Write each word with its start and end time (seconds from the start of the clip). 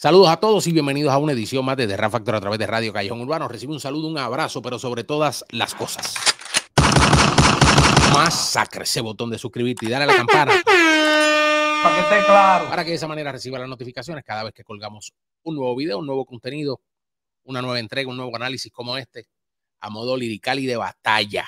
Saludos 0.00 0.28
a 0.28 0.36
todos 0.36 0.64
y 0.68 0.72
bienvenidos 0.72 1.12
a 1.12 1.18
una 1.18 1.32
edición 1.32 1.64
más 1.64 1.76
de 1.76 1.88
The 1.88 1.96
Factor 1.96 2.36
a 2.36 2.40
través 2.40 2.56
de 2.60 2.68
Radio 2.68 2.92
Callejón 2.92 3.20
Urbano. 3.20 3.48
Recibe 3.48 3.72
un 3.72 3.80
saludo, 3.80 4.06
un 4.06 4.16
abrazo, 4.16 4.62
pero 4.62 4.78
sobre 4.78 5.02
todas 5.02 5.44
las 5.50 5.74
cosas. 5.74 6.14
Masacre 8.14 8.84
ese 8.84 9.00
botón 9.00 9.28
de 9.28 9.38
suscribirte 9.38 9.86
y 9.86 9.88
dale 9.88 10.04
a 10.04 10.06
la 10.06 10.14
campana. 10.14 10.52
Para 10.62 11.94
que 11.96 12.00
esté 12.02 12.26
claro. 12.26 12.68
Para 12.68 12.84
que 12.84 12.90
de 12.90 12.96
esa 12.96 13.08
manera 13.08 13.32
reciba 13.32 13.58
las 13.58 13.68
notificaciones 13.68 14.22
cada 14.22 14.44
vez 14.44 14.54
que 14.54 14.62
colgamos 14.62 15.12
un 15.42 15.56
nuevo 15.56 15.74
video, 15.74 15.98
un 15.98 16.06
nuevo 16.06 16.24
contenido, 16.24 16.80
una 17.42 17.60
nueva 17.60 17.80
entrega, 17.80 18.08
un 18.08 18.18
nuevo 18.18 18.36
análisis 18.36 18.70
como 18.70 18.96
este, 18.96 19.26
a 19.80 19.90
modo 19.90 20.16
lirical 20.16 20.60
y 20.60 20.66
de 20.66 20.76
batalla 20.76 21.44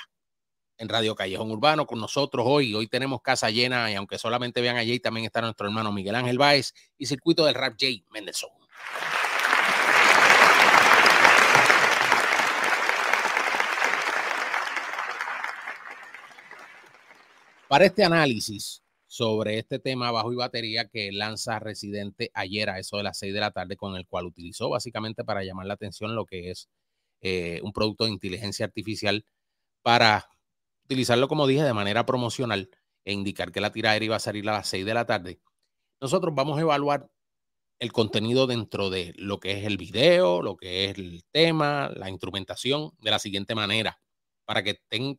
en 0.81 0.89
Radio 0.89 1.13
Callejón 1.13 1.51
Urbano 1.51 1.85
con 1.85 1.99
nosotros 1.99 2.43
hoy. 2.47 2.73
Hoy 2.73 2.87
tenemos 2.87 3.21
casa 3.21 3.51
llena 3.51 3.91
y 3.91 3.93
aunque 3.93 4.17
solamente 4.17 4.61
vean 4.61 4.77
a 4.77 4.79
Jay, 4.79 4.99
también 4.99 5.27
está 5.27 5.39
nuestro 5.39 5.67
hermano 5.67 5.91
Miguel 5.91 6.15
Ángel 6.15 6.39
Báez 6.39 6.73
y 6.97 7.05
circuito 7.05 7.45
del 7.45 7.53
rap 7.53 7.75
Jay 7.79 8.03
Mendelssohn. 8.09 8.49
Para 17.67 17.85
este 17.85 18.03
análisis 18.03 18.81
sobre 19.05 19.59
este 19.59 19.77
tema 19.77 20.09
bajo 20.09 20.33
y 20.33 20.35
batería 20.35 20.87
que 20.87 21.11
lanza 21.11 21.59
Residente 21.59 22.31
ayer 22.33 22.71
a 22.71 22.79
eso 22.79 22.97
de 22.97 23.03
las 23.03 23.19
6 23.19 23.35
de 23.35 23.39
la 23.39 23.51
tarde, 23.51 23.77
con 23.77 23.95
el 23.95 24.07
cual 24.07 24.25
utilizó 24.25 24.69
básicamente 24.69 25.23
para 25.23 25.43
llamar 25.43 25.67
la 25.67 25.75
atención 25.75 26.15
lo 26.15 26.25
que 26.25 26.49
es 26.49 26.69
eh, 27.21 27.59
un 27.61 27.71
producto 27.71 28.05
de 28.05 28.11
inteligencia 28.11 28.65
artificial 28.65 29.23
para 29.83 30.27
utilizarlo, 30.91 31.29
como 31.29 31.47
dije, 31.47 31.63
de 31.63 31.73
manera 31.73 32.05
promocional 32.05 32.69
e 33.05 33.13
indicar 33.13 33.53
que 33.53 33.61
la 33.61 33.71
tiradera 33.71 34.03
iba 34.03 34.15
a 34.17 34.19
salir 34.19 34.47
a 34.49 34.51
las 34.51 34.67
6 34.67 34.85
de 34.85 34.93
la 34.93 35.05
tarde, 35.05 35.39
nosotros 36.01 36.35
vamos 36.35 36.57
a 36.57 36.61
evaluar 36.61 37.09
el 37.79 37.93
contenido 37.93 38.45
dentro 38.45 38.89
de 38.89 39.13
lo 39.15 39.39
que 39.39 39.53
es 39.53 39.65
el 39.65 39.77
video, 39.77 40.41
lo 40.41 40.57
que 40.57 40.85
es 40.85 40.97
el 40.97 41.23
tema, 41.31 41.89
la 41.95 42.09
instrumentación, 42.09 42.91
de 42.99 43.09
la 43.09 43.19
siguiente 43.19 43.55
manera, 43.55 44.01
para 44.45 44.63
que 44.63 44.71
estén 44.71 45.17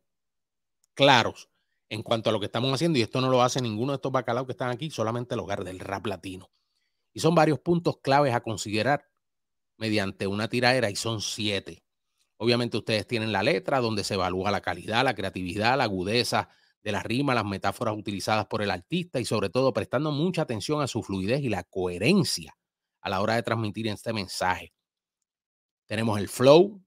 claros 0.94 1.48
en 1.88 2.02
cuanto 2.02 2.28
a 2.28 2.32
lo 2.34 2.38
que 2.38 2.46
estamos 2.46 2.70
haciendo. 2.72 2.98
Y 2.98 3.02
esto 3.02 3.22
no 3.22 3.30
lo 3.30 3.42
hace 3.42 3.62
ninguno 3.62 3.92
de 3.92 3.96
estos 3.96 4.12
bacalaos 4.12 4.46
que 4.46 4.52
están 4.52 4.70
aquí, 4.70 4.90
solamente 4.90 5.34
el 5.34 5.40
hogar 5.40 5.64
del 5.64 5.80
rap 5.80 6.06
latino. 6.06 6.50
Y 7.14 7.20
son 7.20 7.34
varios 7.34 7.60
puntos 7.60 7.96
claves 8.02 8.34
a 8.34 8.42
considerar 8.42 9.08
mediante 9.78 10.26
una 10.26 10.48
tiradera 10.48 10.90
y 10.90 10.96
son 10.96 11.22
siete. 11.22 11.82
Obviamente 12.42 12.76
ustedes 12.76 13.06
tienen 13.06 13.30
la 13.30 13.44
letra 13.44 13.78
donde 13.78 14.02
se 14.02 14.14
evalúa 14.14 14.50
la 14.50 14.60
calidad, 14.60 15.04
la 15.04 15.14
creatividad, 15.14 15.78
la 15.78 15.84
agudeza 15.84 16.48
de 16.82 16.90
la 16.90 17.00
rima, 17.00 17.36
las 17.36 17.44
metáforas 17.44 17.96
utilizadas 17.96 18.46
por 18.46 18.62
el 18.62 18.72
artista 18.72 19.20
y 19.20 19.24
sobre 19.24 19.48
todo 19.48 19.72
prestando 19.72 20.10
mucha 20.10 20.42
atención 20.42 20.82
a 20.82 20.88
su 20.88 21.04
fluidez 21.04 21.40
y 21.42 21.48
la 21.48 21.62
coherencia 21.62 22.58
a 23.00 23.10
la 23.10 23.20
hora 23.20 23.36
de 23.36 23.44
transmitir 23.44 23.86
este 23.86 24.12
mensaje. 24.12 24.72
Tenemos 25.86 26.18
el 26.18 26.28
flow, 26.28 26.84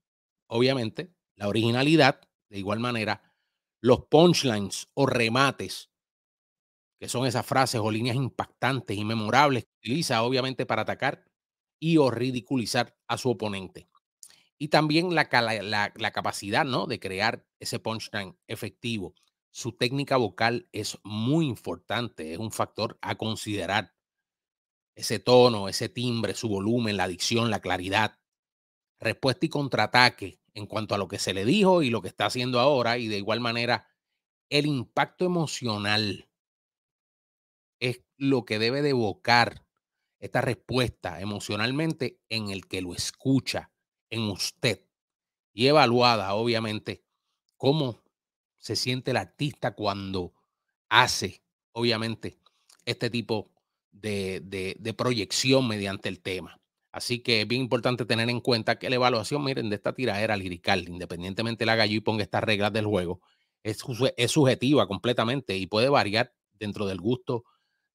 obviamente, 0.48 1.14
la 1.38 1.48
originalidad, 1.48 2.20
de 2.50 2.59
igual 2.59 2.81
manera, 2.81 3.33
los 3.80 4.08
punchlines 4.08 4.89
o 4.94 5.06
remates, 5.06 5.89
que 7.00 7.08
son 7.08 7.26
esas 7.28 7.45
frases 7.45 7.80
o 7.80 7.89
líneas 7.89 8.17
impactantes 8.17 8.98
y 8.98 9.06
memorables 9.06 9.64
que 9.64 9.72
utiliza 9.78 10.22
obviamente 10.22 10.66
para 10.66 10.81
atacar 10.81 11.23
y 11.80 11.95
o 11.95 12.11
ridiculizar 12.11 12.98
a 13.08 13.17
su 13.17 13.30
oponente 13.30 13.87
y 14.58 14.70
también 14.70 15.14
la, 15.14 15.27
la, 15.95 16.11
capacidad 16.11 16.66
¿no? 16.66 16.86
de 16.86 16.99
crear 16.99 17.45
ese 17.60 17.80
punchline 17.80 18.38
efectivo. 18.48 19.14
Su 19.52 19.73
técnica 19.73 20.17
vocal 20.17 20.67
es 20.71 20.98
muy 21.04 21.45
importante, 21.45 22.33
es 22.33 22.39
un 22.39 22.52
factor 22.52 22.98
a 23.02 23.16
considerar. 23.16 23.93
Ese 24.95 25.20
tono, 25.20 25.67
ese 25.67 25.89
timbre, 25.89 26.36
su 26.36 26.48
volumen, 26.48 26.98
la 26.98 27.08
dicción, 27.08 27.49
la 27.49 27.60
claridad. 27.60 28.20
Respuesta 28.99 29.45
y 29.45 29.49
contraataque 29.49 30.39
en 30.54 30.67
cuanto 30.67 30.95
a 30.95 30.98
lo 30.98 31.10
que 31.10 31.20
se 31.20 31.33
le 31.33 31.43
dijo 31.43 31.83
y 31.83 31.89
lo 31.89 32.02
que 32.02 32.08
está 32.08 32.26
haciendo 32.27 32.61
ahora 32.61 32.98
y 32.98 33.08
de 33.08 33.17
igual 33.17 33.42
manera 33.42 33.87
el 34.49 34.66
impacto 34.66 35.26
emocional 35.26 36.30
es 37.80 38.04
lo 38.17 38.45
que 38.45 38.58
debe 38.58 38.82
de 38.82 38.92
evocar 38.92 39.66
esta 40.20 40.39
respuesta 40.39 41.20
emocionalmente 41.20 42.22
en 42.30 42.49
el 42.49 42.67
que 42.67 42.82
lo 42.82 42.93
escucha 42.93 43.74
en 44.10 44.30
usted 44.30 44.86
y 45.54 45.67
evaluada, 45.67 46.33
obviamente, 46.33 47.04
cómo 47.58 48.04
se 48.58 48.76
siente 48.76 49.11
el 49.11 49.17
artista 49.17 49.76
cuando 49.76 50.33
hace, 50.89 51.43
obviamente, 51.71 52.39
este 52.86 53.10
tipo 53.10 53.52
de, 53.92 54.42
de, 54.42 54.93
proyección 54.93 55.67
mediante 55.67 56.10
el 56.10 56.21
tema. 56.21 56.60
Así 56.92 57.20
que 57.20 57.42
es 57.42 57.48
bien 57.48 57.61
importante 57.61 58.05
tener 58.05 58.30
en 58.30 58.39
cuenta 58.39 58.77
que 58.77 58.89
la 58.89 58.95
evaluación, 58.95 59.43
miren, 59.43 59.70
de 59.70 59.76
esta 59.76 59.93
tiradera 59.93 60.37
lirical, 60.37 60.87
independientemente 60.87 61.66
la 61.66 61.73
haga 61.73 61.86
yo 61.86 61.95
y 61.95 61.99
ponga 62.02 62.23
estas 62.23 62.43
reglas 62.43 62.72
del 62.73 62.86
juego, 62.86 63.22
es, 63.64 63.83
es 64.17 64.32
subjetiva 64.32 64.87
completamente 64.87 65.58
y 65.58 65.67
puede 65.67 65.89
variar 65.89 66.33
dentro 66.54 66.86
del 66.86 66.99
gusto 66.99 67.43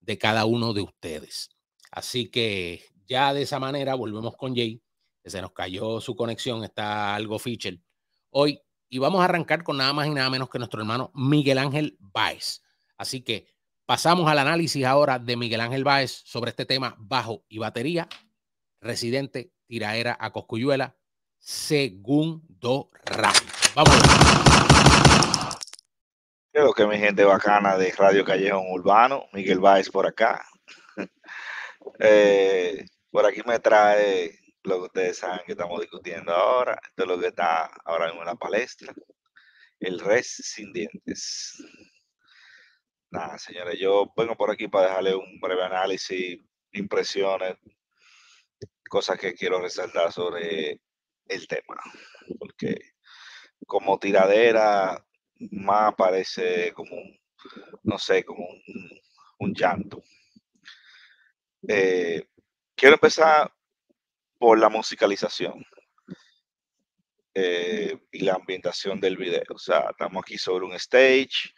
de 0.00 0.18
cada 0.18 0.44
uno 0.44 0.72
de 0.72 0.82
ustedes. 0.82 1.50
Así 1.90 2.30
que 2.30 2.84
ya 3.06 3.34
de 3.34 3.42
esa 3.42 3.58
manera 3.58 3.94
volvemos 3.94 4.36
con 4.36 4.54
Jay 4.54 4.82
se 5.24 5.42
nos 5.42 5.52
cayó 5.52 6.00
su 6.00 6.16
conexión, 6.16 6.64
está 6.64 7.14
algo 7.14 7.38
feature 7.38 7.80
hoy. 8.30 8.60
Y 8.88 8.98
vamos 8.98 9.20
a 9.20 9.24
arrancar 9.24 9.62
con 9.62 9.76
nada 9.76 9.92
más 9.92 10.06
y 10.06 10.10
nada 10.10 10.30
menos 10.30 10.50
que 10.50 10.58
nuestro 10.58 10.80
hermano 10.80 11.12
Miguel 11.14 11.58
Ángel 11.58 11.96
Báez. 12.00 12.62
Así 12.96 13.22
que 13.22 13.46
pasamos 13.86 14.28
al 14.28 14.38
análisis 14.38 14.84
ahora 14.84 15.18
de 15.18 15.36
Miguel 15.36 15.60
Ángel 15.60 15.84
Báez 15.84 16.22
sobre 16.24 16.50
este 16.50 16.66
tema 16.66 16.96
bajo 16.98 17.44
y 17.48 17.58
batería, 17.58 18.08
residente, 18.80 19.52
tiraera 19.66 20.16
a 20.18 20.32
Coscuyuela, 20.32 20.96
segundo 21.38 22.90
round. 23.04 23.50
Vamos. 23.76 23.94
Creo 26.52 26.72
que 26.72 26.86
mi 26.86 26.98
gente 26.98 27.24
bacana 27.24 27.76
de 27.76 27.92
Radio 27.92 28.24
Callejón 28.24 28.72
Urbano, 28.72 29.26
Miguel 29.32 29.60
Báez 29.60 29.88
por 29.90 30.06
acá. 30.06 30.44
Eh, 31.98 32.86
por 33.10 33.26
aquí 33.26 33.40
me 33.46 33.58
trae 33.58 34.39
lo 34.62 34.76
que 34.76 34.86
ustedes 34.86 35.18
saben 35.18 35.40
que 35.46 35.52
estamos 35.52 35.80
discutiendo 35.80 36.32
ahora, 36.32 36.78
esto 36.82 37.02
es 37.02 37.08
lo 37.08 37.18
que 37.18 37.28
está 37.28 37.66
ahora 37.84 38.06
mismo 38.06 38.20
en 38.22 38.26
la 38.26 38.34
palestra, 38.34 38.92
el 39.78 39.98
res 40.00 40.28
sin 40.28 40.72
dientes. 40.72 41.62
Nada, 43.10 43.38
señores, 43.38 43.78
yo 43.78 44.12
vengo 44.16 44.36
por 44.36 44.50
aquí 44.50 44.68
para 44.68 44.88
dejarle 44.88 45.14
un 45.14 45.40
breve 45.40 45.64
análisis, 45.64 46.38
impresiones, 46.72 47.56
cosas 48.88 49.18
que 49.18 49.34
quiero 49.34 49.60
resaltar 49.60 50.12
sobre 50.12 50.80
el 51.26 51.46
tema, 51.46 51.76
porque 52.38 52.76
como 53.66 53.98
tiradera 53.98 55.04
más 55.52 55.94
parece 55.94 56.72
como, 56.72 56.96
no 57.84 57.98
sé, 57.98 58.24
como 58.24 58.46
un, 59.38 59.54
llanto. 59.54 60.02
Eh, 61.66 62.28
quiero 62.74 62.94
empezar 62.94 63.50
por 64.40 64.58
la 64.58 64.70
musicalización 64.70 65.62
eh, 67.34 67.94
y 68.10 68.20
la 68.20 68.34
ambientación 68.34 68.98
del 68.98 69.18
video. 69.18 69.42
O 69.54 69.58
sea, 69.58 69.88
estamos 69.90 70.22
aquí 70.22 70.38
sobre 70.38 70.64
un 70.64 70.72
stage. 70.72 71.52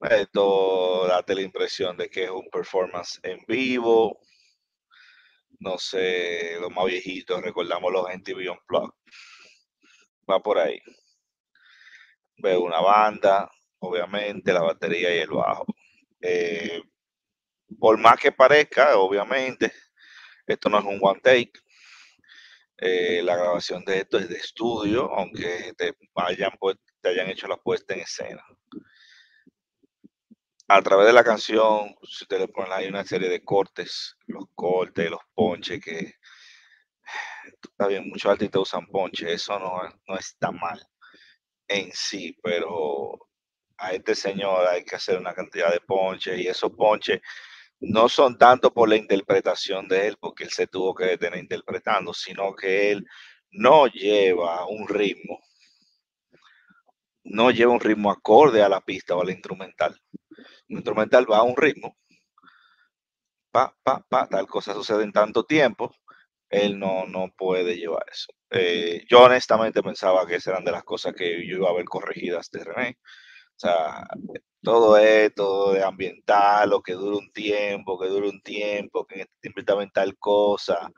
Esto 0.00 1.08
date 1.08 1.34
la 1.34 1.42
impresión 1.42 1.96
de 1.96 2.08
que 2.08 2.24
es 2.24 2.30
un 2.30 2.48
performance 2.50 3.18
en 3.24 3.40
vivo. 3.48 4.20
No 5.58 5.76
sé, 5.76 6.56
los 6.60 6.70
más 6.70 6.86
viejitos 6.86 7.42
recordamos 7.42 7.92
los 7.92 8.06
MTV 8.08 8.52
Unplugged. 8.52 8.94
Va 10.30 10.40
por 10.40 10.58
ahí. 10.58 10.80
Veo 12.36 12.60
una 12.60 12.80
banda, 12.80 13.50
obviamente, 13.80 14.52
la 14.52 14.62
batería 14.62 15.12
y 15.16 15.18
el 15.18 15.30
bajo. 15.30 15.66
Eh, 16.20 16.80
por 17.80 17.98
más 17.98 18.18
que 18.20 18.30
parezca, 18.30 18.96
obviamente, 18.98 19.72
esto 20.46 20.68
no 20.68 20.78
es 20.78 20.84
un 20.84 21.00
one 21.02 21.20
take. 21.20 21.63
Eh, 22.78 23.22
la 23.22 23.36
grabación 23.36 23.84
de 23.84 23.98
esto 23.98 24.18
es 24.18 24.28
de 24.28 24.36
estudio, 24.36 25.12
aunque 25.14 25.72
te, 25.76 25.96
hayan, 26.16 26.52
te 27.00 27.08
hayan 27.08 27.30
hecho 27.30 27.46
la 27.46 27.56
puesta 27.56 27.94
en 27.94 28.00
escena. 28.00 28.44
A 30.68 30.82
través 30.82 31.06
de 31.06 31.12
la 31.12 31.22
canción, 31.22 31.94
si 32.02 32.26
te 32.26 32.38
le 32.38 32.48
ponen 32.48 32.72
ahí 32.72 32.88
una 32.88 33.04
serie 33.04 33.28
de 33.28 33.44
cortes, 33.44 34.16
los 34.26 34.46
cortes, 34.54 35.10
los 35.10 35.20
ponches, 35.34 35.80
que 35.80 36.14
está 37.62 37.86
bien, 37.86 38.08
muchos 38.08 38.32
artistas 38.32 38.62
usan 38.62 38.86
ponches, 38.86 39.30
eso 39.30 39.58
no, 39.58 39.82
no 40.08 40.16
está 40.16 40.50
mal 40.50 40.80
en 41.68 41.92
sí, 41.92 42.36
pero 42.42 43.18
a 43.78 43.92
este 43.92 44.14
señor 44.14 44.66
hay 44.68 44.84
que 44.84 44.96
hacer 44.96 45.18
una 45.18 45.34
cantidad 45.34 45.70
de 45.72 45.80
ponches 45.80 46.38
y 46.38 46.46
esos 46.46 46.72
ponches 46.72 47.20
no 47.80 48.08
son 48.08 48.38
tanto 48.38 48.72
por 48.72 48.88
la 48.88 48.96
interpretación 48.96 49.88
de 49.88 50.08
él, 50.08 50.16
porque 50.18 50.44
él 50.44 50.50
se 50.50 50.66
tuvo 50.66 50.94
que 50.94 51.04
detener 51.06 51.40
interpretando, 51.40 52.14
sino 52.14 52.54
que 52.54 52.92
él 52.92 53.06
no 53.50 53.86
lleva 53.86 54.66
un 54.66 54.88
ritmo, 54.88 55.40
no 57.24 57.50
lleva 57.50 57.72
un 57.72 57.80
ritmo 57.80 58.10
acorde 58.10 58.62
a 58.62 58.68
la 58.68 58.80
pista 58.80 59.14
o 59.16 59.22
a 59.22 59.24
la 59.24 59.32
instrumental. 59.32 60.00
Un 60.68 60.76
instrumental 60.76 61.30
va 61.30 61.38
a 61.38 61.42
un 61.42 61.56
ritmo, 61.56 61.96
pa, 63.50 63.74
pa, 63.82 64.04
pa, 64.08 64.26
tal 64.28 64.46
cosa 64.46 64.74
sucede 64.74 65.04
en 65.04 65.12
tanto 65.12 65.44
tiempo, 65.44 65.94
él 66.50 66.78
no, 66.78 67.06
no 67.06 67.32
puede 67.36 67.76
llevar 67.76 68.04
eso. 68.10 68.28
Eh, 68.50 69.04
yo 69.08 69.22
honestamente 69.24 69.82
pensaba 69.82 70.26
que 70.26 70.36
esas 70.36 70.48
eran 70.48 70.64
de 70.64 70.72
las 70.72 70.84
cosas 70.84 71.14
que 71.14 71.46
yo 71.46 71.56
iba 71.56 71.70
a 71.70 71.74
ver 71.74 71.84
corregidas 71.84 72.50
de 72.50 72.64
René. 72.64 72.98
O 73.56 73.58
sea, 73.58 74.04
todo 74.62 74.96
esto 74.96 75.72
de 75.72 75.84
ambiental, 75.84 76.70
lo 76.70 76.82
que 76.82 76.94
dure 76.94 77.16
un 77.18 77.32
tiempo, 77.32 77.98
que 77.98 78.08
dure 78.08 78.28
un 78.28 78.40
tiempo, 78.42 79.06
que 79.06 79.26
inventaban 79.42 79.90
tal 79.90 80.16
cosa. 80.18 80.90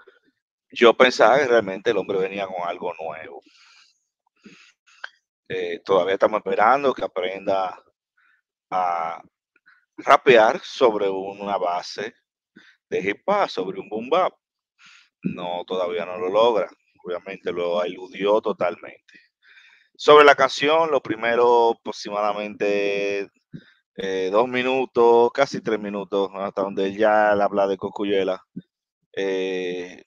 Yo 0.70 0.97
pensaba 0.97 1.38
que 1.38 1.49
realmente 1.49 1.91
el 1.91 1.99
hombre 1.99 2.19
venía 2.19 2.47
con 2.47 2.67
algo 2.67 2.93
nuevo. 2.94 3.43
Eh, 5.49 5.81
todavía 5.85 6.14
estamos 6.14 6.38
esperando 6.38 6.93
que 6.94 7.05
aprenda 7.05 7.79
a 8.70 9.23
rapear 9.99 10.61
sobre 10.62 11.09
una 11.09 11.56
base 11.56 12.14
de 12.88 13.00
hip 13.00 13.23
hop, 13.26 13.49
sobre 13.49 13.81
un 13.81 13.88
boom 13.88 14.09
bap. 14.11 14.35
No, 15.23 15.64
todavía 15.67 16.05
no 16.06 16.19
lo 16.19 16.29
logra. 16.29 16.69
Obviamente 17.05 17.52
lo 17.52 17.82
eludió 17.85 18.41
totalmente. 18.41 19.25
Sobre 19.99 20.25
la 20.25 20.35
canción, 20.35 20.91
lo 20.91 21.01
primero 21.01 21.71
aproximadamente 21.71 23.31
eh, 23.97 24.29
dos 24.31 24.49
minutos, 24.49 25.31
casi 25.33 25.63
tres 25.63 25.81
minutos, 25.81 26.31
hasta 26.35 26.63
donde 26.63 26.87
él 26.87 26.97
ya 26.99 27.31
habla 27.33 27.67
de 27.67 27.79
Cocuyela. 27.79 28.45
Eh, 29.13 30.03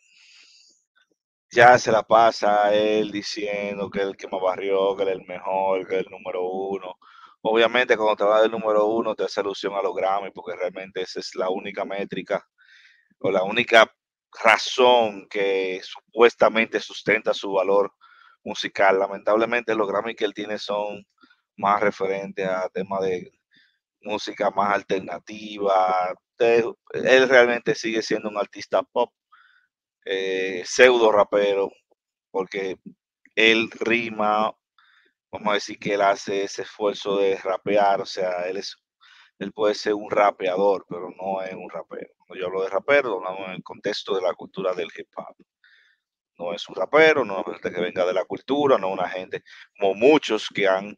ya 1.52 1.78
se 1.80 1.92
la 1.92 2.04
pasa 2.04 2.74
él 2.74 3.12
diciendo 3.12 3.90
que 3.90 4.02
el 4.02 4.16
que 4.16 4.28
más 4.28 4.42
barrió, 4.42 4.96
que 4.96 5.04
es 5.04 5.10
el 5.10 5.26
mejor, 5.26 5.88
que 5.88 6.00
es 6.00 6.06
el 6.06 6.12
número 6.12 6.44
uno. 6.44 6.96
Obviamente 7.42 7.98
cuando 7.98 8.16
te 8.18 8.24
va 8.26 8.42
del 8.42 8.52
número 8.52 8.86
uno 8.86 9.16
te 9.16 9.24
hace 9.24 9.40
alusión 9.42 9.74
a 9.76 9.82
los 9.82 9.96
Grammy, 9.96 10.32
porque 10.32 10.56
realmente 10.56 11.02
esa 11.02 11.20
es 11.20 11.36
la 11.36 11.50
única 11.50 11.86
métrica 11.86 12.46
o 13.20 13.32
la 13.32 13.44
única 13.44 13.92
razón 14.44 15.28
que 15.30 15.82
supuestamente 15.84 16.80
sustenta 16.80 17.34
su 17.34 17.52
valor 17.54 17.94
musical. 18.44 19.00
Lamentablemente 19.00 19.76
los 19.76 19.88
Grammy 19.88 20.16
que 20.16 20.26
él 20.26 20.34
tiene 20.34 20.58
son 20.58 21.06
más 21.58 21.82
referentes 21.82 22.48
a 22.48 22.70
temas 22.70 23.02
de 23.02 23.32
música 24.02 24.50
más 24.52 24.74
alternativa. 24.76 26.16
Él 26.40 27.30
realmente 27.30 27.76
sigue 27.76 28.02
siendo 28.02 28.30
un 28.30 28.38
artista 28.38 28.84
pop, 28.84 29.12
eh, 30.06 30.64
pseudo 30.66 31.12
rapero, 31.12 31.72
porque 32.32 32.78
él 33.36 33.70
rima, 33.72 34.54
vamos 35.32 35.52
a 35.52 35.54
decir 35.56 35.80
que 35.80 35.96
él 35.96 36.02
hace 36.02 36.44
ese 36.44 36.64
esfuerzo 36.64 37.18
de 37.18 37.38
rapear, 37.38 38.02
o 38.02 38.06
sea, 38.06 38.48
él 38.48 38.58
es 38.58 38.78
él 39.40 39.54
puede 39.54 39.74
ser 39.74 39.94
un 39.94 40.12
rapeador, 40.12 40.86
pero 40.90 41.10
no 41.12 41.42
es 41.42 41.54
un 41.54 41.70
rapero. 41.70 42.10
Cuando 42.18 42.36
yo 42.36 42.48
hablo 42.48 42.62
de 42.62 42.70
rapero, 42.70 43.16
hablamos 43.16 43.48
en 43.48 43.56
el 43.56 43.64
contexto 43.64 44.16
de 44.16 44.22
la 44.22 44.34
cultura 44.34 44.74
del 44.74 44.90
hip 44.96 45.08
hop. 45.16 45.36
No 46.40 46.54
es 46.54 46.68
un 46.70 46.76
rapero, 46.76 47.26
no 47.26 47.42
es 47.42 47.46
gente 47.62 47.72
que 47.74 47.82
venga 47.82 48.06
de 48.06 48.14
la 48.14 48.24
cultura, 48.24 48.78
no 48.78 48.90
una 48.90 49.10
gente 49.10 49.44
como 49.78 49.94
muchos 49.94 50.48
que 50.48 50.68
han 50.70 50.98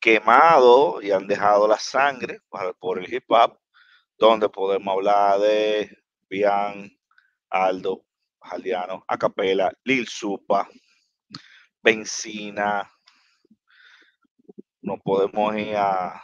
quemado 0.00 1.00
y 1.00 1.12
han 1.12 1.28
dejado 1.28 1.68
la 1.68 1.78
sangre 1.78 2.40
por 2.80 2.98
el 2.98 3.14
hip 3.14 3.24
hop, 3.28 3.56
donde 4.18 4.48
podemos 4.48 4.92
hablar 4.92 5.38
de 5.38 5.96
Bian, 6.28 6.90
Aldo, 7.48 8.04
Jaldiano, 8.40 9.04
Acapela, 9.06 9.72
Lil 9.84 10.08
Supa, 10.08 10.68
Benzina. 11.80 12.90
No 14.80 14.98
podemos 14.98 15.56
ir 15.56 15.76
a, 15.76 16.20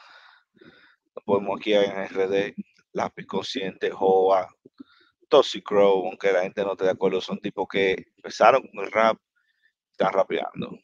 no 1.14 1.22
podemos 1.24 1.64
ir 1.64 1.76
en 1.76 2.08
RD, 2.08 2.54
Lápiz 2.92 3.26
Consciente, 3.26 3.92
Joa, 3.92 4.48
Toxic 5.28 5.64
Crow, 5.64 6.06
aunque 6.06 6.32
la 6.32 6.42
gente 6.42 6.62
no 6.62 6.72
esté 6.72 6.84
de 6.84 6.90
acuerdo, 6.90 7.20
son 7.20 7.40
tipos 7.40 7.66
que 7.70 8.06
empezaron 8.16 8.66
con 8.68 8.84
el 8.84 8.92
rap, 8.92 9.18
están 9.92 10.12
rapeando 10.12 10.78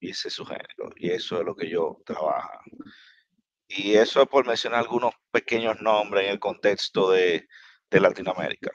y 0.00 0.10
ese 0.10 0.28
es 0.28 0.34
su 0.34 0.44
género, 0.44 0.90
y 0.96 1.10
eso 1.10 1.38
es 1.40 1.44
lo 1.44 1.54
que 1.54 1.68
yo 1.68 2.00
trabajo. 2.04 2.60
Y 3.68 3.94
eso 3.94 4.22
es 4.22 4.28
por 4.28 4.46
mencionar 4.46 4.80
algunos 4.80 5.12
pequeños 5.30 5.80
nombres 5.80 6.26
en 6.26 6.32
el 6.32 6.38
contexto 6.38 7.10
de, 7.10 7.46
Latinoamérica. 7.90 8.70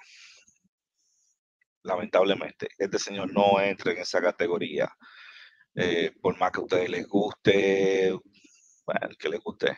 Lamentablemente, 1.83 2.69
este 2.77 2.97
señor 2.97 3.31
no 3.31 3.61
entra 3.61 3.91
en 3.91 3.99
esa 3.99 4.19
categoría. 4.19 4.89
Eh, 5.75 6.11
por 6.19 6.37
más 6.39 6.51
que 6.51 6.59
a 6.59 6.63
ustedes 6.63 6.89
les 6.89 7.07
guste, 7.07 8.11
bueno, 8.85 9.15
que 9.19 9.29
les 9.29 9.39
guste. 9.39 9.77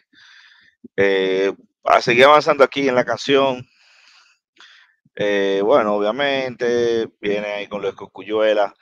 Eh, 0.95 1.51
a 1.83 2.01
seguir 2.01 2.24
avanzando 2.24 2.63
aquí 2.63 2.88
en 2.88 2.95
la 2.95 3.03
canción. 3.03 3.68
Eh, 5.15 5.62
bueno, 5.63 5.95
obviamente 5.95 7.07
viene 7.21 7.48
ahí 7.48 7.68
con 7.68 7.81
los 7.81 7.95
cocuyuelas 7.95 8.74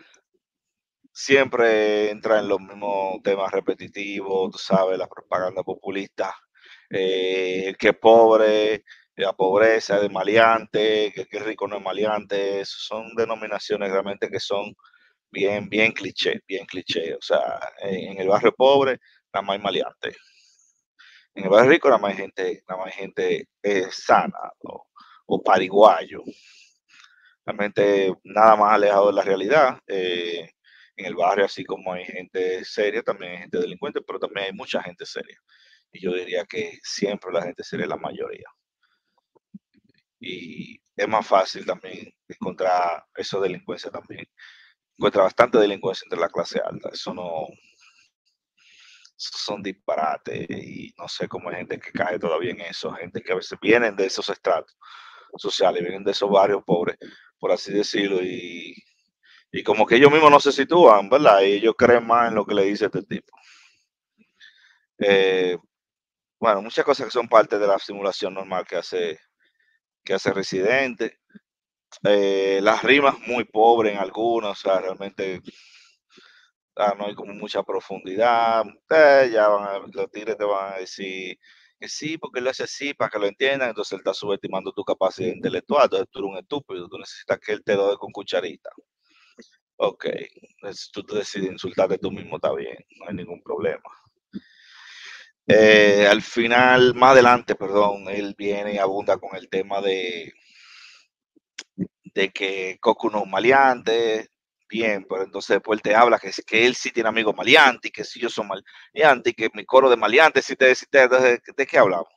siempre 1.13 2.09
entra 2.09 2.39
en 2.39 2.47
los 2.47 2.59
mismos 2.59 3.21
temas 3.23 3.51
repetitivos, 3.51 4.51
tú 4.51 4.57
sabes, 4.57 4.97
la 4.97 5.07
propaganda 5.07 5.63
populista, 5.63 6.33
eh, 6.89 7.75
que 7.79 7.93
pobre, 7.93 8.83
la 9.15 9.33
pobreza 9.33 9.99
de 9.99 10.09
maleante, 10.09 11.11
que, 11.13 11.25
que 11.27 11.39
rico 11.39 11.67
no 11.67 11.77
es 11.77 11.83
maleante, 11.83 12.63
son 12.65 13.15
denominaciones 13.15 13.91
realmente 13.91 14.29
que 14.29 14.39
son 14.39 14.73
bien, 15.31 15.69
bien 15.69 15.91
cliché, 15.93 16.41
bien 16.47 16.65
cliché. 16.65 17.15
O 17.15 17.21
sea, 17.21 17.59
en, 17.79 18.19
el 18.19 18.27
barrio 18.27 18.53
pobre, 18.53 18.99
nada 19.33 19.45
más 19.45 19.57
hay 19.57 19.63
maleante. 19.63 20.15
En 21.35 21.43
el 21.45 21.49
barrio 21.49 21.71
rico, 21.71 21.89
nada 21.89 22.01
más 22.01 22.11
hay 22.11 22.17
gente, 22.17 22.63
nada 22.67 22.81
más 22.81 22.93
hay 22.93 22.99
gente 22.99 23.47
eh, 23.63 23.87
sana 23.91 24.51
o, 25.33 25.41
pariguayo. 25.43 26.23
Realmente 27.45 28.13
nada 28.23 28.55
más 28.55 28.73
alejado 28.73 29.07
de 29.07 29.13
la 29.13 29.23
realidad. 29.23 29.79
Eh, 29.87 30.49
en 30.97 31.05
el 31.05 31.15
barrio, 31.15 31.45
así 31.45 31.63
como 31.63 31.93
hay 31.93 32.05
gente 32.05 32.63
seria, 32.65 33.01
también 33.01 33.31
hay 33.33 33.37
gente 33.39 33.59
delincuente, 33.59 34.01
pero 34.01 34.19
también 34.19 34.47
hay 34.47 34.53
mucha 34.53 34.83
gente 34.83 35.05
seria. 35.05 35.37
Y 35.91 36.01
yo 36.01 36.13
diría 36.13 36.45
que 36.45 36.79
siempre 36.83 37.31
la 37.31 37.43
gente 37.43 37.63
seria 37.63 37.85
es 37.85 37.89
la 37.89 37.97
mayoría. 37.97 38.47
Y 40.19 40.79
es 40.95 41.07
más 41.07 41.25
fácil 41.25 41.65
también 41.65 42.13
encontrar 42.27 43.05
esa 43.15 43.39
delincuencia 43.39 43.89
también. 43.89 44.25
Encuentra 44.97 45.23
bastante 45.23 45.57
delincuencia 45.57 46.05
entre 46.05 46.19
la 46.19 46.29
clase 46.29 46.59
alta. 46.63 46.89
Eso 46.93 47.13
no 47.13 47.47
son 49.15 49.61
disparates 49.63 50.49
y 50.49 50.93
no 50.97 51.07
sé 51.07 51.27
cómo 51.27 51.49
hay 51.49 51.57
gente 51.57 51.79
que 51.79 51.91
cae 51.91 52.19
todavía 52.19 52.51
en 52.51 52.61
eso, 52.61 52.91
gente 52.93 53.21
que 53.21 53.31
a 53.31 53.35
veces 53.35 53.57
vienen 53.61 53.95
de 53.95 54.05
esos 54.07 54.29
estratos 54.29 54.75
sociales, 55.37 55.81
vienen 55.81 56.03
de 56.03 56.11
esos 56.11 56.29
barrios 56.29 56.63
pobres, 56.65 56.97
por 57.39 57.51
así 57.51 57.73
decirlo, 57.73 58.21
y 58.23 58.75
y 59.51 59.63
como 59.63 59.85
que 59.85 59.95
ellos 59.95 60.11
mismos 60.11 60.31
no 60.31 60.39
se 60.39 60.51
sitúan, 60.51 61.09
¿verdad? 61.09 61.41
Y 61.41 61.53
ellos 61.53 61.75
creen 61.77 62.07
más 62.07 62.29
en 62.29 62.35
lo 62.35 62.45
que 62.45 62.55
le 62.55 62.63
dice 62.63 62.85
este 62.85 63.03
tipo. 63.03 63.35
Eh, 64.99 65.57
bueno, 66.39 66.61
muchas 66.61 66.85
cosas 66.85 67.05
que 67.07 67.11
son 67.11 67.27
parte 67.27 67.59
de 67.59 67.67
la 67.67 67.77
simulación 67.77 68.33
normal 68.33 68.65
que 68.65 68.77
hace, 68.77 69.19
que 70.03 70.13
hace 70.13 70.33
Residente. 70.33 71.19
Eh, 72.03 72.59
las 72.63 72.83
rimas 72.83 73.19
muy 73.27 73.43
pobres 73.43 73.93
en 73.93 73.99
algunas, 73.99 74.51
o 74.51 74.55
sea, 74.55 74.79
realmente 74.79 75.41
ah, 76.77 76.95
no 76.97 77.07
hay 77.07 77.15
como 77.15 77.33
mucha 77.33 77.61
profundidad. 77.63 78.63
Eh, 78.89 79.29
ya 79.33 79.49
van 79.49 79.67
a, 79.67 79.79
los 79.79 80.11
tigres 80.11 80.37
te 80.37 80.45
van 80.45 80.73
a 80.75 80.77
decir 80.77 81.37
que 81.81 81.89
sí, 81.89 82.17
porque 82.17 82.41
lo 82.41 82.51
hace 82.51 82.63
así 82.63 82.93
para 82.93 83.09
que 83.09 83.19
lo 83.19 83.25
entiendan, 83.25 83.69
entonces 83.69 83.93
él 83.93 83.99
está 83.99 84.13
subestimando 84.13 84.71
tu 84.71 84.83
capacidad 84.83 85.33
intelectual, 85.33 85.85
entonces 85.85 86.07
tú 86.11 86.19
eres 86.19 86.31
un 86.31 86.37
estúpido, 86.37 86.87
tú 86.87 86.97
necesitas 86.99 87.39
que 87.39 87.53
él 87.53 87.63
te 87.63 87.75
dé 87.75 87.97
con 87.97 88.11
cucharita. 88.11 88.69
Ok, 89.77 90.05
si 90.73 90.91
tú 90.91 91.01
decides 91.15 91.51
insultarte 91.51 91.97
tú 91.97 92.11
mismo, 92.11 92.35
está 92.35 92.53
bien, 92.53 92.77
no 92.99 93.07
hay 93.07 93.15
ningún 93.15 93.41
problema. 93.41 93.81
Eh, 95.47 96.07
al 96.07 96.21
final, 96.21 96.93
más 96.93 97.13
adelante, 97.13 97.55
perdón, 97.55 98.07
él 98.09 98.35
viene 98.37 98.75
y 98.75 98.77
abunda 98.77 99.17
con 99.17 99.35
el 99.35 99.49
tema 99.49 99.81
de, 99.81 100.31
de 102.13 102.29
que 102.29 102.77
Coco 102.79 103.09
no 103.09 103.23
es 103.23 103.27
maleante, 103.27 104.29
bien, 104.71 105.05
pero 105.07 105.23
entonces 105.23 105.57
después 105.57 105.81
te 105.81 105.93
habla 105.93 106.17
que, 106.17 106.31
que 106.45 106.65
él 106.65 106.75
sí 106.75 106.91
tiene 106.91 107.09
amigos 107.09 107.35
maleantes, 107.35 107.89
y 107.89 107.91
que 107.91 108.03
si 108.03 108.19
yo 108.19 108.29
soy 108.29 108.47
maleante, 108.47 109.31
y 109.31 109.33
que 109.33 109.49
mi 109.53 109.65
coro 109.65 109.89
de 109.89 109.97
maleantes, 109.97 110.45
si 110.45 110.55
te, 110.55 110.67
¿de, 110.67 111.41
¿de 111.55 111.67
qué 111.67 111.77
hablamos? 111.77 112.07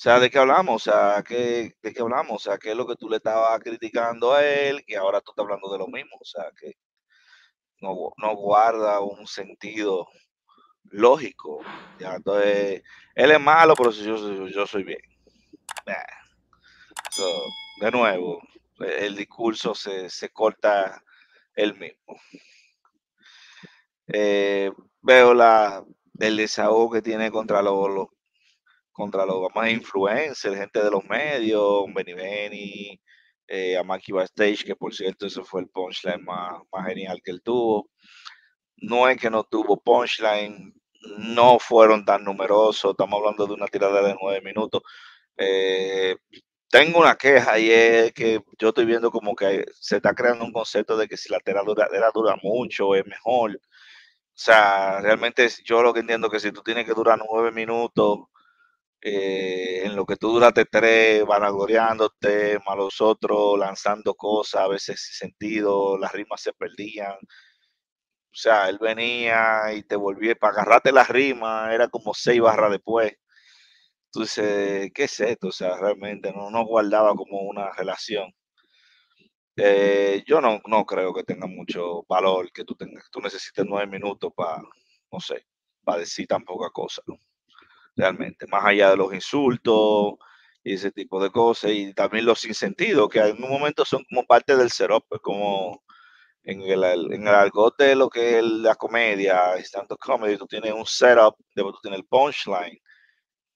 O 0.00 0.02
sea, 0.02 0.18
¿de 0.18 0.30
qué 0.30 0.38
hablamos? 0.38 0.86
O 0.86 0.90
sea, 0.90 1.22
¿qué, 1.22 1.74
¿de 1.82 1.92
qué 1.92 2.00
hablamos? 2.00 2.36
O 2.36 2.38
sea, 2.38 2.56
¿qué 2.56 2.70
es 2.70 2.76
lo 2.76 2.86
que 2.86 2.96
tú 2.96 3.10
le 3.10 3.16
estabas 3.16 3.60
criticando 3.60 4.32
a 4.32 4.42
él 4.42 4.82
y 4.86 4.94
ahora 4.94 5.20
tú 5.20 5.32
estás 5.32 5.44
hablando 5.44 5.70
de 5.70 5.78
lo 5.78 5.88
mismo? 5.88 6.16
O 6.18 6.24
sea, 6.24 6.50
que 6.58 6.72
no, 7.82 8.10
no 8.16 8.34
guarda 8.34 9.00
un 9.00 9.26
sentido 9.26 10.08
lógico. 10.84 11.60
Entonces, 11.98 12.82
él 13.14 13.30
es 13.30 13.40
malo, 13.40 13.74
pero 13.74 13.90
yo, 13.90 14.46
yo 14.48 14.66
soy 14.66 14.84
bien. 14.84 15.00
de 17.80 17.90
nuevo, 17.90 18.40
el 18.78 19.16
discurso 19.16 19.74
se, 19.74 20.08
se 20.08 20.30
corta 20.30 21.02
él 21.62 21.78
mismo. 21.78 22.20
Eh, 24.12 24.70
veo 25.02 25.34
la, 25.34 25.84
el 26.18 26.36
desahogo 26.36 26.90
que 26.92 27.02
tiene 27.02 27.30
contra 27.30 27.62
los, 27.62 28.08
contra 28.92 29.24
los 29.24 29.48
más 29.54 29.70
influencers, 29.70 30.56
gente 30.56 30.82
de 30.82 30.90
los 30.90 31.04
medios, 31.04 31.84
Benny 31.94 32.14
Benny, 32.14 33.00
eh, 33.48 33.76
a 33.76 33.82
Maki 33.82 34.12
que 34.64 34.76
por 34.76 34.94
cierto, 34.94 35.26
ese 35.26 35.42
fue 35.42 35.62
el 35.62 35.68
punchline 35.68 36.24
más, 36.24 36.60
más 36.72 36.86
genial 36.86 37.20
que 37.24 37.30
él 37.32 37.42
tuvo. 37.42 37.90
No 38.76 39.08
es 39.08 39.18
que 39.20 39.30
no 39.30 39.44
tuvo 39.44 39.80
punchline, 39.80 40.74
no 41.18 41.58
fueron 41.58 42.04
tan 42.04 42.24
numerosos, 42.24 42.92
estamos 42.92 43.18
hablando 43.18 43.46
de 43.46 43.54
una 43.54 43.66
tirada 43.68 44.02
de 44.02 44.16
nueve 44.20 44.40
minutos. 44.42 44.82
Eh, 45.36 46.16
tengo 46.70 47.00
una 47.00 47.16
queja 47.16 47.58
y 47.58 47.70
es 47.70 48.12
que 48.12 48.40
yo 48.58 48.68
estoy 48.68 48.84
viendo 48.86 49.10
como 49.10 49.34
que 49.36 49.66
se 49.74 49.96
está 49.96 50.14
creando 50.14 50.44
un 50.44 50.52
concepto 50.52 50.96
de 50.96 51.08
que 51.08 51.16
si 51.16 51.30
la 51.30 51.40
tirada 51.40 51.64
dura, 52.14 52.36
mucho 52.42 52.94
es 52.94 53.06
mejor. 53.06 53.56
O 53.56 53.58
sea, 54.42 55.00
realmente 55.00 55.48
yo 55.64 55.82
lo 55.82 55.92
que 55.94 56.00
entiendo 56.00 56.30
que 56.30 56.40
si 56.40 56.52
tú 56.52 56.62
tienes 56.62 56.86
que 56.86 56.94
durar 56.94 57.18
nueve 57.30 57.52
minutos, 57.52 58.20
eh, 59.02 59.82
en 59.86 59.96
lo 59.96 60.06
que 60.06 60.16
tú 60.16 60.32
duraste 60.32 60.64
tres, 60.66 61.24
vanagloriándote, 61.26 62.58
más 62.66 62.76
los 62.76 63.00
otros 63.00 63.58
lanzando 63.58 64.14
cosas, 64.14 64.62
a 64.62 64.68
veces 64.68 65.00
sin 65.02 65.30
sentido, 65.30 65.98
las 65.98 66.12
rimas 66.12 66.42
se 66.42 66.52
perdían. 66.52 67.14
O 68.32 68.36
sea, 68.36 68.68
él 68.68 68.78
venía 68.80 69.72
y 69.74 69.82
te 69.82 69.96
volvía 69.96 70.34
para 70.36 70.52
agarrarte 70.54 70.92
las 70.92 71.08
rimas, 71.08 71.72
era 71.72 71.88
como 71.88 72.14
seis 72.14 72.40
barras 72.40 72.70
después. 72.70 73.12
Entonces, 74.12 74.90
¿qué 74.92 75.04
es 75.04 75.20
esto? 75.20 75.48
O 75.48 75.52
sea, 75.52 75.76
realmente 75.76 76.32
no, 76.32 76.50
no 76.50 76.64
guardaba 76.64 77.14
como 77.14 77.42
una 77.42 77.70
relación. 77.72 78.32
Eh, 79.56 80.22
yo 80.26 80.40
no, 80.40 80.60
no 80.66 80.84
creo 80.84 81.12
que 81.14 81.22
tenga 81.24 81.46
mucho 81.46 82.02
valor 82.08 82.50
que 82.52 82.64
tú 82.64 82.74
tengas, 82.74 83.08
tú 83.10 83.20
necesites 83.20 83.64
nueve 83.68 83.86
minutos 83.86 84.32
para, 84.34 84.62
no 85.12 85.20
sé, 85.20 85.46
para 85.84 86.00
decir 86.00 86.26
tan 86.26 86.44
poca 86.44 86.70
cosa, 86.70 87.02
¿no? 87.06 87.16
Realmente, 87.96 88.46
más 88.48 88.64
allá 88.64 88.90
de 88.90 88.96
los 88.96 89.14
insultos 89.14 90.14
y 90.64 90.74
ese 90.74 90.92
tipo 90.92 91.22
de 91.22 91.30
cosas, 91.30 91.72
y 91.72 91.94
también 91.94 92.26
los 92.26 92.40
sinsentidos, 92.40 93.08
que 93.10 93.20
en 93.20 93.42
un 93.42 93.50
momento 93.50 93.84
son 93.84 94.04
como 94.08 94.26
parte 94.26 94.56
del 94.56 94.70
setup, 94.70 95.04
pues 95.08 95.20
como 95.22 95.82
en 96.44 96.62
el, 96.62 96.84
en 97.12 97.28
el 97.28 97.34
argot 97.34 97.76
de 97.78 97.94
lo 97.96 98.10
que 98.10 98.38
es 98.38 98.44
la 98.44 98.74
comedia, 98.76 99.56
stand 99.58 99.88
comedy, 99.98 100.36
tú 100.38 100.46
tienes 100.46 100.72
un 100.72 100.86
setup, 100.86 101.36
después 101.54 101.74
tú 101.76 101.80
tienes 101.82 102.00
el 102.00 102.06
punchline, 102.06 102.78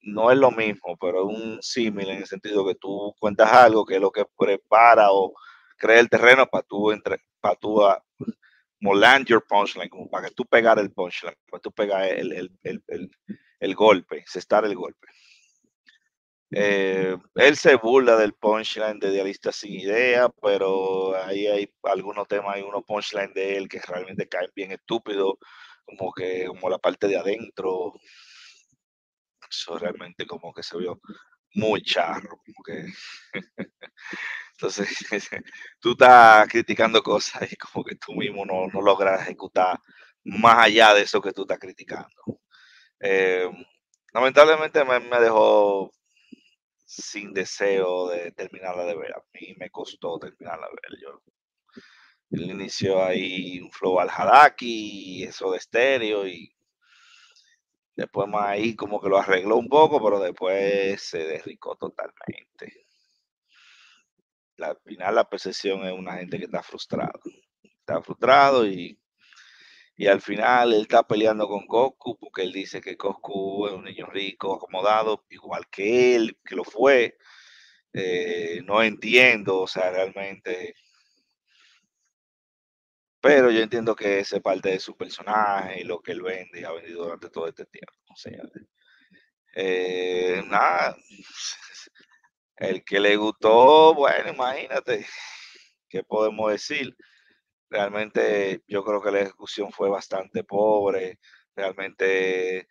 no 0.05 0.31
es 0.31 0.37
lo 0.37 0.51
mismo, 0.51 0.95
pero 0.99 1.29
es 1.29 1.37
un 1.37 1.61
símil 1.61 2.09
en 2.09 2.17
el 2.19 2.27
sentido 2.27 2.65
que 2.65 2.75
tú 2.75 3.13
cuentas 3.19 3.51
algo 3.51 3.85
que 3.85 3.95
es 3.95 4.01
lo 4.01 4.11
que 4.11 4.25
prepara 4.37 5.11
o 5.11 5.33
crea 5.77 5.99
el 5.99 6.09
terreno 6.09 6.45
para 6.47 6.63
tú, 6.63 6.91
entre, 6.91 7.17
para 7.41 7.55
tú 7.55 7.83
a, 7.83 8.01
land 8.81 9.25
your 9.25 9.43
punchline, 9.47 9.89
como 9.89 10.09
para 10.09 10.27
que 10.27 10.35
tú 10.35 10.45
pegar 10.45 10.77
el 10.77 10.91
punchline, 10.91 11.35
para 11.49 11.59
tú 11.59 11.71
pegar 11.71 12.05
el, 12.05 12.31
el, 12.31 12.51
el, 12.63 12.83
el, 12.87 13.11
el 13.59 13.75
golpe, 13.75 14.23
cestar 14.27 14.63
el 14.65 14.75
golpe. 14.75 15.07
Eh, 16.51 17.17
él 17.35 17.57
se 17.57 17.75
burla 17.75 18.15
del 18.15 18.33
punchline 18.33 18.99
de 18.99 19.11
Dialista 19.11 19.51
sin 19.51 19.73
idea, 19.73 20.29
pero 20.29 21.15
ahí 21.25 21.47
hay 21.47 21.73
algunos 21.83 22.27
temas, 22.27 22.55
hay 22.55 22.61
unos 22.61 22.83
punchline 22.85 23.33
de 23.33 23.57
él 23.57 23.67
que 23.67 23.81
realmente 23.81 24.27
caen 24.27 24.51
bien 24.55 24.71
estúpidos, 24.71 25.33
como 25.83 26.13
que 26.13 26.45
como 26.45 26.69
la 26.69 26.77
parte 26.77 27.07
de 27.07 27.17
adentro, 27.17 27.93
eso 29.49 29.77
realmente 29.77 30.25
como 30.25 30.53
que 30.53 30.63
se 30.63 30.77
vio 30.77 30.99
muy 31.55 31.81
charro, 31.83 32.41
entonces 34.51 34.89
tú 35.79 35.91
estás 35.91 36.47
criticando 36.49 37.01
cosas 37.01 37.51
y 37.51 37.55
como 37.55 37.83
que 37.85 37.95
tú 37.95 38.13
mismo 38.13 38.45
no, 38.45 38.67
no 38.67 38.81
logras 38.81 39.21
ejecutar 39.21 39.79
más 40.23 40.65
allá 40.65 40.93
de 40.93 41.03
eso 41.03 41.21
que 41.21 41.31
tú 41.31 41.43
estás 41.43 41.59
criticando. 41.59 42.41
Eh, 42.99 43.49
lamentablemente 44.13 44.83
me, 44.85 44.99
me, 44.99 45.19
dejó 45.19 45.91
sin 46.85 47.33
deseo 47.33 48.09
de 48.09 48.31
terminarla 48.31 48.85
de 48.85 48.95
ver. 48.95 49.13
A 49.13 49.23
mí 49.33 49.55
me 49.59 49.69
costó 49.69 50.17
terminarla 50.19 50.67
de 50.67 50.73
ver. 50.81 51.01
Yo 51.01 51.21
el 52.31 52.51
inicio 52.51 53.03
ahí 53.03 53.59
un 53.61 53.71
flow 53.71 53.99
al 53.99 54.09
Hadaki, 54.09 55.23
eso 55.23 55.51
de 55.51 55.57
estéreo 55.57 56.27
y 56.27 56.54
Después 57.95 58.27
ahí 58.33 58.75
como 58.75 59.01
que 59.01 59.09
lo 59.09 59.17
arregló 59.17 59.57
un 59.57 59.69
poco, 59.69 60.03
pero 60.03 60.19
después 60.19 61.01
se 61.01 61.19
derricó 61.19 61.75
totalmente. 61.75 62.85
Al 64.57 64.77
final 64.83 65.15
la 65.15 65.29
percepción 65.29 65.85
es 65.85 65.93
una 65.93 66.17
gente 66.17 66.37
que 66.37 66.45
está 66.45 66.61
frustrado. 66.61 67.19
Está 67.63 68.01
frustrado 68.01 68.67
y, 68.67 68.99
y 69.95 70.07
al 70.07 70.21
final 70.21 70.73
él 70.73 70.81
está 70.81 71.03
peleando 71.03 71.47
con 71.47 71.65
Coscu 71.67 72.17
porque 72.17 72.43
él 72.43 72.51
dice 72.51 72.81
que 72.81 72.97
Coscu 72.97 73.67
es 73.67 73.73
un 73.73 73.85
niño 73.85 74.07
rico, 74.07 74.55
acomodado, 74.55 75.25
igual 75.29 75.67
que 75.69 76.15
él, 76.15 76.37
que 76.43 76.55
lo 76.55 76.63
fue. 76.65 77.17
Eh, 77.93 78.61
no 78.65 78.83
entiendo, 78.83 79.61
o 79.61 79.67
sea, 79.67 79.89
realmente 79.91 80.75
pero 83.25 83.49
yo 83.49 83.61
entiendo 83.61 83.95
que 83.95 84.19
ese 84.19 84.39
parte 84.39 84.69
de 84.69 84.79
su 84.79 84.95
personaje 84.95 85.81
y 85.81 85.83
lo 85.83 85.99
que 85.99 86.11
él 86.11 86.21
vende 86.21 86.61
y 86.61 86.63
ha 86.63 86.71
vendido 86.71 87.05
durante 87.05 87.31
todo 87.31 87.47
este 87.47 87.65
tiempo. 87.65 87.91
O 88.11 88.15
sea, 88.15 88.39
eh, 89.55 90.43
nada, 90.45 90.95
el 92.57 92.85
que 92.85 92.99
le 92.99 93.15
gustó, 93.15 93.95
bueno, 93.95 94.31
imagínate, 94.31 95.07
¿qué 95.89 96.03
podemos 96.03 96.51
decir? 96.51 96.95
Realmente 97.67 98.61
yo 98.67 98.83
creo 98.83 99.01
que 99.01 99.11
la 99.11 99.21
ejecución 99.21 99.71
fue 99.71 99.89
bastante 99.89 100.43
pobre, 100.43 101.17
realmente 101.55 102.67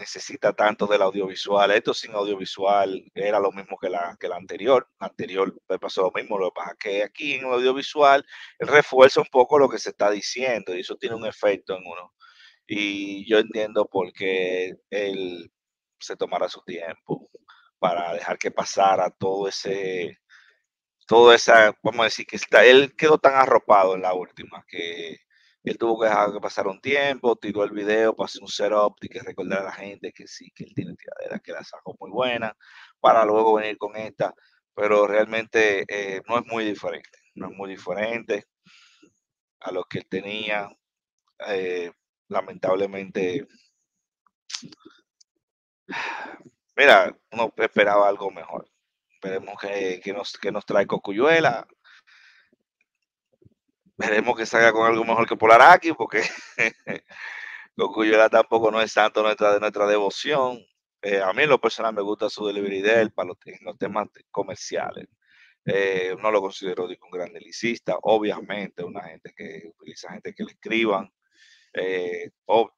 necesita 0.00 0.52
tanto 0.52 0.86
del 0.86 1.02
audiovisual. 1.02 1.70
Esto 1.70 1.94
sin 1.94 2.14
audiovisual 2.14 3.04
era 3.14 3.38
lo 3.38 3.52
mismo 3.52 3.78
que 3.78 3.90
la, 3.90 4.16
que 4.18 4.28
la 4.28 4.36
anterior. 4.36 4.88
La 4.98 5.08
anterior 5.08 5.54
me 5.68 5.78
pasó 5.78 6.02
lo 6.02 6.12
mismo. 6.12 6.38
Lo 6.38 6.50
que 6.50 6.56
pasa 6.56 6.72
es 6.72 6.78
que 6.78 7.02
aquí 7.04 7.34
en 7.34 7.46
el 7.46 7.52
audiovisual 7.52 8.26
refuerza 8.58 9.20
un 9.20 9.28
poco 9.30 9.58
lo 9.58 9.68
que 9.68 9.78
se 9.78 9.90
está 9.90 10.10
diciendo 10.10 10.74
y 10.74 10.80
eso 10.80 10.96
tiene 10.96 11.16
un 11.16 11.26
efecto 11.26 11.76
en 11.76 11.86
uno. 11.86 12.14
Y 12.66 13.28
yo 13.28 13.38
entiendo 13.38 13.86
por 13.86 14.12
qué 14.12 14.74
él 14.90 15.52
se 15.98 16.16
tomará 16.16 16.48
su 16.48 16.62
tiempo 16.62 17.30
para 17.78 18.14
dejar 18.14 18.38
que 18.38 18.50
pasara 18.50 19.10
todo 19.10 19.48
ese, 19.48 20.18
todo 21.06 21.32
esa, 21.34 21.74
vamos 21.82 22.00
a 22.00 22.04
decir 22.04 22.26
que 22.26 22.36
está, 22.36 22.64
él 22.64 22.94
quedó 22.96 23.18
tan 23.18 23.34
arropado 23.34 23.94
en 23.96 24.02
la 24.02 24.14
última 24.14 24.64
que 24.68 25.18
él 25.64 25.78
tuvo 25.78 26.00
que 26.00 26.08
dejar 26.08 26.32
que 26.32 26.40
pasara 26.40 26.70
un 26.70 26.80
tiempo, 26.80 27.36
tiró 27.36 27.64
el 27.64 27.70
video 27.72 28.14
hacer 28.24 28.42
un 28.42 28.48
setup 28.48 28.96
y 29.02 29.08
que 29.08 29.20
recordar 29.20 29.60
a 29.60 29.64
la 29.64 29.72
gente 29.72 30.12
que 30.12 30.26
sí, 30.26 30.50
que 30.54 30.64
él 30.64 30.72
tiene 30.74 30.96
tiradera, 30.96 31.38
que 31.40 31.52
la 31.52 31.62
sacó 31.64 31.96
muy 32.00 32.10
buena, 32.10 32.56
para 33.00 33.24
luego 33.24 33.54
venir 33.54 33.76
con 33.78 33.96
esta, 33.96 34.34
pero 34.74 35.06
realmente 35.06 35.84
eh, 35.88 36.22
no 36.28 36.38
es 36.38 36.46
muy 36.46 36.64
diferente, 36.64 37.10
no 37.34 37.50
es 37.50 37.56
muy 37.56 37.70
diferente 37.70 38.46
a 39.60 39.72
lo 39.72 39.84
que 39.84 39.98
él 39.98 40.06
tenía. 40.08 40.68
Eh, 41.48 41.92
lamentablemente, 42.28 43.46
mira, 46.76 47.16
uno 47.32 47.52
esperaba 47.56 48.08
algo 48.08 48.30
mejor. 48.30 48.68
Esperemos 49.10 49.60
que, 49.60 50.00
que, 50.02 50.12
nos, 50.12 50.32
que 50.38 50.50
nos 50.50 50.64
trae 50.64 50.86
Cocuyuela, 50.86 51.66
Veremos 54.00 54.34
que 54.34 54.46
salga 54.46 54.72
con 54.72 54.86
algo 54.86 55.04
mejor 55.04 55.28
que 55.28 55.36
Polaraki, 55.36 55.92
porque 55.92 56.22
Cocuyuela 57.76 58.30
tampoco 58.30 58.70
no 58.70 58.80
es 58.80 58.92
santo 58.92 59.22
nuestra, 59.22 59.52
de 59.52 59.60
nuestra 59.60 59.86
devoción. 59.86 60.58
Eh, 61.02 61.20
a 61.20 61.30
mí 61.34 61.42
en 61.42 61.50
lo 61.50 61.60
personal 61.60 61.92
me 61.92 62.00
gusta 62.00 62.30
su 62.30 62.46
delivery 62.46 62.80
de 62.80 63.02
él 63.02 63.12
para 63.12 63.28
los, 63.28 63.38
temas 63.78 64.08
comerciales. 64.30 65.06
Eh, 65.66 66.16
no 66.18 66.30
lo 66.30 66.40
considero 66.40 66.86
un 66.86 67.10
gran 67.10 67.30
delicista. 67.34 67.98
Obviamente, 68.02 68.82
una 68.82 69.02
gente 69.02 69.34
que 69.36 69.70
utiliza 69.78 70.12
gente 70.12 70.34
que 70.34 70.44
le 70.44 70.52
escriban. 70.52 71.12
Eh, 71.74 72.30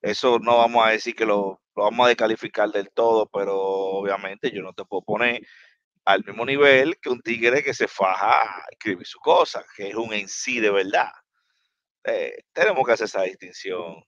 eso 0.02 0.40
no 0.40 0.58
vamos 0.58 0.84
a 0.84 0.90
decir 0.90 1.14
que 1.14 1.24
lo, 1.24 1.62
lo, 1.76 1.84
vamos 1.84 2.06
a 2.06 2.08
descalificar 2.08 2.68
del 2.70 2.90
todo, 2.90 3.26
pero 3.32 3.60
obviamente 3.60 4.50
yo 4.50 4.62
no 4.62 4.72
te 4.72 4.84
puedo 4.84 5.02
poner 5.02 5.40
al 6.04 6.24
mismo 6.24 6.44
nivel 6.44 6.98
que 7.00 7.10
un 7.10 7.20
tigre 7.22 7.62
que 7.62 7.74
se 7.74 7.88
faja 7.88 8.42
a 8.42 8.66
escribir 8.70 9.06
su 9.06 9.18
cosa, 9.20 9.64
que 9.76 9.88
es 9.88 9.94
un 9.94 10.12
en 10.12 10.28
sí 10.28 10.60
de 10.60 10.70
verdad. 10.70 11.10
Eh, 12.04 12.44
tenemos 12.52 12.84
que 12.86 12.92
hacer 12.92 13.06
esa 13.06 13.22
distinción 13.22 14.02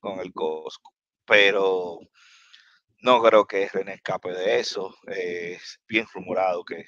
con 0.00 0.20
el 0.20 0.32
Cosco, 0.32 0.92
pero 1.24 2.00
no 3.02 3.22
creo 3.22 3.46
que 3.46 3.68
René 3.68 3.94
escape 3.94 4.32
de 4.32 4.60
eso. 4.60 4.94
es 5.06 5.80
bien 5.88 6.06
rumorado 6.12 6.64
que 6.64 6.84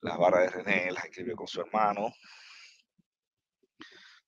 las 0.00 0.18
barras 0.18 0.42
de 0.52 0.62
René 0.62 0.92
las 0.92 1.04
escribió 1.04 1.36
con 1.36 1.46
su 1.46 1.60
hermano. 1.60 2.12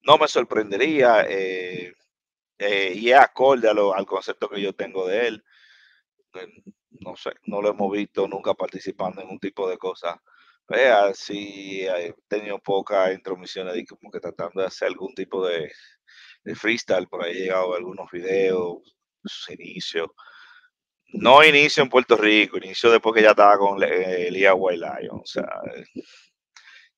No 0.03 0.19
me 0.19 0.29
sorprendería 0.29 1.25
eh, 1.29 1.95
eh, 2.59 2.93
y 2.95 3.11
es 3.11 3.19
acorde 3.19 3.69
al 3.69 4.07
concepto 4.07 4.49
que 4.49 4.61
yo 4.61 4.75
tengo 4.75 5.07
de 5.07 5.29
él 5.29 5.45
no 7.01 7.17
sé, 7.17 7.33
no 7.47 7.63
lo 7.63 7.71
hemos 7.71 7.93
visto 7.93 8.27
nunca 8.29 8.55
participando 8.55 9.23
en 9.23 9.29
un 9.31 9.39
tipo 9.39 9.69
de 9.69 9.79
cosas. 9.79 10.17
Vea, 10.69 11.13
si 11.15 11.83
he 11.87 12.15
tenido 12.29 12.59
pocas 12.61 13.13
intromisiones 13.13 13.85
como 13.89 14.11
que 14.11 14.21
tratando 14.21 14.61
de 14.61 14.69
hacer 14.69 14.89
algún 14.89 15.15
tipo 15.15 15.47
de, 15.47 15.73
freestyle, 16.55 17.09
por 17.09 17.25
ahí 17.25 17.33
he 17.33 17.41
llegado 17.41 17.75
algunos 17.75 18.11
videos, 18.11 18.79
sus 19.25 19.51
inicios. 19.51 20.09
No 21.15 21.45
inicio 21.45 21.83
en 21.83 21.91
Puerto 21.91 22.17
Rico, 22.17 22.57
inicio 22.59 22.91
después 22.91 23.15
que 23.15 23.23
ya 23.23 23.31
estaba 23.31 23.59
con 23.59 23.83
Elia 23.83 24.55
White 24.55 24.79
Lion, 24.81 25.21
o 25.21 25.27
sea, 25.27 25.47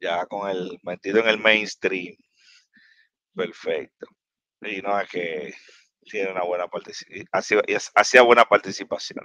ya 0.01 0.27
con 0.27 0.49
el 0.51 0.79
metido 0.83 1.21
en 1.21 1.29
el 1.29 1.39
mainstream. 1.39 2.17
Perfecto. 3.35 4.07
Y 4.63 4.81
no 4.83 4.99
es 5.01 5.09
que 5.11 5.55
tiene 6.05 6.31
una 6.31 6.45
buena 6.45 6.69
participación, 6.69 7.63
hacía 7.95 8.23
buena 8.23 8.45
participación. 8.45 9.25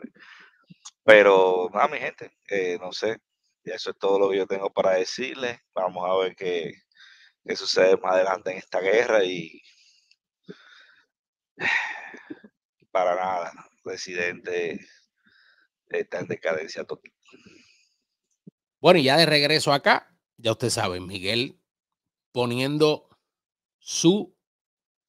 Pero, 1.03 1.69
nada, 1.73 1.87
mi 1.87 1.97
gente, 1.97 2.31
eh, 2.49 2.77
no 2.79 2.91
sé, 2.91 3.17
eso 3.63 3.91
es 3.91 3.97
todo 3.97 4.19
lo 4.19 4.29
que 4.29 4.37
yo 4.37 4.47
tengo 4.47 4.71
para 4.71 4.91
decirles. 4.91 5.59
Vamos 5.73 6.07
a 6.09 6.17
ver 6.23 6.35
qué, 6.35 6.73
qué 7.45 7.55
sucede 7.55 7.97
más 7.97 8.13
adelante 8.13 8.51
en 8.51 8.57
esta 8.57 8.79
guerra 8.79 9.23
y 9.23 9.61
para 12.91 13.15
nada, 13.15 13.53
presidente 13.83 14.79
está 15.89 16.19
en 16.19 16.27
decadencia 16.27 16.83
total. 16.83 17.11
Bueno, 18.79 18.99
y 18.99 19.03
ya 19.03 19.17
de 19.17 19.25
regreso 19.25 19.73
acá, 19.73 20.15
ya 20.37 20.51
usted 20.51 20.69
sabe, 20.69 20.99
Miguel 20.99 21.59
poniendo 22.31 23.09
su 23.79 24.35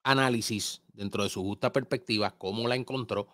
análisis 0.03 0.83
dentro 0.89 1.23
de 1.23 1.29
su 1.29 1.43
justa 1.43 1.73
perspectiva, 1.73 2.37
cómo 2.39 2.69
la 2.69 2.77
encontró. 2.77 3.29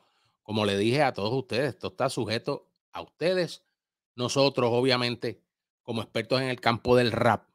Como 0.46 0.64
le 0.64 0.78
dije 0.78 1.02
a 1.02 1.12
todos 1.12 1.32
ustedes, 1.32 1.70
esto 1.70 1.88
está 1.88 2.08
sujeto 2.08 2.70
a 2.92 3.00
ustedes, 3.00 3.64
nosotros 4.14 4.70
obviamente 4.72 5.42
como 5.82 6.02
expertos 6.02 6.40
en 6.40 6.46
el 6.46 6.60
campo 6.60 6.94
del 6.94 7.10
rap 7.10 7.48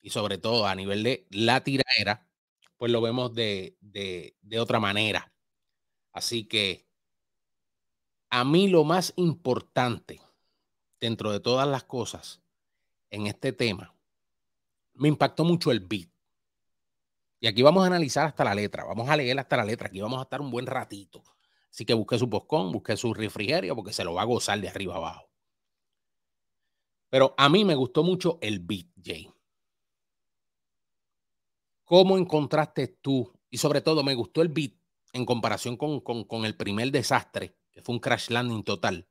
y 0.00 0.10
sobre 0.10 0.38
todo 0.38 0.64
a 0.66 0.76
nivel 0.76 1.02
de 1.02 1.26
la 1.30 1.64
tiraera, 1.64 2.28
pues 2.76 2.92
lo 2.92 3.00
vemos 3.00 3.34
de, 3.34 3.76
de, 3.80 4.36
de 4.40 4.60
otra 4.60 4.78
manera. 4.78 5.32
Así 6.12 6.44
que 6.44 6.86
a 8.30 8.44
mí 8.44 8.68
lo 8.68 8.84
más 8.84 9.12
importante 9.16 10.20
dentro 11.00 11.32
de 11.32 11.40
todas 11.40 11.66
las 11.66 11.82
cosas 11.82 12.40
en 13.10 13.26
este 13.26 13.52
tema, 13.52 13.96
me 14.94 15.08
impactó 15.08 15.42
mucho 15.44 15.72
el 15.72 15.80
beat. 15.80 16.08
Y 17.40 17.48
aquí 17.48 17.62
vamos 17.62 17.82
a 17.82 17.88
analizar 17.88 18.26
hasta 18.26 18.44
la 18.44 18.54
letra, 18.54 18.84
vamos 18.84 19.08
a 19.08 19.16
leer 19.16 19.40
hasta 19.40 19.56
la 19.56 19.64
letra, 19.64 19.88
aquí 19.88 20.00
vamos 20.00 20.20
a 20.20 20.22
estar 20.22 20.40
un 20.40 20.52
buen 20.52 20.66
ratito. 20.66 21.24
Así 21.78 21.86
que 21.86 21.94
busque 21.94 22.18
su 22.18 22.28
postcón, 22.28 22.72
busque 22.72 22.96
su 22.96 23.14
refrigerio 23.14 23.76
porque 23.76 23.92
se 23.92 24.02
lo 24.02 24.14
va 24.14 24.22
a 24.22 24.24
gozar 24.24 24.60
de 24.60 24.68
arriba 24.68 24.96
abajo. 24.96 25.30
Pero 27.08 27.36
a 27.38 27.48
mí 27.48 27.64
me 27.64 27.76
gustó 27.76 28.02
mucho 28.02 28.40
el 28.42 28.58
beat, 28.58 28.88
Jay. 29.00 29.30
¿Cómo 31.84 32.18
encontraste 32.18 32.88
tú? 32.88 33.32
Y 33.48 33.58
sobre 33.58 33.80
todo 33.80 34.02
me 34.02 34.16
gustó 34.16 34.42
el 34.42 34.48
beat 34.48 34.72
en 35.12 35.24
comparación 35.24 35.76
con, 35.76 36.00
con 36.00 36.44
el 36.44 36.56
primer 36.56 36.90
desastre, 36.90 37.54
que 37.70 37.80
fue 37.80 37.94
un 37.94 38.00
crash 38.00 38.28
landing 38.30 38.64
total. 38.64 39.06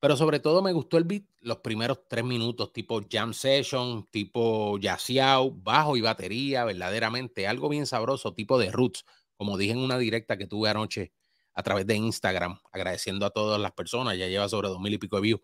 Pero 0.00 0.16
sobre 0.16 0.40
todo 0.40 0.62
me 0.62 0.72
gustó 0.72 0.98
el 0.98 1.04
beat 1.04 1.26
los 1.42 1.58
primeros 1.58 2.08
tres 2.08 2.24
minutos, 2.24 2.72
tipo 2.72 3.00
jam 3.08 3.32
session, 3.32 4.04
tipo 4.10 4.78
yaciao, 4.78 5.52
bajo 5.52 5.96
y 5.96 6.00
batería, 6.00 6.64
verdaderamente 6.64 7.46
algo 7.46 7.68
bien 7.68 7.86
sabroso, 7.86 8.34
tipo 8.34 8.58
de 8.58 8.72
roots, 8.72 9.04
como 9.36 9.56
dije 9.56 9.74
en 9.74 9.78
una 9.78 9.96
directa 9.96 10.36
que 10.36 10.48
tuve 10.48 10.70
anoche 10.70 11.12
a 11.58 11.62
través 11.64 11.88
de 11.88 11.96
Instagram, 11.96 12.56
agradeciendo 12.70 13.26
a 13.26 13.30
todas 13.30 13.60
las 13.60 13.72
personas, 13.72 14.16
ya 14.16 14.28
lleva 14.28 14.48
sobre 14.48 14.68
dos 14.68 14.78
mil 14.78 14.94
y 14.94 14.98
pico 14.98 15.16
de 15.16 15.22
views 15.22 15.40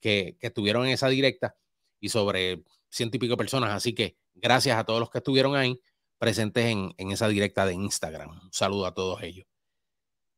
que, 0.00 0.38
que 0.40 0.46
estuvieron 0.46 0.86
en 0.86 0.92
esa 0.92 1.08
directa 1.08 1.56
y 2.00 2.08
sobre 2.08 2.64
ciento 2.88 3.18
y 3.18 3.20
pico 3.20 3.36
personas. 3.36 3.72
Así 3.72 3.94
que 3.94 4.16
gracias 4.34 4.78
a 4.78 4.84
todos 4.84 4.98
los 4.98 5.10
que 5.10 5.18
estuvieron 5.18 5.56
ahí 5.56 5.78
presentes 6.16 6.64
en, 6.64 6.94
en 6.96 7.10
esa 7.10 7.28
directa 7.28 7.66
de 7.66 7.74
Instagram. 7.74 8.30
Un 8.30 8.50
saludo 8.50 8.86
a 8.86 8.94
todos 8.94 9.22
ellos. 9.22 9.46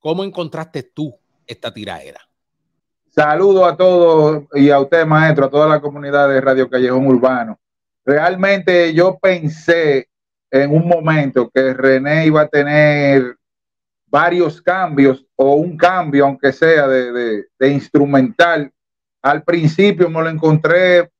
¿Cómo 0.00 0.24
encontraste 0.24 0.82
tú 0.82 1.16
esta 1.46 1.72
tiraera? 1.72 2.28
Saludo 3.08 3.66
a 3.66 3.76
todos 3.76 4.46
y 4.54 4.70
a 4.70 4.80
usted, 4.80 5.06
maestro, 5.06 5.46
a 5.46 5.50
toda 5.50 5.68
la 5.68 5.80
comunidad 5.80 6.28
de 6.28 6.40
Radio 6.40 6.68
Callejón 6.68 7.06
Urbano. 7.06 7.60
Realmente 8.04 8.92
yo 8.94 9.16
pensé 9.16 10.08
en 10.50 10.74
un 10.74 10.88
momento 10.88 11.48
que 11.54 11.72
René 11.72 12.26
iba 12.26 12.40
a 12.40 12.48
tener 12.48 13.36
varios 14.10 14.60
cambios 14.60 15.24
o 15.36 15.54
un 15.54 15.76
cambio, 15.76 16.26
aunque 16.26 16.52
sea 16.52 16.88
de, 16.88 17.46
instrumental. 17.60 18.72
Al 19.22 19.42
principio 19.44 20.10
me 20.10 20.22
lo 20.22 20.28
encontré 20.28 21.10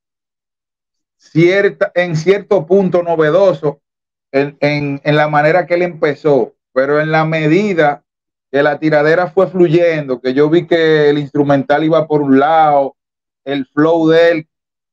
cierta, 1.16 1.92
en 1.94 2.16
cierto 2.16 2.66
punto 2.66 3.02
novedoso 3.02 3.80
en, 4.32 4.56
en 4.60 5.16
la 5.16 5.28
manera 5.28 5.66
que 5.66 5.74
él 5.74 5.82
empezó, 5.82 6.54
pero 6.72 7.00
en 7.00 7.10
la 7.10 7.24
medida 7.24 8.02
que 8.50 8.62
la 8.62 8.78
tiradera 8.78 9.28
fue 9.28 9.46
fluyendo, 9.46 10.20
que 10.20 10.34
yo 10.34 10.50
vi 10.50 10.66
que 10.66 11.08
el 11.08 11.18
instrumental 11.18 11.84
iba 11.84 12.06
por 12.06 12.20
un 12.22 12.40
lado, 12.40 12.96
el 13.44 13.66
flow 13.66 14.08
de 14.08 14.30
él, 14.30 14.48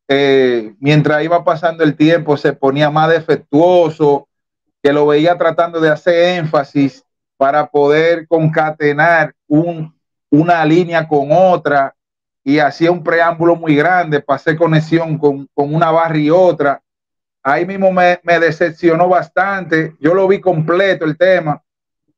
eh, 0.08 0.76
mientras 0.80 1.24
iba 1.24 1.44
pasando 1.44 1.84
el 1.84 1.96
tiempo, 1.96 2.38
se 2.38 2.54
ponía 2.54 2.90
más 2.90 3.10
defectuoso, 3.10 4.28
que 4.82 4.94
lo 4.94 5.08
veía 5.08 5.38
tratando 5.38 5.80
de 5.80 5.90
hacer 5.90 6.38
énfasis 6.38 7.04
para 7.38 7.68
poder 7.68 8.28
concatenar 8.28 9.34
un, 9.48 9.96
una 10.30 10.66
línea 10.66 11.08
con 11.08 11.30
otra 11.32 11.96
y 12.44 12.60
hacía 12.60 12.92
un 12.92 13.04
preámbulo 13.04 13.56
muy 13.56 13.76
grande 13.76 14.22
para 14.22 14.36
hacer 14.36 14.58
conexión 14.58 15.18
con, 15.18 15.48
una 15.56 15.92
barra 15.92 16.18
y 16.18 16.30
otra. 16.30 16.82
Ahí 17.44 17.66
mismo 17.66 17.92
me, 17.92 18.20
me 18.24 18.40
decepcionó 18.40 19.08
bastante. 19.08 19.96
Yo 20.00 20.14
lo 20.14 20.28
vi 20.28 20.42
completo 20.42 21.06
el 21.06 21.18
tema 21.18 21.62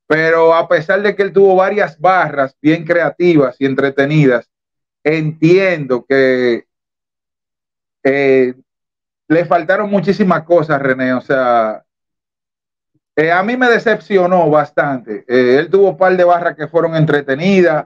pero 0.09 0.55
a 0.55 0.67
pesar 0.67 1.03
de 1.03 1.15
que 1.15 1.21
él 1.21 1.31
tuvo 1.31 1.55
varias 1.55 1.99
barras 1.99 2.57
bien 2.59 2.83
creativas 2.83 3.55
y 3.59 3.67
entretenidas, 3.67 4.49
entiendo 5.03 6.03
que 6.03 6.65
eh, 8.01 8.55
le 9.27 9.45
faltaron 9.45 9.87
muchísimas 9.87 10.41
cosas, 10.45 10.81
René. 10.81 11.13
O 11.13 11.21
sea, 11.21 11.83
eh, 13.19 13.31
a 13.31 13.43
mí 13.43 13.57
me 13.57 13.69
decepcionó 13.69 14.49
bastante. 14.49 15.25
Eh, 15.27 15.57
él 15.59 15.69
tuvo 15.69 15.89
un 15.89 15.97
par 15.97 16.15
de 16.15 16.23
barras 16.23 16.55
que 16.55 16.67
fueron 16.67 16.95
entretenidas, 16.95 17.85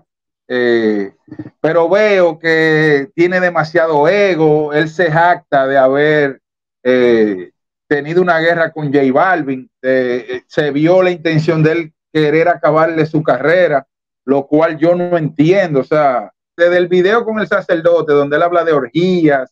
pero 1.59 1.89
veo 1.89 2.37
que 2.37 3.09
tiene 3.15 3.39
demasiado 3.39 4.07
ego. 4.07 4.71
Él 4.73 4.87
se 4.87 5.09
jacta 5.09 5.65
de 5.65 5.77
haber 5.77 6.41
tenido 7.87 8.21
una 8.21 8.39
guerra 8.39 8.71
con 8.71 8.93
J 8.93 9.11
Balvin. 9.11 9.67
se 9.81 10.71
vio 10.71 11.01
la 11.01 11.09
intención 11.09 11.63
de 11.63 11.71
él 11.71 11.93
querer 12.11 12.49
acabarle 12.49 13.07
su 13.07 13.23
carrera, 13.23 13.87
lo 14.25 14.45
cual 14.45 14.77
yo 14.77 14.93
no 14.93 15.17
entiendo. 15.17 15.79
O 15.79 15.83
sea, 15.83 16.31
desde 16.55 16.77
el 16.77 16.87
video 16.87 17.25
con 17.25 17.39
el 17.39 17.47
sacerdote, 17.47 18.13
donde 18.13 18.35
él 18.35 18.43
habla 18.43 18.63
de 18.63 18.73
orgías, 18.73 19.51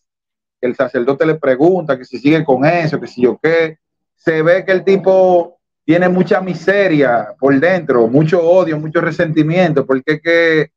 el 0.61 0.75
sacerdote 0.75 1.25
le 1.25 1.35
pregunta 1.35 1.97
que 1.97 2.05
si 2.05 2.19
sigue 2.19 2.43
con 2.45 2.63
eso, 2.65 2.99
que 2.99 3.07
si 3.07 3.23
yo 3.23 3.39
qué, 3.41 3.79
se 4.15 4.43
ve 4.43 4.63
que 4.63 4.71
el 4.71 4.83
tipo 4.83 5.59
tiene 5.85 6.09
mucha 6.09 6.41
miseria 6.41 7.33
por 7.39 7.59
dentro, 7.59 8.07
mucho 8.07 8.41
odio, 8.41 8.79
mucho 8.79 9.01
resentimiento, 9.01 9.85
porque 9.85 10.19
que 10.19 10.71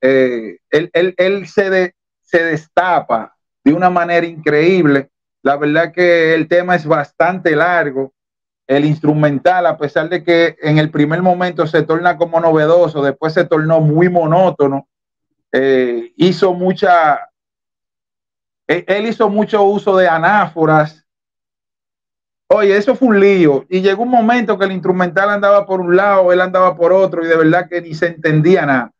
eh, 0.00 0.58
él, 0.70 1.46
se, 1.46 1.94
se 2.20 2.44
destapa 2.44 3.34
de 3.64 3.72
una 3.72 3.90
manera 3.90 4.26
increíble. 4.26 5.10
La 5.42 5.56
verdad 5.56 5.92
que 5.92 6.34
el 6.34 6.48
tema 6.48 6.76
es 6.76 6.86
bastante 6.86 7.56
largo 7.56 8.12
el 8.66 8.84
instrumental, 8.84 9.66
a 9.66 9.76
pesar 9.76 10.08
de 10.08 10.24
que 10.24 10.56
en 10.62 10.78
el 10.78 10.90
primer 10.90 11.20
momento 11.20 11.66
se 11.66 11.82
torna 11.82 12.16
como 12.16 12.40
novedoso, 12.40 13.02
después 13.02 13.34
se 13.34 13.44
tornó 13.44 13.80
muy 13.80 14.08
monótono, 14.08 14.88
eh, 15.52 16.12
hizo 16.16 16.54
mucha, 16.54 17.28
él, 18.66 18.84
él, 18.88 19.06
hizo 19.06 19.28
mucho 19.28 19.62
uso 19.62 19.96
de 19.96 20.08
anáforas. 20.08 21.03
Oye, 22.48 22.76
eso 22.76 22.94
fue 22.94 23.08
un 23.08 23.20
lío. 23.20 23.64
Y 23.68 23.80
llegó 23.80 24.02
un 24.02 24.10
momento 24.10 24.58
que 24.58 24.66
el 24.66 24.72
instrumental 24.72 25.30
andaba 25.30 25.66
por 25.66 25.80
un 25.80 25.96
lado, 25.96 26.32
él 26.32 26.40
andaba 26.40 26.76
por 26.76 26.92
otro, 26.92 27.24
y 27.24 27.28
de 27.28 27.36
verdad 27.36 27.68
que 27.68 27.80
ni 27.80 27.94
se 27.94 28.08
entendía 28.08 28.66
nada. 28.66 28.92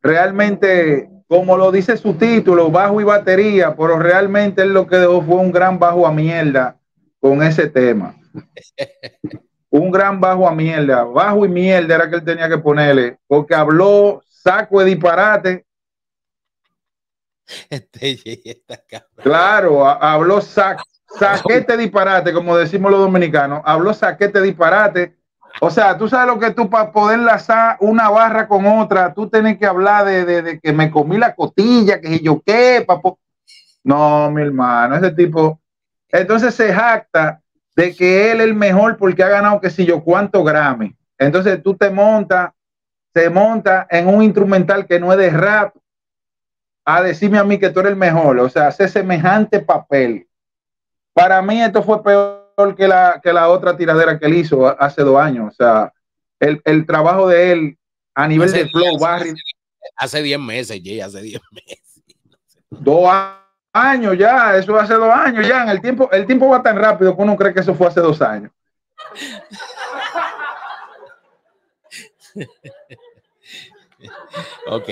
Realmente, 0.00 1.10
como 1.28 1.56
lo 1.56 1.72
dice 1.72 1.96
su 1.96 2.14
título, 2.14 2.70
bajo 2.70 3.00
y 3.00 3.04
batería, 3.04 3.74
pero 3.76 3.98
realmente 3.98 4.62
él 4.62 4.72
lo 4.72 4.86
que 4.86 4.96
dejó 4.96 5.22
fue 5.22 5.36
un 5.36 5.52
gran 5.52 5.78
bajo 5.78 6.06
a 6.06 6.12
mierda 6.12 6.76
con 7.20 7.42
ese 7.42 7.68
tema. 7.68 8.16
un 9.70 9.90
gran 9.90 10.20
bajo 10.20 10.46
a 10.46 10.54
mierda, 10.54 11.04
bajo 11.04 11.44
y 11.46 11.48
mierda 11.48 11.94
era 11.94 12.10
que 12.10 12.16
él 12.16 12.24
tenía 12.24 12.48
que 12.48 12.58
ponerle, 12.58 13.18
porque 13.26 13.54
habló 13.54 14.22
saco 14.26 14.80
de 14.80 14.86
disparate. 14.86 15.66
Este, 17.70 18.62
claro, 19.16 19.86
habló 19.86 20.40
saquete 21.18 21.76
disparate, 21.76 22.32
como 22.32 22.56
decimos 22.56 22.90
los 22.90 23.00
dominicanos, 23.00 23.62
habló 23.64 23.94
saquete 23.94 24.40
disparate. 24.40 25.16
O 25.60 25.70
sea, 25.70 25.98
tú 25.98 26.08
sabes 26.08 26.34
lo 26.34 26.40
que 26.40 26.50
tú 26.52 26.70
para 26.70 26.92
poder 26.92 27.18
lanzar 27.20 27.76
una 27.80 28.08
barra 28.08 28.48
con 28.48 28.66
otra, 28.66 29.12
tú 29.12 29.28
tienes 29.28 29.58
que 29.58 29.66
hablar 29.66 30.06
de, 30.06 30.58
que 30.62 30.72
me 30.72 30.90
comí 30.90 31.18
la 31.18 31.34
cotilla, 31.34 32.00
que 32.00 32.20
yo 32.20 32.40
qué, 32.44 32.82
papo. 32.86 33.18
No, 33.84 34.30
mi 34.30 34.42
hermano, 34.42 34.96
ese 34.96 35.10
tipo. 35.10 35.60
Entonces 36.08 36.54
se 36.54 36.72
jacta 36.72 37.40
de 37.76 37.94
que 37.94 38.30
él 38.30 38.40
es 38.40 38.46
el 38.46 38.54
mejor 38.54 38.96
porque 38.96 39.22
ha 39.22 39.28
ganado 39.28 39.60
que 39.60 39.70
si 39.70 39.84
yo 39.84 40.02
cuánto 40.02 40.42
Grammy. 40.44 40.94
Entonces 41.18 41.62
tú 41.62 41.74
te 41.74 41.90
montas, 41.90 42.52
se 43.12 43.28
monta 43.28 43.86
en 43.90 44.08
un 44.08 44.22
instrumental 44.22 44.86
que 44.86 44.98
no 44.98 45.12
es 45.12 45.18
de 45.18 45.30
rap 45.30 45.74
a 46.84 47.02
decirme 47.02 47.38
a 47.38 47.44
mí 47.44 47.58
que 47.58 47.70
tú 47.70 47.80
eres 47.80 47.92
el 47.92 47.98
mejor, 47.98 48.38
o 48.40 48.48
sea, 48.48 48.68
hace 48.68 48.88
semejante 48.88 49.60
papel 49.60 50.26
para 51.12 51.42
mí 51.42 51.60
esto 51.60 51.82
fue 51.82 52.02
peor 52.02 52.74
que 52.76 52.88
la, 52.88 53.20
que 53.22 53.32
la 53.32 53.48
otra 53.48 53.76
tiradera 53.76 54.18
que 54.18 54.26
él 54.26 54.34
hizo 54.34 54.66
hace 54.80 55.02
dos 55.02 55.18
años. 55.18 55.52
O 55.52 55.54
sea, 55.54 55.92
el, 56.40 56.60
el 56.64 56.86
trabajo 56.86 57.28
de 57.28 57.52
él 57.52 57.78
a 58.14 58.28
nivel 58.28 58.50
de 58.52 58.68
flow, 58.68 58.98
Barry. 58.98 59.34
Hace 59.96 60.22
10 60.22 60.38
meses, 60.38 60.80
Jay, 60.82 61.00
hace 61.00 61.20
10 61.20 61.40
meses. 61.52 62.02
Dos 62.70 63.10
años 63.72 64.16
ya, 64.18 64.56
eso 64.56 64.76
hace 64.78 64.94
dos 64.94 65.10
años 65.10 65.46
ya. 65.46 65.62
En 65.62 65.68
el 65.70 65.80
tiempo, 65.80 66.10
el 66.12 66.26
tiempo 66.26 66.48
va 66.48 66.62
tan 66.62 66.76
rápido 66.76 67.16
que 67.16 67.22
uno 67.22 67.36
cree 67.36 67.52
que 67.52 67.60
eso 67.60 67.74
fue 67.74 67.88
hace 67.88 68.00
dos 68.00 68.20
años. 68.22 68.52
ok. 74.66 74.88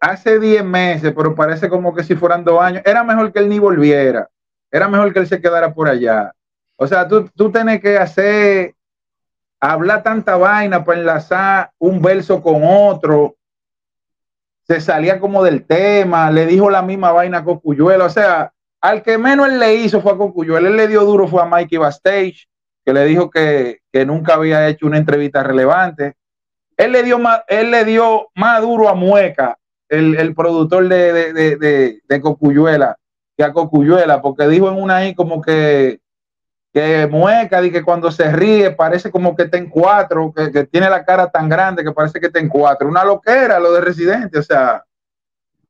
Hace 0.00 0.38
10 0.38 0.64
meses, 0.64 1.12
pero 1.14 1.34
parece 1.34 1.68
como 1.68 1.94
que 1.94 2.02
si 2.02 2.14
fueran 2.14 2.44
dos 2.44 2.60
años. 2.60 2.82
Era 2.86 3.04
mejor 3.04 3.32
que 3.32 3.38
él 3.38 3.48
ni 3.48 3.58
volviera. 3.58 4.28
Era 4.70 4.88
mejor 4.88 5.12
que 5.12 5.20
él 5.20 5.26
se 5.26 5.40
quedara 5.40 5.72
por 5.72 5.88
allá. 5.88 6.32
O 6.76 6.86
sea, 6.86 7.06
tú, 7.06 7.28
tú 7.34 7.50
tienes 7.50 7.80
que 7.80 7.98
hacer, 7.98 8.74
hablar 9.60 10.02
tanta 10.02 10.36
vaina 10.36 10.84
para 10.84 11.00
enlazar 11.00 11.70
un 11.78 12.00
verso 12.00 12.42
con 12.42 12.62
otro. 12.64 13.36
Se 14.66 14.80
salía 14.80 15.18
como 15.18 15.42
del 15.42 15.66
tema, 15.66 16.30
le 16.30 16.46
dijo 16.46 16.70
la 16.70 16.82
misma 16.82 17.12
vaina 17.12 17.38
a 17.38 17.44
Cocuyuela. 17.44 18.04
O 18.04 18.10
sea, 18.10 18.52
al 18.80 19.02
que 19.02 19.18
menos 19.18 19.48
él 19.48 19.58
le 19.58 19.74
hizo 19.74 20.00
fue 20.00 20.12
a 20.12 20.16
Cocuyuela. 20.16 20.68
Él 20.68 20.76
le 20.76 20.88
dio 20.88 21.04
duro 21.04 21.28
fue 21.28 21.42
a 21.42 21.46
Mikey 21.46 21.78
Bastage, 21.78 22.46
que 22.84 22.92
le 22.92 23.04
dijo 23.04 23.30
que, 23.30 23.80
que 23.92 24.06
nunca 24.06 24.34
había 24.34 24.68
hecho 24.68 24.86
una 24.86 24.98
entrevista 24.98 25.42
relevante. 25.42 26.14
Él 26.76 26.92
le 26.92 27.02
dio 27.02 27.18
más, 27.18 27.42
él 27.48 27.70
le 27.70 27.84
dio 27.84 28.28
más 28.34 28.62
duro 28.62 28.88
a 28.88 28.94
Mueca, 28.94 29.58
el, 29.88 30.14
el 30.14 30.34
productor 30.34 30.88
de, 30.88 31.12
de, 31.12 31.56
de, 31.56 32.00
de, 32.08 32.20
Cocuyuela, 32.20 32.96
que 33.40 33.44
a 33.44 33.54
Cocuyuela, 33.54 34.20
porque 34.20 34.46
dijo 34.46 34.68
en 34.68 34.76
una 34.76 34.96
ahí 34.96 35.14
como 35.14 35.40
que, 35.40 35.98
que 36.74 37.06
Mueca, 37.10 37.64
y 37.64 37.72
que 37.72 37.82
cuando 37.82 38.10
se 38.10 38.30
ríe 38.30 38.70
parece 38.72 39.10
como 39.10 39.34
que 39.34 39.44
está 39.44 39.56
en 39.56 39.70
cuatro, 39.70 40.30
que, 40.36 40.52
que, 40.52 40.64
tiene 40.64 40.90
la 40.90 41.06
cara 41.06 41.30
tan 41.30 41.48
grande 41.48 41.82
que 41.82 41.92
parece 41.92 42.20
que 42.20 42.26
está 42.26 42.38
en 42.38 42.50
cuatro. 42.50 42.86
Una 42.86 43.02
loquera 43.02 43.58
lo 43.58 43.72
de 43.72 43.80
residente, 43.80 44.40
o 44.40 44.42
sea, 44.42 44.84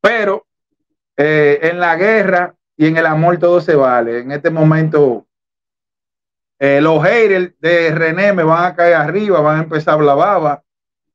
pero 0.00 0.44
eh, 1.16 1.60
en 1.62 1.78
la 1.78 1.94
guerra 1.94 2.56
y 2.76 2.88
en 2.88 2.96
el 2.96 3.06
amor 3.06 3.38
todo 3.38 3.60
se 3.60 3.76
vale. 3.76 4.18
En 4.18 4.32
este 4.32 4.50
momento, 4.50 5.28
eh, 6.58 6.80
los 6.80 7.00
haters 7.04 7.54
de 7.60 7.92
René 7.92 8.32
me 8.32 8.42
van 8.42 8.64
a 8.64 8.74
caer 8.74 8.94
arriba, 8.94 9.40
van 9.40 9.60
a 9.60 9.62
empezar 9.62 9.92
a 9.92 9.94
hablar 9.94 10.16
baba 10.16 10.62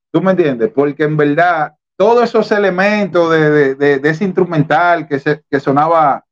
¿Tú 0.09 0.21
me 0.21 0.31
entiendes? 0.31 0.71
Porque 0.73 1.03
en 1.03 1.17
verdad, 1.17 1.75
todos 1.97 2.23
esos 2.23 2.49
elementos 2.53 3.29
de, 3.29 3.75
de, 3.75 3.99
de, 3.99 4.09
ese 4.09 4.23
instrumental 4.23 5.05
que, 5.09 5.19
se, 5.19 5.43
que 5.51 5.59
sonaba 5.59 6.24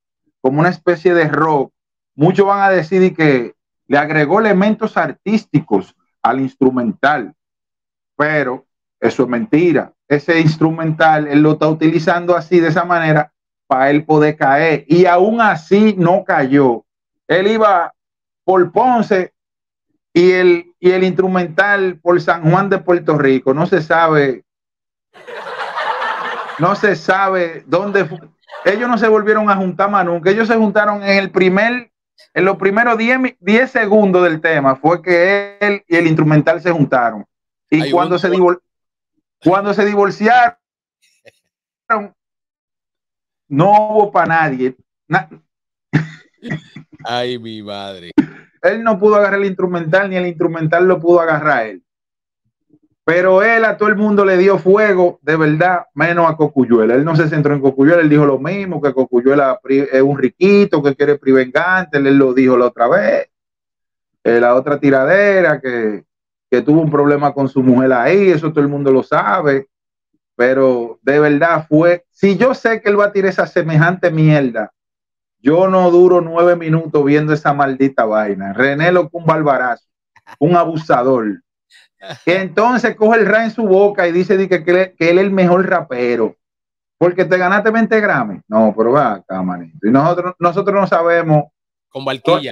como 0.43 0.59
una 0.59 0.67
especie 0.67 1.13
de 1.13 1.29
rock, 1.29 1.71
muchos 2.15 2.45
van 2.45 2.63
a 2.63 2.69
decir 2.69 3.15
que 3.15 3.55
le 3.87 3.97
agregó 3.97 4.41
elementos 4.41 4.97
artísticos 4.97 5.95
al 6.21 6.41
instrumental, 6.41 7.33
pero 8.17 8.65
eso 8.99 9.23
es 9.23 9.29
mentira. 9.29 9.93
Ese 10.05 10.41
instrumental 10.41 11.29
él 11.29 11.41
lo 11.41 11.53
está 11.53 11.69
utilizando 11.69 12.35
así, 12.35 12.59
de 12.59 12.67
esa 12.67 12.83
manera, 12.83 13.31
para 13.67 13.89
él 13.89 14.03
poder 14.03 14.35
caer. 14.35 14.83
Y 14.89 15.05
aún 15.05 15.39
así 15.39 15.95
no 15.97 16.25
cayó. 16.25 16.83
Él 17.25 17.47
iba 17.47 17.93
por 18.43 18.69
Ponce 18.73 19.31
y 20.13 20.31
el, 20.31 20.75
y 20.77 20.91
el 20.91 21.05
instrumental 21.05 22.01
por 22.01 22.19
San 22.19 22.51
Juan 22.51 22.69
de 22.69 22.79
Puerto 22.79 23.17
Rico. 23.17 23.53
No 23.53 23.65
se 23.65 23.81
sabe, 23.81 24.43
no 26.59 26.75
se 26.75 26.97
sabe 26.97 27.63
dónde. 27.65 28.09
Ellos 28.65 28.89
no 28.89 28.97
se 28.97 29.07
volvieron 29.07 29.49
a 29.49 29.55
juntar 29.55 29.89
más 29.89 30.05
nunca. 30.05 30.29
Ellos 30.29 30.47
se 30.47 30.55
juntaron 30.55 31.03
en 31.03 31.17
el 31.17 31.31
primer, 31.31 31.91
en 32.33 32.45
los 32.45 32.57
primeros 32.57 32.97
10 32.97 33.71
segundos 33.71 34.23
del 34.23 34.41
tema. 34.41 34.75
Fue 34.75 35.01
que 35.01 35.57
él 35.59 35.83
y 35.87 35.95
el 35.95 36.07
instrumental 36.07 36.61
se 36.61 36.71
juntaron. 36.71 37.25
Y 37.69 37.91
cuando 37.91 38.19
se, 38.19 38.29
divol 38.29 38.61
cuando 39.43 39.73
se 39.73 39.85
divorciaron, 39.85 40.55
no 43.47 43.89
hubo 43.89 44.11
para 44.11 44.27
nadie. 44.27 44.75
Na 45.07 45.27
Ay, 47.03 47.39
mi 47.39 47.61
madre 47.61 48.11
él 48.63 48.83
no 48.83 48.97
pudo 48.97 49.17
agarrar 49.17 49.39
el 49.39 49.45
instrumental, 49.45 50.09
ni 50.09 50.15
el 50.15 50.25
instrumental 50.25 50.87
lo 50.87 50.99
pudo 50.99 51.19
agarrar 51.19 51.67
él. 51.67 51.82
Pero 53.05 53.43
él 53.43 53.65
a 53.65 53.75
todo 53.75 53.89
el 53.89 53.95
mundo 53.95 54.23
le 54.23 54.37
dio 54.37 54.57
fuego, 54.57 55.19
de 55.21 55.35
verdad, 55.35 55.87
menos 55.93 56.29
a 56.29 56.37
Cocuyuela. 56.37 56.95
Él 56.95 57.03
no 57.03 57.15
se 57.15 57.27
centró 57.27 57.53
en 57.53 57.59
Cocuyuela, 57.61 58.01
él 58.01 58.09
dijo 58.09 58.25
lo 58.25 58.39
mismo, 58.39 58.81
que 58.81 58.93
Cocuyuela 58.93 59.59
es 59.67 60.01
un 60.01 60.17
riquito, 60.17 60.81
que 60.81 60.95
quiere 60.95 61.17
privengante, 61.17 61.97
él 61.97 62.17
lo 62.17 62.33
dijo 62.33 62.57
la 62.57 62.67
otra 62.67 62.87
vez. 62.87 63.29
Eh, 64.23 64.39
la 64.39 64.55
otra 64.55 64.79
tiradera, 64.79 65.59
que, 65.59 66.05
que 66.49 66.61
tuvo 66.61 66.81
un 66.81 66.89
problema 66.89 67.33
con 67.33 67.49
su 67.49 67.61
mujer 67.61 67.91
ahí, 67.91 68.29
eso 68.29 68.51
todo 68.51 68.61
el 68.61 68.69
mundo 68.69 68.89
lo 68.91 69.03
sabe. 69.03 69.67
Pero 70.35 70.99
de 71.01 71.19
verdad 71.19 71.65
fue, 71.67 72.05
si 72.09 72.37
yo 72.37 72.53
sé 72.53 72.81
que 72.81 72.89
él 72.89 72.99
va 72.99 73.05
a 73.05 73.11
tirar 73.11 73.29
esa 73.29 73.45
semejante 73.45 74.09
mierda 74.11 74.71
yo 75.43 75.67
no 75.67 75.91
duro 75.91 76.21
nueve 76.21 76.55
minutos 76.55 77.03
viendo 77.03 77.33
esa 77.33 77.53
maldita 77.53 78.05
vaina. 78.05 78.53
René 78.53 78.93
lo 78.93 79.09
un 79.11 79.25
barbarazo, 79.25 79.85
un 80.39 80.55
abusador. 80.55 81.43
Que 82.25 82.41
entonces 82.41 82.95
coge 82.95 83.19
el 83.19 83.25
rap 83.25 83.43
en 83.43 83.51
su 83.51 83.63
boca 83.63 84.07
y 84.07 84.11
dice 84.11 84.37
que, 84.47 84.63
que, 84.63 84.93
él 84.97 85.17
es 85.17 85.23
el 85.23 85.31
mejor 85.31 85.67
rapero. 85.67 86.35
Porque 86.97 87.25
te 87.25 87.37
ganaste 87.37 87.71
20 87.71 87.99
Grammy. 87.99 88.41
No, 88.47 88.73
pero 88.77 88.91
va 88.91 89.13
acá, 89.13 89.41
manito. 89.41 89.77
Y 89.87 89.91
nosotros, 89.91 90.35
nosotros 90.39 90.81
no 90.81 90.87
sabemos. 90.87 91.45
Con 91.89 92.05
Barquilla. 92.05 92.51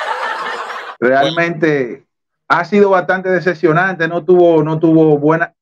Realmente 1.00 2.06
ha 2.48 2.64
sido 2.64 2.90
bastante 2.90 3.28
decepcionante. 3.28 4.08
No 4.08 4.24
tuvo, 4.24 4.62
no 4.62 4.78
tuvo 4.78 5.18
buena. 5.18 5.52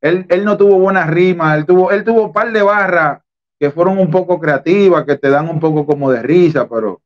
Él, 0.00 0.26
él 0.28 0.44
no 0.44 0.56
tuvo 0.56 0.78
buena 0.78 1.06
rima. 1.06 1.56
Él 1.56 1.66
tuvo, 1.66 1.90
él 1.90 2.04
tuvo 2.04 2.26
un 2.26 2.32
par 2.32 2.52
de 2.52 2.62
barras 2.62 3.20
que 3.58 3.70
fueron 3.70 3.98
un 3.98 4.10
poco 4.10 4.38
creativas, 4.38 5.04
que 5.04 5.16
te 5.16 5.30
dan 5.30 5.48
un 5.48 5.58
poco 5.58 5.86
como 5.86 6.10
de 6.10 6.22
risa, 6.22 6.68
pero, 6.68 7.00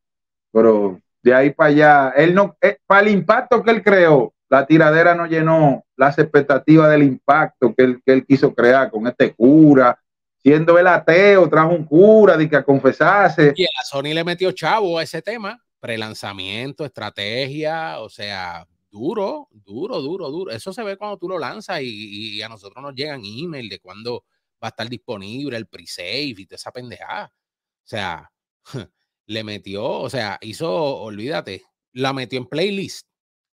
pero 0.52 1.00
de 1.22 1.34
ahí 1.34 1.50
para 1.50 1.70
allá, 1.70 2.12
él 2.16 2.34
no, 2.34 2.56
eh, 2.60 2.78
para 2.86 3.02
el 3.02 3.08
impacto 3.08 3.62
que 3.62 3.70
él 3.70 3.82
creó, 3.82 4.32
la 4.50 4.66
tiradera 4.66 5.14
no 5.14 5.26
llenó 5.26 5.84
las 5.96 6.18
expectativas 6.18 6.90
del 6.90 7.04
impacto 7.04 7.72
que 7.74 7.84
él, 7.84 8.02
que 8.04 8.12
él 8.12 8.26
quiso 8.26 8.52
crear 8.52 8.90
con 8.90 9.06
este 9.06 9.32
cura, 9.32 9.98
siendo 10.42 10.76
el 10.76 10.88
ateo, 10.88 11.48
trajo 11.48 11.70
un 11.70 11.84
cura 11.84 12.36
de 12.36 12.48
que 12.48 12.56
a 12.56 12.64
confesarse. 12.64 13.52
Y 13.54 13.64
a 13.64 13.84
Sony 13.84 14.12
le 14.12 14.24
metió 14.24 14.50
chavo 14.50 14.98
a 14.98 15.04
ese 15.04 15.22
tema, 15.22 15.62
prelanzamiento, 15.78 16.84
estrategia, 16.84 18.00
o 18.00 18.08
sea, 18.08 18.66
duro, 18.90 19.48
duro, 19.52 20.00
duro, 20.02 20.30
duro. 20.30 20.50
Eso 20.50 20.72
se 20.72 20.82
ve 20.82 20.96
cuando 20.96 21.16
tú 21.16 21.28
lo 21.28 21.38
lanzas 21.38 21.80
y, 21.82 22.42
a 22.42 22.48
nosotros 22.48 22.82
nos 22.82 22.94
llegan 22.94 23.22
email 23.24 23.68
de 23.68 23.78
cuando 23.78 24.24
va 24.62 24.66
a 24.66 24.70
estar 24.70 24.88
disponible 24.88 25.56
el 25.56 25.68
pre-save 25.68 26.34
y 26.36 26.46
toda 26.46 26.56
esa 26.56 26.72
pendejada. 26.72 27.32
O 27.32 27.88
sea, 27.88 28.30
le 29.26 29.44
metió, 29.44 29.86
o 29.86 30.10
sea, 30.10 30.38
hizo, 30.40 30.72
olvídate, 30.72 31.62
la 31.92 32.12
metió 32.12 32.38
en 32.38 32.46
playlist. 32.46 33.06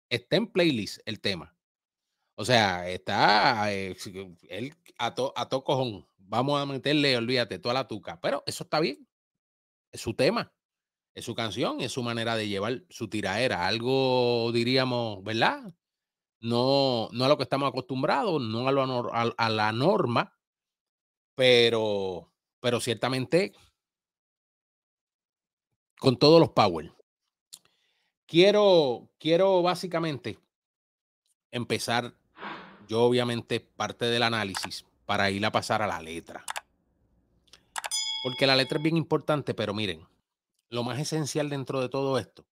Está 0.09 0.35
en 0.37 0.47
playlist 0.47 0.99
el 1.05 1.19
tema. 1.19 1.55
O 2.37 2.45
sea, 2.45 2.89
está 2.89 3.73
eh, 3.73 3.95
él 4.49 4.75
a 4.97 5.15
to, 5.15 5.33
a. 5.35 5.47
Vamos 6.17 6.61
a 6.61 6.65
meterle, 6.65 7.17
olvídate, 7.17 7.59
toda 7.59 7.73
la 7.73 7.87
tuca. 7.87 8.19
Pero 8.19 8.43
eso 8.45 8.63
está 8.63 8.79
bien. 8.79 9.07
Es 9.91 10.01
su 10.01 10.13
tema, 10.13 10.53
es 11.13 11.23
su 11.23 11.33
canción, 11.35 11.79
es 11.81 11.93
su 11.93 12.03
manera 12.03 12.35
de 12.35 12.49
llevar 12.49 12.83
su 12.89 13.09
tiraera. 13.09 13.67
Algo, 13.67 14.51
diríamos, 14.53 15.23
¿verdad? 15.23 15.73
No, 16.41 17.09
no 17.13 17.25
a 17.25 17.27
lo 17.29 17.37
que 17.37 17.43
estamos 17.43 17.69
acostumbrados, 17.69 18.41
no 18.41 18.67
a, 18.67 18.71
lo, 18.71 19.13
a, 19.13 19.21
a 19.37 19.49
la 19.49 19.71
norma, 19.71 20.37
pero, 21.35 22.33
pero 22.59 22.79
ciertamente 22.79 23.53
con 25.97 26.17
todos 26.17 26.39
los 26.39 26.49
power. 26.49 26.94
Quiero, 28.25 29.07
quiero 29.19 29.61
básicamente 29.61 30.39
empezar, 31.51 32.13
yo 32.87 33.03
obviamente 33.03 33.59
parte 33.59 34.05
del 34.05 34.23
análisis 34.23 34.85
para 35.05 35.29
ir 35.29 35.45
a 35.45 35.51
pasar 35.51 35.81
a 35.81 35.87
la 35.87 36.01
letra. 36.01 36.43
Porque 38.23 38.47
la 38.47 38.55
letra 38.55 38.77
es 38.77 38.83
bien 38.83 38.97
importante, 38.97 39.53
pero 39.53 39.73
miren, 39.73 40.01
lo 40.69 40.83
más 40.83 40.99
esencial 40.99 41.49
dentro 41.49 41.81
de 41.81 41.89
todo 41.89 42.17
esto, 42.17 42.45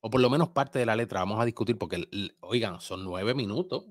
o 0.00 0.08
por 0.08 0.20
lo 0.20 0.30
menos 0.30 0.48
parte 0.48 0.78
de 0.78 0.86
la 0.86 0.96
letra, 0.96 1.20
vamos 1.20 1.40
a 1.40 1.44
discutir, 1.44 1.76
porque, 1.76 2.08
oigan, 2.40 2.80
son 2.80 3.04
nueve 3.04 3.34
minutos 3.34 3.84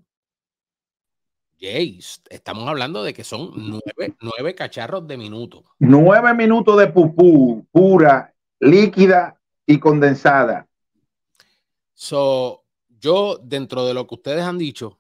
Jay, 1.59 1.99
estamos 2.29 2.67
hablando 2.67 3.03
de 3.03 3.13
que 3.13 3.23
son 3.23 3.51
nueve, 3.55 4.15
nueve 4.21 4.53
cacharros 4.53 5.07
de 5.07 5.17
minuto. 5.17 5.63
Nueve 5.79 6.33
minutos 6.35 6.77
de 6.77 6.87
pupú, 6.87 7.65
pura, 7.71 8.33
líquida 8.59 9.39
y 9.65 9.79
condensada. 9.79 10.66
So, 11.99 12.63
yo, 12.99 13.39
dentro 13.41 13.83
de 13.87 13.95
lo 13.95 14.05
que 14.05 14.13
ustedes 14.13 14.43
han 14.43 14.59
dicho, 14.59 14.99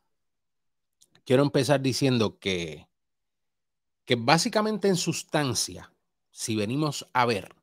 quiero 1.25 1.43
empezar 1.43 1.79
diciendo 1.79 2.39
que, 2.39 2.87
que 4.03 4.15
básicamente 4.15 4.87
en 4.87 4.95
sustancia, 4.95 5.93
si 6.31 6.55
venimos 6.55 7.05
a 7.13 7.27
ver, 7.27 7.53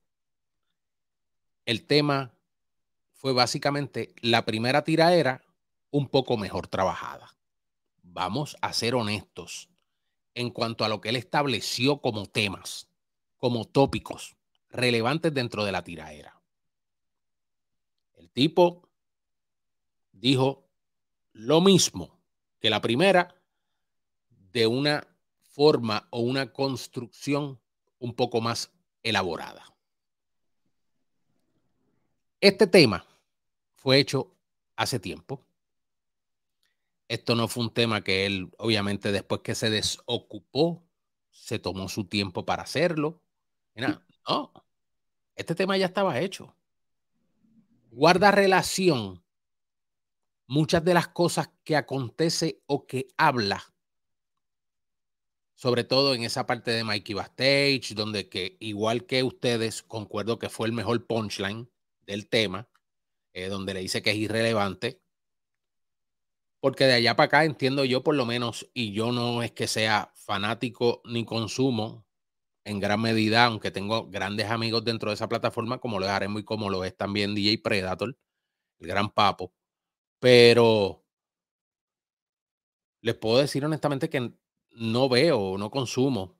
el 1.67 1.85
tema 1.85 2.33
fue 3.11 3.33
básicamente 3.33 4.15
la 4.21 4.45
primera 4.45 4.85
tiraera 4.85 5.43
un 5.91 6.07
poco 6.07 6.37
mejor 6.37 6.69
trabajada. 6.69 7.35
Vamos 8.05 8.57
a 8.61 8.73
ser 8.73 8.95
honestos 8.95 9.69
en 10.35 10.51
cuanto 10.51 10.85
a 10.85 10.89
lo 10.89 11.01
que 11.01 11.09
él 11.09 11.17
estableció 11.17 12.01
como 12.01 12.27
temas, 12.27 12.87
como 13.39 13.65
tópicos 13.65 14.37
relevantes 14.71 15.35
dentro 15.35 15.65
de 15.65 15.73
la 15.73 15.83
tiraera. 15.83 16.41
El 18.13 18.31
tipo 18.31 18.84
dijo 20.15 20.67
lo 21.33 21.61
mismo 21.61 22.19
que 22.61 22.71
la 22.71 22.81
primera 22.81 23.35
de 24.53 24.67
una 24.67 25.07
forma 25.43 26.07
o 26.11 26.21
una 26.21 26.53
construcción 26.53 27.61
un 27.99 28.15
poco 28.15 28.41
más 28.41 28.71
elaborada. 29.03 29.65
Este 32.41 32.67
tema 32.67 33.07
fue 33.75 33.99
hecho 33.99 34.35
hace 34.77 34.99
tiempo. 34.99 35.41
Esto 37.09 37.35
no 37.35 37.49
fue 37.49 37.65
un 37.65 37.73
tema 37.73 38.03
que 38.03 38.27
él, 38.27 38.51
obviamente, 38.59 39.13
después 39.13 39.43
que 39.43 39.55
se 39.55 39.71
desocupó, 39.71 40.83
se 41.31 41.59
tomó 41.59 41.89
su 41.89 42.05
tiempo 42.05 42.45
para 42.45 42.63
hacerlo. 42.63 43.21
no, 43.75 44.53
este 45.37 45.55
tema 45.55 45.77
ya 45.77 45.87
estaba 45.87 46.21
hecho. 46.21 46.55
Guarda 47.91 48.31
relación 48.31 49.24
muchas 50.47 50.85
de 50.85 50.95
las 50.95 51.09
cosas 51.09 51.51
que 51.65 51.77
acontece 51.77 52.63
o 52.67 52.87
que 52.87 53.09
habla, 53.17 53.63
sobre 55.55 55.85
todo 55.85 56.15
en 56.15 56.25
esa 56.25 56.47
parte 56.47 56.71
de 56.71 56.85
Mikey 56.85 57.15
Bastage, 57.15 57.95
donde 57.95 58.29
que 58.29 58.57
igual 58.61 59.07
que 59.07 59.23
ustedes, 59.23 59.83
concuerdo 59.83 60.39
que 60.39 60.49
fue 60.49 60.67
el 60.67 60.73
mejor 60.73 61.07
punchline 61.07 61.71
del 62.07 62.29
tema, 62.29 62.69
eh, 63.33 63.49
donde 63.49 63.75
le 63.75 63.81
dice 63.81 64.03
que 64.03 64.11
es 64.11 64.17
irrelevante, 64.17 65.01
porque 66.61 66.87
de 66.87 66.95
allá 66.95 67.15
para 67.15 67.27
acá 67.27 67.45
entiendo 67.45 67.85
yo 67.85 68.03
por 68.03 68.15
lo 68.15 68.27
menos, 68.27 68.71
y 68.75 68.93
yo 68.93 69.13
no 69.13 69.43
es 69.43 69.53
que 69.53 69.67
sea 69.67 70.13
fanático 70.15 71.03
ni 71.05 71.25
consumo 71.25 72.07
en 72.65 72.81
gran 72.81 73.01
medida, 73.01 73.45
aunque 73.45 73.71
tengo 73.71 74.09
grandes 74.09 74.51
amigos 74.51 74.85
dentro 74.85 75.11
de 75.11 75.15
esa 75.15 75.29
plataforma, 75.29 75.79
como 75.79 75.99
lo 75.99 76.09
haré 76.09 76.29
muy 76.29 76.45
como 76.45 76.71
lo 76.71 76.85
es 76.85 76.97
también 76.97 77.35
DJ 77.35 77.59
Predator, 77.59 78.17
el 78.79 78.87
gran 78.89 79.11
papo. 79.11 79.53
Pero 80.25 81.05
les 83.03 83.15
puedo 83.15 83.37
decir 83.37 83.63
honestamente 83.63 84.09
que 84.09 84.33
no 84.71 85.11
veo, 85.11 85.59
no 85.59 85.71
consumo 85.71 86.39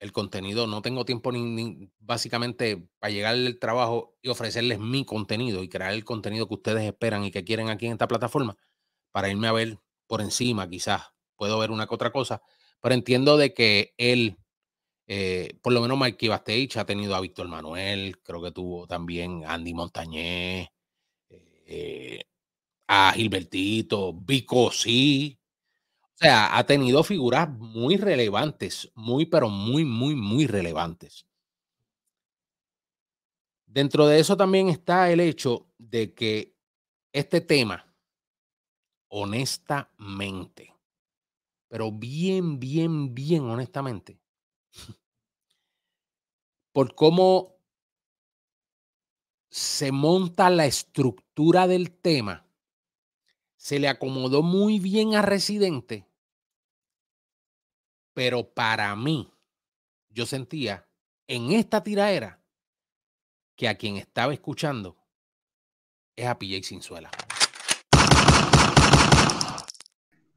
el 0.00 0.10
contenido, 0.10 0.66
no 0.66 0.80
tengo 0.80 1.04
tiempo 1.04 1.30
ni, 1.32 1.92
básicamente 1.98 2.88
para 2.98 3.10
llegar 3.10 3.34
al 3.34 3.58
trabajo 3.58 4.16
y 4.22 4.30
ofrecerles 4.30 4.78
mi 4.78 5.04
contenido 5.04 5.62
y 5.62 5.68
crear 5.68 5.92
el 5.92 6.02
contenido 6.02 6.48
que 6.48 6.54
ustedes 6.54 6.84
esperan 6.84 7.24
y 7.24 7.30
que 7.30 7.44
quieren 7.44 7.68
aquí 7.68 7.84
en 7.84 7.92
esta 7.92 8.08
plataforma 8.08 8.56
para 9.12 9.28
irme 9.28 9.48
a 9.48 9.52
ver 9.52 9.78
por 10.06 10.22
encima, 10.22 10.66
quizás 10.66 11.02
puedo 11.36 11.58
ver 11.58 11.70
una 11.70 11.86
que 11.86 11.94
otra 11.94 12.12
cosa, 12.12 12.40
pero 12.80 12.94
entiendo 12.94 13.36
de 13.36 13.52
que 13.52 13.92
él, 13.98 14.38
eh, 15.08 15.58
por 15.60 15.74
lo 15.74 15.82
menos 15.82 15.98
Mikey 15.98 16.30
Bastage 16.30 16.78
ha 16.78 16.86
tenido 16.86 17.14
a 17.14 17.20
Víctor 17.20 17.48
Manuel, 17.48 18.18
creo 18.22 18.40
que 18.40 18.52
tuvo 18.52 18.86
también 18.86 19.44
Andy 19.44 19.74
Montañez, 19.74 20.68
eh, 21.28 22.22
a 22.88 23.12
Gilbertito, 23.12 24.12
Vico 24.12 24.70
sí, 24.70 25.38
o 26.02 26.18
sea, 26.18 26.56
ha 26.56 26.64
tenido 26.64 27.04
figuras 27.04 27.48
muy 27.50 27.96
relevantes, 27.98 28.90
muy, 28.94 29.26
pero 29.26 29.50
muy, 29.50 29.84
muy, 29.84 30.14
muy 30.14 30.46
relevantes. 30.46 31.26
Dentro 33.66 34.06
de 34.06 34.18
eso 34.18 34.36
también 34.36 34.68
está 34.68 35.10
el 35.10 35.20
hecho 35.20 35.66
de 35.76 36.14
que 36.14 36.56
este 37.12 37.42
tema, 37.42 37.94
honestamente, 39.08 40.74
pero 41.68 41.92
bien, 41.92 42.58
bien, 42.58 43.14
bien 43.14 43.42
honestamente, 43.42 44.18
por 46.72 46.94
cómo 46.94 47.56
se 49.50 49.92
monta 49.92 50.48
la 50.48 50.64
estructura 50.66 51.66
del 51.66 51.90
tema, 51.90 52.45
se 53.66 53.80
le 53.80 53.88
acomodó 53.88 54.44
muy 54.44 54.78
bien 54.78 55.16
a 55.16 55.22
Residente, 55.22 56.06
pero 58.14 58.54
para 58.54 58.94
mí, 58.94 59.28
yo 60.08 60.24
sentía 60.24 60.88
en 61.26 61.50
esta 61.50 61.82
tiraera 61.82 62.40
que 63.56 63.66
a 63.66 63.76
quien 63.76 63.96
estaba 63.96 64.32
escuchando 64.32 64.96
es 66.14 66.26
a 66.28 66.38
PJ 66.38 66.62
Sinzuela. 66.62 67.10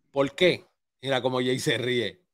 ¿Por 0.10 0.34
qué? 0.34 0.66
Mira 1.00 1.22
cómo 1.22 1.38
Jay 1.38 1.60
se 1.60 1.78
ríe. 1.78 2.26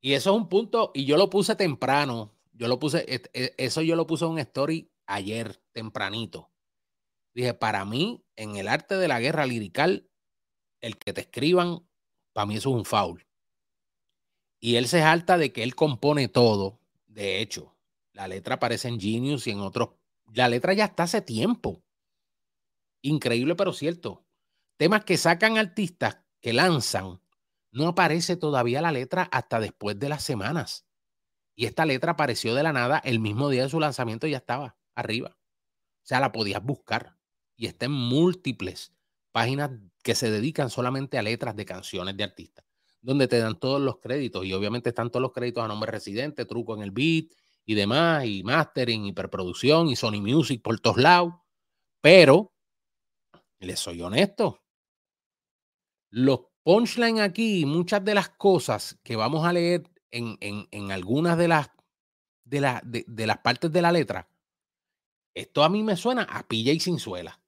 Y 0.00 0.12
eso 0.12 0.30
es 0.30 0.36
un 0.36 0.48
punto, 0.48 0.92
y 0.94 1.04
yo 1.04 1.16
lo 1.16 1.30
puse 1.30 1.56
temprano. 1.56 2.32
Yo 2.52 2.68
lo 2.68 2.78
puse, 2.78 3.04
e, 3.08 3.54
eso 3.58 3.82
yo 3.82 3.96
lo 3.96 4.06
puse 4.06 4.24
en 4.24 4.30
un 4.30 4.38
story 4.38 4.88
ayer, 5.04 5.60
tempranito. 5.72 6.52
Dije, 7.34 7.54
para 7.54 7.84
mí, 7.84 8.24
en 8.36 8.54
el 8.54 8.68
arte 8.68 8.94
de 8.98 9.08
la 9.08 9.18
guerra 9.18 9.46
lirical, 9.46 10.10
el 10.82 10.98
que 10.98 11.14
te 11.14 11.22
escriban, 11.22 11.86
para 12.32 12.46
mí 12.46 12.56
eso 12.56 12.70
es 12.70 12.76
un 12.76 12.84
foul. 12.84 13.26
Y 14.60 14.76
él 14.76 14.86
se 14.86 15.00
jalta 15.00 15.38
de 15.38 15.52
que 15.52 15.62
él 15.62 15.74
compone 15.74 16.28
todo. 16.28 16.78
De 17.06 17.40
hecho, 17.40 17.74
la 18.12 18.28
letra 18.28 18.56
aparece 18.56 18.88
en 18.88 19.00
Genius 19.00 19.46
y 19.46 19.52
en 19.52 19.60
otros. 19.60 19.90
La 20.34 20.48
letra 20.48 20.74
ya 20.74 20.84
está 20.84 21.04
hace 21.04 21.22
tiempo. 21.22 21.82
Increíble, 23.00 23.54
pero 23.56 23.72
cierto. 23.72 24.24
Temas 24.76 25.04
que 25.04 25.16
sacan 25.16 25.58
artistas, 25.58 26.18
que 26.40 26.52
lanzan, 26.52 27.20
no 27.72 27.88
aparece 27.88 28.36
todavía 28.36 28.82
la 28.82 28.92
letra 28.92 29.28
hasta 29.32 29.58
después 29.58 29.98
de 29.98 30.08
las 30.08 30.22
semanas. 30.22 30.86
Y 31.54 31.66
esta 31.66 31.86
letra 31.86 32.12
apareció 32.12 32.54
de 32.54 32.62
la 32.62 32.72
nada 32.72 32.98
el 33.04 33.18
mismo 33.18 33.48
día 33.48 33.62
de 33.62 33.68
su 33.70 33.80
lanzamiento 33.80 34.26
y 34.26 34.32
ya 34.32 34.38
estaba 34.38 34.76
arriba. 34.94 35.36
O 35.36 36.06
sea, 36.06 36.20
la 36.20 36.32
podías 36.32 36.62
buscar. 36.62 37.18
Y 37.56 37.66
está 37.66 37.86
en 37.86 37.92
múltiples 37.92 38.92
páginas 39.32 39.70
que 40.02 40.14
se 40.14 40.30
dedican 40.30 40.70
solamente 40.70 41.18
a 41.18 41.22
letras 41.22 41.56
de 41.56 41.64
canciones 41.64 42.16
de 42.16 42.24
artistas, 42.24 42.64
donde 43.00 43.28
te 43.28 43.38
dan 43.38 43.58
todos 43.58 43.80
los 43.80 43.98
créditos 43.98 44.44
y 44.44 44.52
obviamente 44.52 44.90
están 44.90 45.10
todos 45.10 45.22
los 45.22 45.32
créditos 45.32 45.64
a 45.64 45.68
nombre 45.68 45.90
residente, 45.90 46.44
truco 46.44 46.76
en 46.76 46.82
el 46.82 46.90
beat 46.90 47.26
y 47.64 47.74
demás, 47.74 48.24
y 48.24 48.42
mastering, 48.42 49.06
hiperproducción 49.06 49.88
y 49.88 49.96
Sony 49.96 50.20
Music 50.20 50.62
por 50.62 50.78
todos 50.80 50.98
lados. 50.98 51.34
Pero, 52.00 52.52
les 53.60 53.78
soy 53.78 54.02
honesto, 54.02 54.60
los 56.10 56.40
punchline 56.62 57.20
aquí, 57.20 57.64
muchas 57.66 58.04
de 58.04 58.14
las 58.14 58.28
cosas 58.30 58.98
que 59.02 59.16
vamos 59.16 59.44
a 59.44 59.52
leer 59.52 59.88
en, 60.10 60.36
en, 60.40 60.92
algunas 60.92 61.38
de 61.38 61.48
las, 61.48 61.70
de, 62.44 62.60
la, 62.60 62.82
de, 62.84 63.26
las 63.26 63.38
partes 63.38 63.72
de 63.72 63.82
la 63.82 63.92
letra, 63.92 64.28
esto 65.34 65.64
a 65.64 65.68
mí 65.68 65.82
me 65.82 65.96
suena 65.96 66.22
a 66.24 66.46
pilla 66.46 66.72
y 66.72 66.80
suela. 66.80 67.41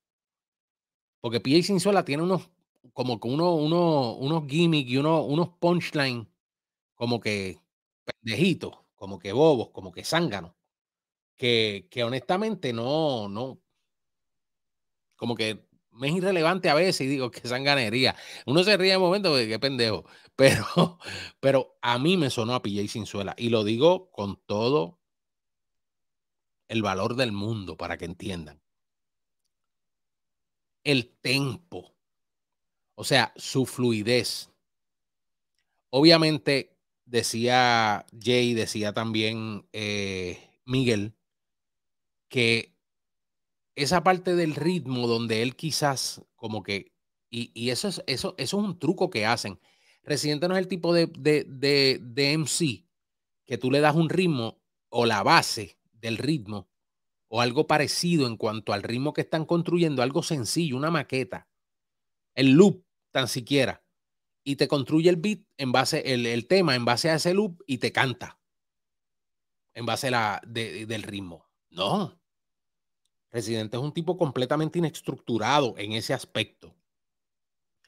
Porque 1.24 1.40
PJ 1.40 1.62
Sinzuela 1.62 2.04
tiene 2.04 2.22
unos, 2.22 2.50
como 2.92 3.18
que 3.18 3.28
uno, 3.28 3.54
uno, 3.54 4.12
unos 4.12 4.46
gimmicks 4.46 4.90
y 4.90 4.98
uno, 4.98 5.22
unos 5.22 5.48
punchlines 5.58 6.26
como 6.94 7.18
que 7.18 7.58
pendejitos, 8.04 8.74
como 8.94 9.18
que 9.18 9.32
bobos, 9.32 9.70
como 9.70 9.90
que 9.90 10.04
zánganos, 10.04 10.52
que, 11.34 11.88
que 11.90 12.04
honestamente 12.04 12.74
no, 12.74 13.30
no, 13.30 13.58
como 15.16 15.34
que 15.34 15.66
me 15.92 16.08
es 16.08 16.16
irrelevante 16.16 16.68
a 16.68 16.74
veces 16.74 17.00
y 17.00 17.06
digo 17.06 17.30
que 17.30 17.48
sanganería. 17.48 18.14
Uno 18.44 18.62
se 18.62 18.76
ríe 18.76 18.90
de 18.92 18.98
momento 18.98 19.34
de 19.34 19.48
qué 19.48 19.58
pendejo, 19.58 20.04
pero, 20.36 20.98
pero 21.40 21.78
a 21.80 21.98
mí 21.98 22.18
me 22.18 22.28
sonó 22.28 22.54
a 22.54 22.60
PJ 22.60 22.86
Sinzuela 22.86 23.34
y 23.38 23.48
lo 23.48 23.64
digo 23.64 24.10
con 24.10 24.36
todo 24.44 24.98
el 26.68 26.82
valor 26.82 27.16
del 27.16 27.32
mundo 27.32 27.78
para 27.78 27.96
que 27.96 28.04
entiendan 28.04 28.63
el 30.84 31.08
tempo, 31.08 31.94
o 32.94 33.04
sea, 33.04 33.32
su 33.36 33.66
fluidez. 33.66 34.50
Obviamente, 35.90 36.76
decía 37.06 38.06
Jay, 38.20 38.54
decía 38.54 38.92
también 38.92 39.66
eh, 39.72 40.50
Miguel, 40.64 41.14
que 42.28 42.74
esa 43.74 44.02
parte 44.02 44.34
del 44.36 44.54
ritmo 44.54 45.06
donde 45.06 45.42
él 45.42 45.56
quizás 45.56 46.22
como 46.36 46.62
que, 46.62 46.92
y, 47.30 47.70
eso, 47.70 47.88
es, 47.88 48.02
eso, 48.06 48.36
eso 48.38 48.58
es 48.58 48.64
un 48.64 48.78
truco 48.78 49.10
que 49.10 49.26
hacen. 49.26 49.58
Residente 50.04 50.46
no 50.46 50.54
es 50.54 50.60
el 50.60 50.68
tipo 50.68 50.94
de, 50.94 51.06
de, 51.06 51.44
de, 51.48 51.98
de 52.00 52.38
MC 52.38 52.84
que 53.44 53.58
tú 53.58 53.70
le 53.72 53.80
das 53.80 53.96
un 53.96 54.08
ritmo 54.08 54.60
o 54.88 55.04
la 55.04 55.22
base 55.24 55.76
del 55.92 56.16
ritmo 56.16 56.68
o 57.36 57.40
algo 57.40 57.66
parecido 57.66 58.28
en 58.28 58.36
cuanto 58.36 58.72
al 58.72 58.84
ritmo 58.84 59.12
que 59.12 59.22
están 59.22 59.44
construyendo, 59.44 60.02
algo 60.02 60.22
sencillo, 60.22 60.76
una 60.76 60.92
maqueta, 60.92 61.48
el 62.36 62.52
loop 62.52 62.84
tan 63.10 63.26
siquiera, 63.26 63.82
y 64.44 64.54
te 64.54 64.68
construye 64.68 65.10
el 65.10 65.16
beat 65.16 65.40
en 65.56 65.72
base, 65.72 66.14
el, 66.14 66.46
tema 66.46 66.76
en 66.76 66.84
base 66.84 67.10
a 67.10 67.16
ese 67.16 67.34
loop 67.34 67.60
y 67.66 67.78
te 67.78 67.90
canta 67.90 68.38
en 69.72 69.84
base 69.84 70.12
la, 70.12 70.40
del 70.46 71.02
ritmo. 71.02 71.44
No. 71.70 72.16
Residente 73.32 73.78
es 73.78 73.82
un 73.82 73.92
tipo 73.92 74.16
completamente 74.16 74.78
inestructurado 74.78 75.74
en 75.76 75.90
ese 75.90 76.14
aspecto. 76.14 76.72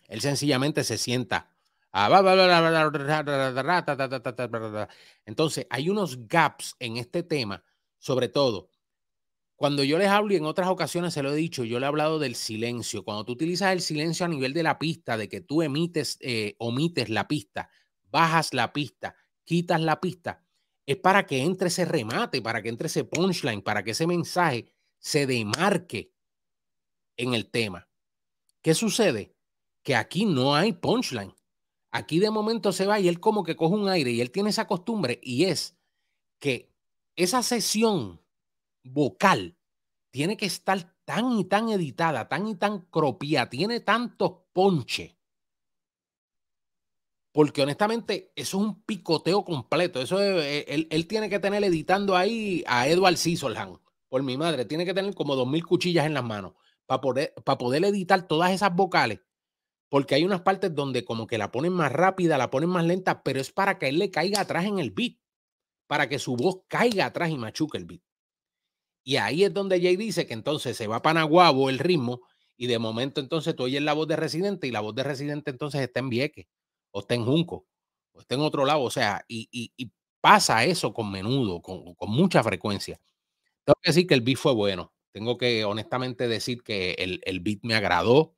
Él 0.09 0.23
sencillamente 0.23 0.83
se 0.83 0.99
sienta. 0.99 1.53
Entonces, 5.25 5.67
hay 5.71 5.89
unos 5.89 6.27
gaps 6.27 6.75
en 6.81 6.97
este 6.97 7.23
tema, 7.23 7.63
sobre 8.01 8.27
todo 8.27 8.71
cuando 9.57 9.83
yo 9.83 9.99
les 9.99 10.09
hablo 10.09 10.35
y 10.35 10.37
en 10.37 10.45
otras 10.45 10.69
ocasiones 10.69 11.15
se 11.15 11.23
lo 11.23 11.33
he 11.33 11.37
dicho, 11.37 11.65
yo 11.65 11.81
le 11.81 11.87
he 11.87 11.89
hablado 11.89 12.19
del 12.19 12.35
silencio. 12.35 13.05
Cuando 13.05 13.25
tú 13.25 13.33
utilizas 13.33 13.73
el 13.73 13.81
silencio 13.81 14.27
a 14.27 14.29
nivel 14.29 14.53
de 14.53 14.63
la 14.63 14.79
pista, 14.79 15.17
de 15.17 15.31
que 15.31 15.41
tú 15.41 15.63
emites, 15.63 16.19
eh, 16.21 16.55
omites 16.59 17.09
la 17.09 17.27
pista, 17.27 17.71
bajas 18.11 18.53
la 18.53 18.75
pista, 18.75 19.17
quitas 19.45 19.81
la 19.81 19.99
pista, 19.99 20.43
es 20.85 20.99
para 20.99 21.27
que 21.27 21.43
entre 21.43 21.69
ese 21.69 21.87
remate, 21.87 22.43
para 22.43 22.63
que 22.63 22.69
entre 22.69 22.87
ese 22.89 23.05
punchline, 23.05 23.63
para 23.63 23.83
que 23.83 23.93
ese 23.93 24.07
mensaje 24.07 24.73
se 24.99 25.27
demarque 25.27 26.13
en 27.17 27.33
el 27.33 27.51
tema. 27.51 27.89
¿Qué 28.61 28.75
sucede? 28.75 29.35
Que 29.83 29.97
aquí 29.97 30.27
no 30.27 30.55
hay 30.55 30.75
punchline. 30.75 31.35
Aquí 31.91 32.19
de 32.19 32.31
momento 32.31 32.73
se 32.73 32.85
va 32.85 33.01
y 33.01 33.09
él 33.09 33.21
como 33.21 33.43
que 33.43 33.57
coge 33.57 33.75
un 33.75 33.89
aire 33.89 34.11
y 34.11 34.21
él 34.21 34.31
tiene 34.31 34.51
esa 34.51 34.67
costumbre 34.67 35.19
y 35.23 35.45
es 35.45 35.79
que 36.39 36.71
esa 37.17 37.43
sesión 37.43 38.21
vocal 38.91 39.57
tiene 40.11 40.37
que 40.37 40.47
estar 40.47 40.97
tan 41.05 41.39
y 41.39 41.45
tan 41.45 41.69
editada, 41.69 42.29
tan 42.29 42.49
y 42.49 42.55
tan 42.55 42.81
cropia, 42.87 43.51
tiene 43.51 43.81
tantos 43.81 44.33
ponche. 44.53 45.19
Porque 47.33 47.61
honestamente, 47.61 48.33
eso 48.35 48.57
es 48.57 48.65
un 48.65 48.83
picoteo 48.83 49.45
completo. 49.45 50.01
Eso 50.01 50.23
eh, 50.23 50.65
él, 50.89 51.07
tiene 51.07 51.29
que 51.29 51.39
tener 51.39 51.63
editando 51.65 52.17
ahí 52.17 52.65
a 52.67 52.89
Edward 52.89 53.19
Scissorhands. 53.19 53.79
Por 54.09 54.23
mi 54.23 54.39
madre, 54.39 54.65
tiene 54.65 54.87
que 54.87 54.95
tener 54.95 55.15
como 55.15 55.37
dos 55.37 55.47
mil 55.47 55.63
cuchillas 55.67 56.07
en 56.07 56.15
las 56.15 56.25
manos 56.25 56.55
para 56.87 57.03
poder, 57.03 57.35
para 57.45 57.59
poder 57.59 57.85
editar 57.85 58.27
todas 58.27 58.53
esas 58.53 58.75
vocales. 58.75 59.21
Porque 59.91 60.15
hay 60.15 60.25
unas 60.25 60.41
partes 60.41 60.75
donde 60.75 61.05
como 61.05 61.27
que 61.27 61.37
la 61.37 61.53
ponen 61.53 61.75
más 61.75 61.93
rápida, 61.93 62.39
la 62.39 62.51
ponen 62.51 62.71
más 62.71 62.87
lenta, 62.87 63.23
pero 63.23 63.39
es 63.39 63.53
para 63.53 63.79
que 63.79 63.89
él 63.89 63.99
le 63.99 64.11
caiga 64.11 64.41
atrás 64.41 64.65
en 64.65 64.79
el 64.79 64.93
beat. 64.93 65.19
Para 65.87 66.09
que 66.09 66.19
su 66.19 66.37
voz 66.37 66.63
caiga 66.69 67.05
atrás 67.05 67.29
y 67.29 67.37
machuque 67.37 67.77
el 67.77 67.85
beat. 67.85 68.06
Y 69.07 69.19
ahí 69.19 69.45
es 69.45 69.55
donde 69.55 69.81
Jay 69.81 69.95
dice 69.95 70.27
que 70.27 70.35
entonces 70.35 70.77
se 70.77 70.89
va 70.89 71.01
para 71.01 71.21
Naguabo 71.21 71.71
el 71.71 71.79
ritmo 71.79 72.23
y 72.57 72.67
de 72.67 72.81
momento 72.81 73.21
entonces 73.21 73.55
tú 73.55 73.63
oyes 73.63 73.81
la 73.81 73.93
voz 73.93 74.09
de 74.09 74.17
Residente 74.17 74.67
y 74.67 74.73
la 74.73 74.81
voz 74.81 74.97
de 74.97 75.05
Residente 75.05 75.53
entonces 75.53 75.81
está 75.81 76.01
en 76.01 76.11
Vieque 76.11 76.49
o 76.91 76.99
está 76.99 77.15
en 77.15 77.25
Junco 77.25 77.69
o 78.11 78.21
está 78.21 78.35
en 78.35 78.41
otro 78.41 78.65
lado. 78.65 78.83
O 78.83 78.91
sea, 78.91 79.25
y, 79.29 79.71
pasa 80.21 80.65
eso 80.65 80.93
con 80.93 81.13
menudo, 81.13 81.63
con, 81.63 81.95
mucha 82.09 82.43
frecuencia. 82.43 83.01
Tengo 83.65 83.79
que 83.81 83.91
decir 83.91 84.09
que 84.09 84.15
el 84.15 84.23
beat 84.23 84.39
fue 84.39 84.53
bueno. 84.55 84.93
Tengo 85.13 85.39
que 85.39 85.65
honestamente 85.65 86.27
decir 86.27 86.65
que 86.65 86.95
el, 86.95 87.21
el 87.27 87.39
beat 87.39 87.61
me 87.63 87.77
agradó, 87.77 88.35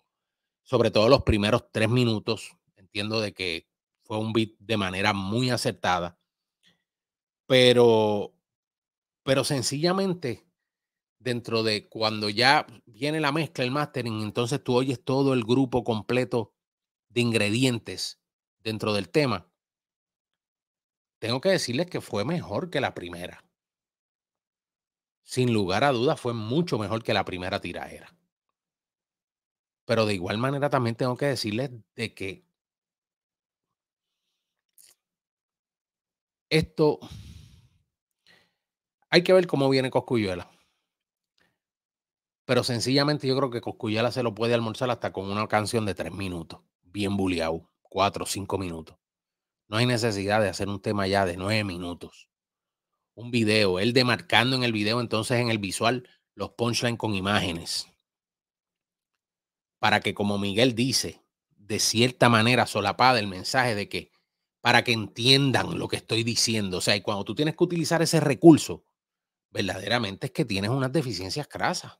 sobre 0.64 0.90
todo 0.90 1.09
los 1.09 1.22
primeros 1.22 1.72
tres 1.72 1.88
minutos. 1.88 2.59
Entiendo 2.76 3.22
de 3.22 3.33
que 3.33 3.66
fue 4.02 4.18
un 4.18 4.35
beat 4.35 4.50
de 4.59 4.76
manera 4.76 5.14
muy 5.14 5.48
acertada, 5.48 6.18
pero, 7.46 8.35
pero 9.22 9.44
sencillamente 9.44 10.48
dentro 11.29 11.62
de 11.62 11.88
cuando 11.91 12.31
ya 12.31 12.67
viene 12.87 13.21
la 13.21 13.33
mezcla, 13.33 13.62
el 13.62 13.71
mastering, 13.71 14.23
entonces 14.23 14.64
tú 14.64 14.75
oyes 14.75 15.05
todo 15.05 15.35
el 15.35 15.45
grupo 15.45 15.85
completo 15.85 16.55
de 17.11 17.21
ingredientes 17.21 18.19
dentro 18.61 18.95
del 18.95 19.11
tema. 19.11 19.47
Tengo 21.19 21.43
que 21.43 21.51
decirles 21.51 21.88
que 21.88 22.01
fue 22.01 22.25
mejor 22.25 22.71
que 22.71 22.81
la 22.81 22.95
primera. 22.95 23.45
Sin 25.23 25.53
lugar 25.53 25.85
a 25.85 25.93
dudas, 25.93 26.19
fue 26.19 26.33
mucho 26.33 26.79
mejor 26.79 27.03
que 27.03 27.12
la 27.12 27.27
primera 27.27 27.61
tiraera. 27.61 28.17
Pero 29.85 30.07
de 30.07 30.14
igual 30.14 30.38
manera 30.38 30.71
también 30.71 30.97
tengo 30.97 31.14
que 31.14 31.27
decirles 31.27 31.71
de 31.95 32.14
que 32.14 32.47
esto 36.49 36.99
hay 39.11 39.23
que 39.23 39.35
ver 39.35 39.47
cómo 39.47 39.69
viene 39.69 39.91
Coscuyuela. 39.91 40.51
Pero 42.49 42.65
sencillamente 42.65 43.29
yo 43.29 43.37
creo 43.37 43.51
que 43.51 43.61
Coscuyala 43.61 44.11
se 44.11 44.23
lo 44.23 44.35
puede 44.35 44.55
almorzar 44.55 44.91
hasta 44.91 45.13
con 45.13 45.31
una 45.31 45.47
canción 45.49 45.85
de 45.85 45.95
tres 45.95 46.13
minutos, 46.13 46.61
bien 46.81 47.15
buleado, 47.15 47.71
cuatro 47.83 48.25
o 48.25 48.27
cinco 48.27 48.57
minutos. 48.57 48.97
No 49.69 49.77
hay 49.77 49.85
necesidad 49.85 50.41
de 50.41 50.49
hacer 50.49 50.67
un 50.71 50.81
tema 50.81 51.07
ya 51.07 51.27
de 51.27 51.37
nueve 51.37 51.63
minutos. 51.65 52.31
Un 53.15 53.31
video, 53.31 53.79
él 53.79 53.93
demarcando 53.93 54.57
en 54.57 54.63
el 54.63 54.73
video, 54.73 55.03
entonces 55.03 55.41
en 55.41 55.51
el 55.51 55.59
visual, 55.59 56.09
los 56.35 56.53
punchlines 56.53 56.99
con 56.99 57.15
imágenes. 57.15 57.87
Para 59.79 60.01
que, 60.01 60.15
como 60.15 60.39
Miguel 60.39 60.75
dice, 60.75 61.21
de 61.51 61.79
cierta 61.79 62.31
manera 62.31 62.67
solapada 62.67 63.19
el 63.19 63.27
mensaje 63.27 63.75
de 63.75 63.91
que, 63.91 64.11
para 64.63 64.85
que 64.85 64.93
entiendan 64.93 65.79
lo 65.79 65.87
que 65.87 65.97
estoy 65.97 66.25
diciendo. 66.25 66.79
O 66.79 66.81
sea, 66.81 66.97
y 66.97 67.03
cuando 67.03 67.25
tú 67.25 67.35
tienes 67.35 67.57
que 67.57 67.65
utilizar 67.65 68.01
ese 68.01 68.21
recurso, 68.21 68.87
verdaderamente 69.51 70.29
es 70.29 70.33
que 70.33 70.47
tienes 70.47 70.71
unas 70.71 70.91
deficiencias 70.91 71.47
crasas. 71.47 71.99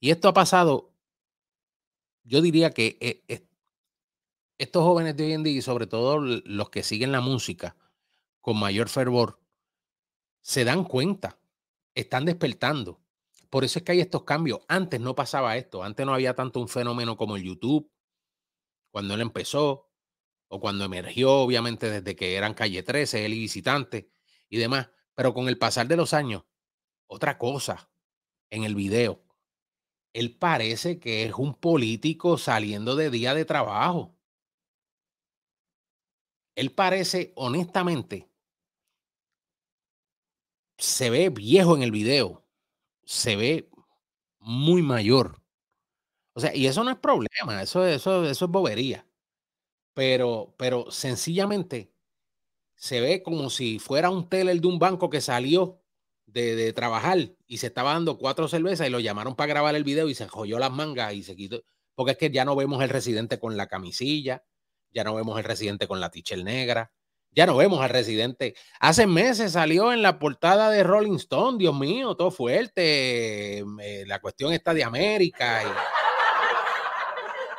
Y 0.00 0.10
esto 0.10 0.28
ha 0.28 0.32
pasado, 0.32 0.94
yo 2.24 2.40
diría 2.40 2.70
que 2.70 2.96
eh, 3.00 3.46
estos 4.56 4.82
jóvenes 4.82 5.16
de 5.16 5.24
hoy 5.24 5.32
en 5.34 5.42
día, 5.42 5.58
y 5.58 5.62
sobre 5.62 5.86
todo 5.86 6.18
los 6.18 6.70
que 6.70 6.82
siguen 6.82 7.12
la 7.12 7.20
música 7.20 7.76
con 8.40 8.58
mayor 8.58 8.88
fervor, 8.88 9.40
se 10.40 10.64
dan 10.64 10.84
cuenta, 10.84 11.38
están 11.94 12.24
despertando. 12.24 13.00
Por 13.50 13.64
eso 13.64 13.78
es 13.78 13.84
que 13.84 13.92
hay 13.92 14.00
estos 14.00 14.24
cambios. 14.24 14.60
Antes 14.68 15.00
no 15.00 15.14
pasaba 15.14 15.56
esto, 15.58 15.82
antes 15.82 16.06
no 16.06 16.14
había 16.14 16.34
tanto 16.34 16.60
un 16.60 16.68
fenómeno 16.68 17.16
como 17.16 17.36
el 17.36 17.42
YouTube, 17.42 17.92
cuando 18.90 19.14
él 19.14 19.20
empezó, 19.20 19.90
o 20.48 20.60
cuando 20.60 20.84
emergió, 20.84 21.32
obviamente 21.32 21.90
desde 21.90 22.16
que 22.16 22.34
eran 22.36 22.54
calle 22.54 22.82
13, 22.82 23.24
él 23.24 23.34
y 23.34 23.38
visitante 23.38 24.10
y 24.48 24.56
demás. 24.56 24.90
Pero 25.14 25.34
con 25.34 25.48
el 25.48 25.58
pasar 25.58 25.86
de 25.86 25.96
los 25.96 26.14
años, 26.14 26.44
otra 27.06 27.38
cosa 27.38 27.90
en 28.50 28.64
el 28.64 28.74
video 28.74 29.22
él 30.12 30.36
parece 30.38 30.98
que 31.00 31.24
es 31.24 31.34
un 31.34 31.54
político 31.54 32.38
saliendo 32.38 32.96
de 32.96 33.10
día 33.10 33.34
de 33.34 33.44
trabajo. 33.44 34.14
Él 36.54 36.70
parece, 36.70 37.32
honestamente, 37.34 38.28
se 40.78 41.10
ve 41.10 41.28
viejo 41.30 41.76
en 41.76 41.82
el 41.82 41.90
video, 41.90 42.44
se 43.04 43.36
ve 43.36 43.70
muy 44.40 44.82
mayor. 44.82 45.42
O 46.34 46.40
sea, 46.40 46.54
y 46.56 46.66
eso 46.66 46.84
no 46.84 46.90
es 46.90 46.98
problema, 46.98 47.62
eso, 47.62 47.86
eso, 47.86 48.24
eso 48.28 48.44
es 48.46 48.50
bobería. 48.50 49.06
Pero, 49.94 50.54
pero 50.58 50.90
sencillamente 50.90 51.92
se 52.76 53.00
ve 53.00 53.22
como 53.22 53.50
si 53.50 53.78
fuera 53.78 54.10
un 54.10 54.28
teller 54.28 54.60
de 54.60 54.68
un 54.68 54.78
banco 54.78 55.10
que 55.10 55.20
salió 55.20 55.80
de, 56.32 56.72
trabajar 56.72 57.18
y 57.46 57.58
se 57.58 57.68
estaba 57.68 57.92
dando 57.92 58.18
cuatro 58.18 58.48
cervezas 58.48 58.86
y 58.86 58.90
lo 58.90 59.00
llamaron 59.00 59.34
para 59.34 59.48
grabar 59.48 59.74
el 59.74 59.84
video 59.84 60.08
y 60.08 60.14
se 60.14 60.28
joyó 60.28 60.58
las 60.58 60.70
mangas 60.70 61.14
y 61.14 61.22
se 61.22 61.36
quitó. 61.36 61.62
Porque 61.94 62.12
es 62.12 62.18
que 62.18 62.30
ya 62.30 62.44
no 62.44 62.56
vemos 62.56 62.82
el 62.82 62.88
residente 62.88 63.38
con 63.38 63.56
la 63.56 63.66
camisilla, 63.66 64.44
ya 64.92 65.04
no 65.04 65.14
vemos 65.14 65.38
el 65.38 65.44
residente 65.44 65.86
con 65.86 66.00
la 66.00 66.10
tichel 66.10 66.44
negra, 66.44 66.92
ya 67.32 67.46
no 67.46 67.56
vemos 67.56 67.80
al 67.80 67.90
residente. 67.90 68.54
Hace 68.80 69.06
meses 69.06 69.52
salió 69.52 69.92
en 69.92 70.02
la 70.02 70.18
portada 70.18 70.70
de 70.70 70.82
Rolling 70.82 71.16
Stone, 71.16 71.58
Dios 71.58 71.78
mío, 71.78 72.16
todo 72.16 72.30
fuerte. 72.30 73.58
Eh, 73.58 74.04
la 74.06 74.20
cuestión 74.20 74.52
está 74.52 74.74
de 74.74 74.84
América 74.84 75.62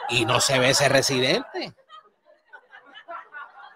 y, 0.09 0.22
y 0.22 0.26
no 0.26 0.39
se 0.39 0.59
ve 0.59 0.72
ese 0.72 0.89
residente. 0.89 1.74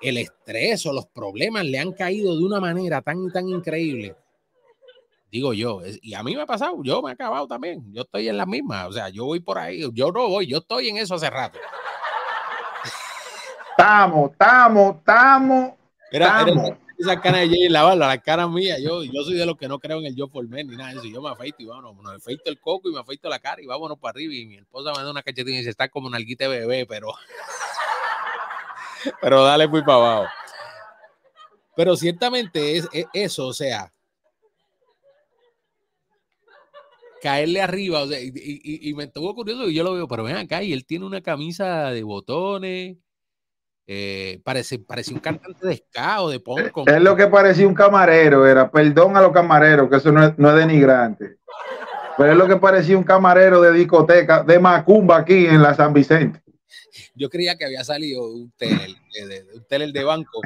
El 0.02 0.18
estrés 0.18 0.86
o 0.86 0.94
los 0.94 1.08
problemas 1.08 1.64
le 1.66 1.80
han 1.80 1.94
caído 1.94 2.38
de 2.38 2.44
una 2.44 2.60
manera 2.60 3.02
tan 3.02 3.32
tan 3.32 3.48
increíble 3.48 4.16
digo 5.36 5.54
yo, 5.54 5.82
y 6.02 6.14
a 6.14 6.24
mí 6.24 6.34
me 6.34 6.44
ha 6.44 6.46
pasado, 6.46 6.78
yo 6.82 7.02
me 7.02 7.10
he 7.10 7.14
acabado 7.14 7.46
también, 7.46 7.84
yo 7.92 8.04
estoy 8.04 8.30
en 8.30 8.38
la 8.38 8.46
misma, 8.46 8.88
o 8.88 8.94
sea, 8.94 9.10
yo 9.10 9.26
voy 9.26 9.42
por 9.42 9.58
ahí, 9.58 9.82
yo 9.94 10.12
no 10.12 10.30
voy, 10.30 10.48
yo 10.48 10.60
estoy 10.60 10.88
en 10.88 10.98
eso 10.98 11.16
hace 11.16 11.30
rato. 11.30 11.60
Estamos, 13.78 14.32
estamos, 14.32 14.96
estamos. 14.96 15.74
Era, 16.10 16.46
esa 16.98 17.20
cara 17.20 17.40
de 17.40 17.50
Jay 17.50 17.68
la 17.68 17.94
la 17.94 18.18
cara 18.20 18.48
mía, 18.48 18.80
yo, 18.80 19.04
yo 19.04 19.22
soy 19.24 19.34
de 19.34 19.46
los 19.46 19.58
que 19.58 19.68
no 19.68 19.80
creo 19.80 20.00
en 20.00 20.06
el 20.06 20.16
yo 20.16 20.30
por 20.30 20.48
men 20.48 20.70
ni 20.70 20.78
nada 20.78 20.92
de 20.92 21.00
eso, 21.00 21.08
yo 21.08 21.22
me 21.22 21.30
afeito 21.30 21.58
y 21.60 21.66
vámonos, 21.66 22.02
me 22.02 22.16
afeito 22.16 22.50
el 22.50 22.58
coco 22.58 22.90
y 22.90 22.94
me 22.94 23.02
afeito 23.02 23.28
la 23.28 23.40
cara 23.40 23.62
y 23.62 23.66
vámonos 23.66 24.00
para 24.00 24.12
arriba 24.12 24.34
y 24.34 24.46
mi 24.46 24.56
esposa 24.56 24.94
me 24.96 25.04
da 25.04 25.12
una 25.12 25.22
cachetina 25.22 25.56
y 25.56 25.58
dice, 25.58 25.72
está 25.72 25.90
como 25.90 26.08
un 26.08 26.16
alguite 26.16 26.48
bebé, 26.48 26.86
pero 26.86 27.10
pero 29.22 29.44
dale 29.44 29.68
muy 29.68 29.82
para 29.82 29.98
abajo. 29.98 30.34
Pero 31.76 31.98
ciertamente 31.98 32.78
es 32.78 32.88
eso, 33.12 33.48
o 33.48 33.54
sea, 33.54 33.92
caerle 37.26 37.60
arriba. 37.60 38.04
O 38.04 38.08
sea, 38.08 38.20
y, 38.22 38.94
me 38.96 39.06
estuvo 39.06 39.34
curioso 39.34 39.68
y 39.68 39.74
yo 39.74 39.84
lo 39.84 39.94
veo, 39.94 40.08
pero 40.08 40.24
ven 40.24 40.38
acá 40.38 40.62
y 40.62 40.74
él 40.74 40.86
tiene 40.86 41.06
una 41.06 41.22
camisa 41.22 41.90
de 41.90 42.04
botones. 42.04 42.98
Eh, 43.88 44.42
parece, 44.44 44.78
parece 44.78 45.12
un 45.14 45.20
cantante 45.20 45.66
de 45.68 45.78
ska 45.78 46.22
o 46.22 46.30
de 46.30 46.40
punk. 46.40 46.88
Es 46.88 47.02
lo 47.02 47.16
que 47.16 47.26
parecía 47.26 47.68
un 47.68 47.74
camarero, 47.74 48.46
era 48.46 48.70
perdón 48.70 49.18
a 49.18 49.22
los 49.22 49.32
camareros, 49.32 49.90
que 49.90 49.96
eso 49.96 50.12
no 50.12 50.24
es, 50.24 50.38
no 50.38 50.52
es 50.52 50.56
denigrante. 50.56 51.38
Pero 52.16 52.32
es 52.32 52.38
lo 52.38 52.48
que 52.48 52.58
parecía 52.58 52.96
un 52.96 53.04
camarero 53.04 53.60
de 53.60 53.72
discoteca, 53.74 54.44
de 54.44 54.60
Macumba 54.60 55.18
aquí 55.18 55.48
en 55.48 55.64
la 55.64 55.74
San 55.74 55.94
Vicente. 55.94 56.42
Yo 57.16 57.30
creía 57.30 57.56
que 57.56 57.66
había 57.66 57.84
salido 57.84 58.24
un 58.24 58.54
de, 58.60 59.46
un 59.56 59.66
teler 59.66 59.92
de 59.92 60.04
banco 60.04 60.42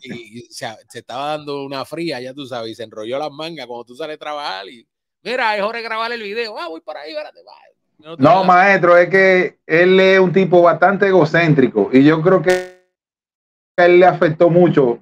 y, 0.00 0.40
se, 0.50 0.66
estaba 0.94 1.36
dando 1.36 1.64
una 1.64 1.84
fría, 1.84 2.20
ya 2.20 2.32
tú 2.32 2.46
sabes, 2.46 2.72
y 2.72 2.74
se 2.74 2.84
enrolló 2.84 3.18
las 3.18 3.30
mangas 3.30 3.66
cuando 3.66 3.84
tú 3.84 3.94
sales 3.94 4.16
a 4.16 4.18
trabajar 4.18 4.68
y 4.68 4.86
mira, 5.24 5.56
es 5.56 5.62
hora 5.62 5.78
de 5.78 5.84
grabar 5.84 6.12
el 6.12 6.22
video. 6.22 6.58
Ah, 6.58 6.68
voy 6.68 6.80
para 6.80 7.00
ahí, 7.00 7.10
espérate, 7.10 7.40
No, 7.98 8.16
no 8.16 8.44
maestro, 8.44 8.96
es 8.96 9.08
que 9.08 9.58
él 9.66 9.98
es 9.98 10.20
un 10.20 10.32
tipo 10.32 10.62
bastante 10.62 11.08
egocéntrico 11.08 11.90
y 11.92 12.04
yo 12.04 12.22
creo 12.22 12.42
que 12.42 12.84
él 13.76 13.98
le 13.98 14.06
afectó 14.06 14.50
mucho 14.50 15.00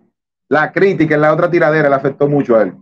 la 0.48 0.72
crítica 0.72 1.14
en 1.14 1.22
la 1.22 1.32
otra 1.32 1.50
tiradera, 1.50 1.88
le 1.88 1.94
afectó 1.94 2.28
mucho 2.28 2.56
a 2.56 2.62
él. 2.62 2.74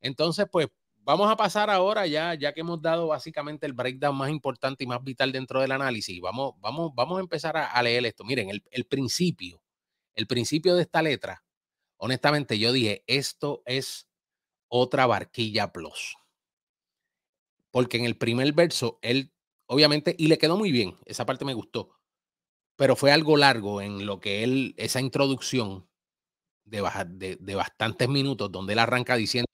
Entonces, 0.00 0.46
pues 0.50 0.68
vamos 1.08 1.30
a 1.30 1.36
pasar 1.36 1.70
ahora 1.70 2.06
ya, 2.06 2.34
ya 2.34 2.52
que 2.52 2.60
hemos 2.60 2.80
dado 2.82 3.08
básicamente 3.08 3.66
el 3.66 3.72
breakdown 3.72 4.16
más 4.16 4.30
importante 4.30 4.84
y 4.84 4.86
más 4.86 5.02
vital 5.02 5.32
dentro 5.32 5.60
del 5.60 5.72
análisis. 5.72 6.20
Vamos, 6.20 6.54
vamos, 6.60 6.92
vamos 6.94 7.18
a 7.18 7.20
empezar 7.20 7.56
a, 7.56 7.82
leer 7.82 8.04
esto. 8.06 8.24
Miren, 8.24 8.50
el, 8.50 8.62
el, 8.70 8.84
principio, 8.84 9.62
el 10.14 10.26
principio 10.26 10.74
de 10.76 10.82
esta 10.82 11.02
letra, 11.02 11.42
honestamente 11.96 12.58
yo 12.58 12.72
dije, 12.72 13.04
esto 13.06 13.62
es 13.64 14.06
otra 14.68 15.06
barquilla 15.06 15.72
plus. 15.72 16.16
Porque 17.70 17.98
en 17.98 18.04
el 18.04 18.16
primer 18.16 18.52
verso, 18.52 18.98
él, 19.02 19.32
obviamente, 19.66 20.14
y 20.18 20.28
le 20.28 20.38
quedó 20.38 20.56
muy 20.56 20.72
bien, 20.72 20.96
esa 21.04 21.26
parte 21.26 21.44
me 21.44 21.54
gustó, 21.54 21.98
pero 22.76 22.96
fue 22.96 23.12
algo 23.12 23.36
largo 23.36 23.82
en 23.82 24.06
lo 24.06 24.20
que 24.20 24.44
él, 24.44 24.74
esa 24.78 25.00
introducción 25.00 25.88
de, 26.64 27.36
de, 27.40 27.54
bastantes 27.54 28.08
minutos, 28.08 28.52
donde 28.52 28.74
él 28.74 28.78
arranca 28.78 29.16
diciendo, 29.16 29.50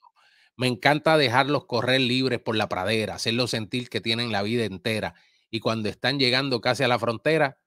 me 0.56 0.66
encanta 0.66 1.16
dejarlos 1.16 1.66
correr 1.66 2.00
libres 2.00 2.40
por 2.40 2.56
la 2.56 2.68
pradera, 2.68 3.14
hacerlos 3.14 3.50
sentir 3.50 3.88
que 3.88 4.00
tienen 4.00 4.30
la 4.30 4.42
vida 4.42 4.64
entera. 4.64 5.14
Y 5.50 5.60
cuando 5.60 5.88
están 5.88 6.18
llegando 6.18 6.60
casi 6.60 6.84
a 6.84 6.88
la 6.88 6.98
frontera, 6.98 7.60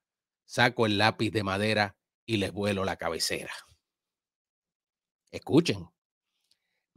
saco 0.45 0.85
el 0.85 0.97
lápiz 0.97 1.31
de 1.31 1.43
madera 1.43 1.97
y 2.25 2.37
les 2.37 2.51
vuelo 2.51 2.85
la 2.85 2.97
cabecera. 2.97 3.51
Escuchen. 5.31 5.89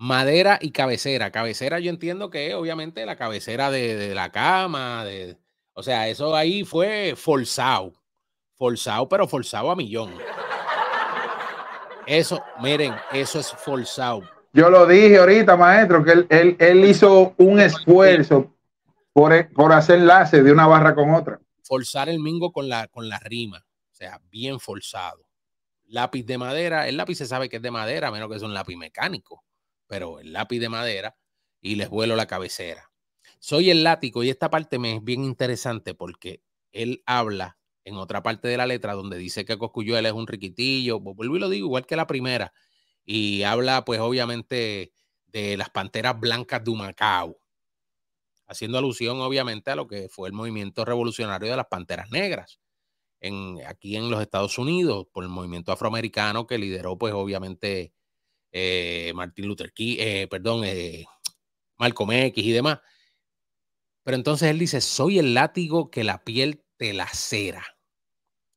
Madera 0.00 0.58
y 0.60 0.70
cabecera. 0.72 1.30
Cabecera 1.30 1.78
yo 1.78 1.90
entiendo 1.90 2.30
que 2.30 2.48
es 2.48 2.54
obviamente 2.54 3.04
la 3.06 3.16
cabecera 3.16 3.70
de, 3.70 4.14
la 4.14 4.32
cama. 4.32 5.04
De, 5.04 5.36
o 5.74 5.82
sea, 5.82 6.08
eso 6.08 6.34
ahí 6.34 6.64
fue 6.64 7.14
forzado. 7.16 7.92
Forzado, 8.56 9.08
pero 9.08 9.28
forzado 9.28 9.70
a 9.70 9.76
millón. 9.76 10.14
Eso, 12.06 12.42
miren, 12.60 12.94
eso 13.12 13.38
es 13.38 13.52
forzado 13.52 14.22
yo 14.52 14.68
lo 14.68 14.86
dije 14.86 15.18
ahorita, 15.18 15.56
maestro, 15.56 16.04
que 16.04 16.26
él, 16.58 16.84
hizo 16.84 17.34
un 17.36 17.60
esfuerzo 17.60 18.52
por, 19.12 19.52
por, 19.52 19.72
hacer 19.72 20.00
enlace 20.00 20.42
de 20.42 20.50
una 20.50 20.66
barra 20.66 20.94
con 20.94 21.14
otra. 21.14 21.40
Forzar 21.62 22.08
el 22.08 22.18
mingo 22.18 22.52
con 22.52 22.68
la, 22.68 22.88
con 22.88 23.08
la 23.08 23.18
rima, 23.20 23.58
o 23.58 23.94
sea, 23.94 24.20
bien 24.28 24.58
forzado. 24.58 25.24
Lápiz 25.86 26.24
de 26.24 26.38
madera, 26.38 26.88
el 26.88 26.96
lápiz 26.96 27.16
se 27.16 27.26
sabe 27.26 27.48
que 27.48 27.56
es 27.56 27.62
de 27.62 27.70
madera, 27.70 28.08
a 28.08 28.10
menos 28.10 28.28
que 28.28 28.36
es 28.36 28.42
un 28.42 28.54
lápiz 28.54 28.76
mecánico, 28.76 29.44
pero 29.90 30.20
el 30.20 30.32
lápiz 30.32 30.60
de 30.60 30.68
madera 30.68 31.16
y 31.60 31.74
les 31.74 31.90
vuelo 31.90 32.14
la 32.14 32.28
cabecera. 32.28 32.92
Soy 33.40 33.70
el 33.70 33.82
látigo 33.82 34.22
y 34.22 34.30
esta 34.30 34.48
parte 34.48 34.78
me 34.78 34.94
es 34.94 35.02
bien 35.02 35.24
interesante 35.24 35.94
porque 35.94 36.44
él 36.70 37.02
habla 37.06 37.58
en 37.82 37.96
otra 37.96 38.22
parte 38.22 38.46
de 38.46 38.56
la 38.56 38.66
letra 38.66 38.94
donde 38.94 39.18
dice 39.18 39.44
que 39.44 39.58
Coscuyuela 39.58 40.08
es 40.08 40.14
un 40.14 40.28
riquitillo, 40.28 41.00
vuelvo 41.00 41.36
y 41.36 41.40
lo 41.40 41.48
digo 41.48 41.66
igual 41.66 41.86
que 41.86 41.96
la 41.96 42.06
primera, 42.06 42.52
y 43.04 43.42
habla 43.42 43.84
pues 43.84 43.98
obviamente 43.98 44.92
de 45.26 45.56
las 45.56 45.70
panteras 45.70 46.20
blancas 46.20 46.62
de 46.62 46.70
Humacao, 46.70 47.40
haciendo 48.46 48.78
alusión 48.78 49.20
obviamente 49.20 49.72
a 49.72 49.76
lo 49.76 49.88
que 49.88 50.08
fue 50.08 50.28
el 50.28 50.34
movimiento 50.34 50.84
revolucionario 50.84 51.50
de 51.50 51.56
las 51.56 51.66
panteras 51.66 52.12
negras 52.12 52.60
en, 53.18 53.58
aquí 53.66 53.96
en 53.96 54.08
los 54.08 54.22
Estados 54.22 54.56
Unidos 54.56 55.08
por 55.12 55.24
el 55.24 55.30
movimiento 55.30 55.72
afroamericano 55.72 56.46
que 56.46 56.58
lideró 56.58 56.96
pues 56.96 57.12
obviamente 57.12 57.92
eh, 58.52 59.12
Martin 59.14 59.46
Luther 59.46 59.72
King, 59.72 59.96
eh, 59.98 60.26
perdón, 60.28 60.64
eh, 60.64 61.06
Malcolm 61.78 62.12
X 62.12 62.44
y 62.44 62.52
demás. 62.52 62.80
Pero 64.02 64.16
entonces 64.16 64.50
él 64.50 64.58
dice, 64.58 64.80
soy 64.80 65.18
el 65.18 65.34
látigo 65.34 65.90
que 65.90 66.04
la 66.04 66.24
piel 66.24 66.64
te 66.76 66.92
lacera 66.92 67.64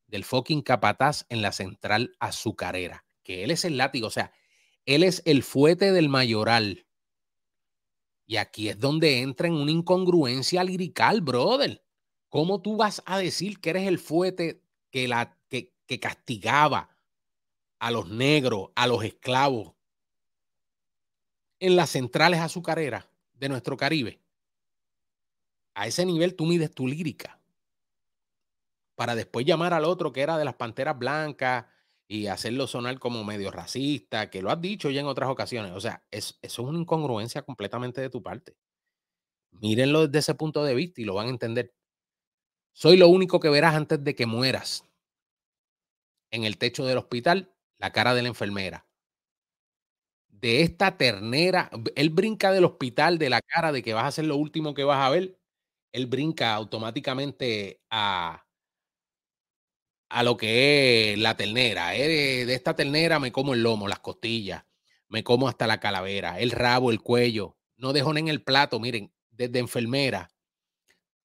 del 0.08 0.24
fucking 0.24 0.62
capataz 0.62 1.26
en 1.30 1.41
la 1.41 1.52
central 1.52 2.16
azucarera 2.20 3.04
que 3.24 3.44
él 3.44 3.52
es 3.52 3.66
el 3.66 3.78
látigo, 3.78 4.08
o 4.08 4.12
sea, 4.12 4.34
él 4.86 5.04
es 5.04 5.24
el 5.26 5.44
fuete 5.44 5.91
del 5.91 6.10
mayoral. 6.10 6.86
Y 8.26 8.38
aquí 8.38 8.70
es 8.70 8.80
donde 8.80 9.22
entra 9.22 9.48
en 9.48 9.54
una 9.54 9.72
incongruencia 9.72 10.64
lirical, 10.64 11.22
brother. 11.22 11.84
¿Cómo 12.30 12.62
tú 12.62 12.78
vas 12.78 13.02
a 13.06 13.18
decir 13.18 13.60
que 13.60 13.72
eres 13.72 13.88
el 13.88 14.00
fuete 14.00 14.64
que, 14.91 15.08
la, 15.08 15.38
que, 15.50 15.74
que 15.86 16.00
castigaba 16.00 16.89
a 17.80 17.91
los 17.91 18.10
negros, 18.10 18.72
a 18.76 18.88
los 18.88 19.04
esclavos 19.04 19.73
en 21.66 21.76
las 21.76 21.91
centrales 21.91 22.39
azucareras 22.39 23.05
de 23.34 23.49
nuestro 23.49 23.78
Caribe? 23.78 24.20
A 25.76 25.88
ese 25.88 26.05
nivel 26.05 26.36
tú 26.36 26.45
mides 26.45 26.74
tu 26.74 26.88
lírica 26.88 27.39
para 28.95 29.16
después 29.16 29.45
llamar 29.45 29.74
al 29.74 29.86
otro 29.86 30.11
que 30.11 30.22
era 30.22 30.38
de 30.38 30.45
las 30.45 30.55
panteras 30.55 30.97
blancas 30.97 31.66
y 32.07 32.28
hacerlo 32.28 32.68
sonar 32.68 32.99
como 32.99 33.24
medio 33.24 33.49
racista, 33.49 34.30
que 34.30 34.41
lo 34.41 34.51
has 34.51 34.61
dicho 34.61 34.89
ya 34.89 35.01
en 35.01 35.07
otras 35.07 35.30
ocasiones. 35.30 35.72
O 35.72 35.80
sea, 35.80 36.03
es, 36.11 36.38
eso 36.41 36.61
es 36.61 36.68
una 36.68 36.80
incongruencia 36.80 37.41
completamente 37.41 38.01
de 38.01 38.09
tu 38.09 38.22
parte. 38.22 38.55
Mírenlo 39.51 40.07
desde 40.07 40.20
ese 40.20 40.36
punto 40.36 40.64
de 40.64 40.76
vista 40.76 41.01
y 41.01 41.05
lo 41.05 41.16
van 41.16 41.28
a 41.28 41.32
entender. 41.32 41.74
Soy 42.74 42.97
lo 42.97 43.07
único 43.07 43.39
que 43.39 43.49
verás 43.49 43.76
antes 43.76 44.03
de 44.03 44.16
que 44.16 44.26
mueras. 44.26 44.86
En 46.30 46.43
el 46.43 46.57
techo 46.57 46.86
del 46.86 46.97
hospital, 46.97 47.53
la 47.78 47.91
cara 47.91 48.14
de 48.14 48.24
la 48.24 48.28
enfermera. 48.28 48.86
De 50.44 50.62
esta 50.62 50.98
ternera, 50.98 51.70
él 51.96 52.10
brinca 52.10 52.52
del 52.52 52.66
hospital 52.66 53.18
de 53.18 53.30
la 53.30 53.39
cara 53.41 53.72
de 53.72 53.82
que 53.82 53.94
vas 53.94 54.04
a 54.06 54.12
ser 54.12 54.26
lo 54.26 54.36
último 54.36 54.74
que 54.74 54.84
vas 54.84 55.00
a 55.00 55.10
ver. 55.10 55.39
Él 55.94 56.06
brinca 56.08 56.54
automáticamente 56.54 57.82
a, 57.89 58.46
a 60.10 60.24
lo 60.24 60.38
que 60.38 61.14
es 61.14 61.20
la 61.20 61.36
ternera. 61.38 61.89
De 61.89 62.54
esta 62.54 62.76
ternera 62.76 63.20
me 63.20 63.32
como 63.32 63.54
el 63.54 63.64
lomo, 63.64 63.88
las 63.88 64.00
costillas, 64.00 64.64
me 65.10 65.24
como 65.24 65.48
hasta 65.48 65.68
la 65.68 65.80
calavera, 65.80 66.39
el 66.39 66.52
rabo, 66.52 66.91
el 66.91 67.02
cuello. 67.02 67.58
No 67.78 67.94
dejo 67.94 68.16
en 68.16 68.28
el 68.28 68.44
plato, 68.44 68.80
miren, 68.80 69.12
desde 69.32 69.60
enfermera. 69.60 70.30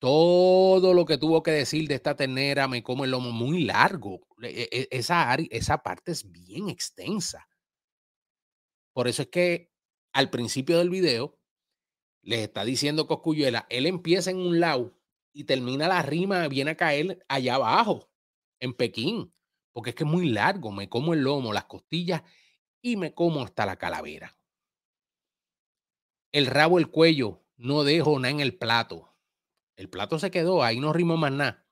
Todo 0.01 0.95
lo 0.95 1.07
que 1.07 1.19
tuvo 1.19 1.43
que 1.43 1.51
decir 1.53 1.89
de 1.89 1.97
esta 1.97 2.16
ternera 2.16 2.69
me 2.69 2.83
como 2.83 3.05
el 3.05 3.11
lomo 3.12 3.33
muy 3.33 3.64
largo. 3.64 4.21
E, 4.43 4.69
e, 4.73 4.89
esa, 4.93 5.35
esa 5.51 5.79
parte 5.83 6.12
es 6.12 6.31
bien 6.31 6.69
extensa. 6.69 7.49
Por 8.99 9.07
eso 9.07 9.23
es 9.23 9.29
que 9.29 9.73
al 10.13 10.29
principio 10.29 10.79
del 10.79 10.91
video 10.91 11.39
les 12.21 12.41
está 12.41 12.65
diciendo 12.65 13.07
Coscuyuela, 13.07 13.65
él 13.71 13.87
empieza 13.87 14.33
en 14.33 14.39
un 14.39 14.59
lado 14.59 14.99
y 15.33 15.45
termina 15.45 15.87
la 15.87 16.03
rima, 16.03 16.49
viene 16.49 16.73
a 16.73 16.77
caer 16.77 17.25
allá 17.29 17.55
abajo 17.55 18.11
en 18.59 18.75
Pekín, 18.75 19.33
porque 19.73 19.91
es 19.91 19.95
que 19.95 20.03
es 20.03 20.11
muy 20.11 20.31
largo, 20.31 20.73
me 20.73 20.89
como 20.89 21.15
el 21.15 21.21
lomo, 21.21 21.53
las 21.53 21.67
costillas 21.67 22.25
y 22.83 22.97
me 22.97 23.15
como 23.15 23.45
hasta 23.45 23.67
la 23.67 23.77
calavera. 23.77 24.37
El 26.33 26.47
rabo, 26.47 26.81
el 26.81 26.91
cuello, 26.91 27.47
no 27.57 27.85
dejo 27.85 28.19
nada 28.19 28.31
en 28.31 28.41
el 28.41 28.59
plato. 28.59 29.15
El 29.77 29.89
plato 29.89 30.19
se 30.19 30.33
quedó, 30.33 30.65
ahí 30.65 30.81
no 30.81 30.93
rimó 30.93 31.17
más 31.17 31.31
nada. 31.31 31.65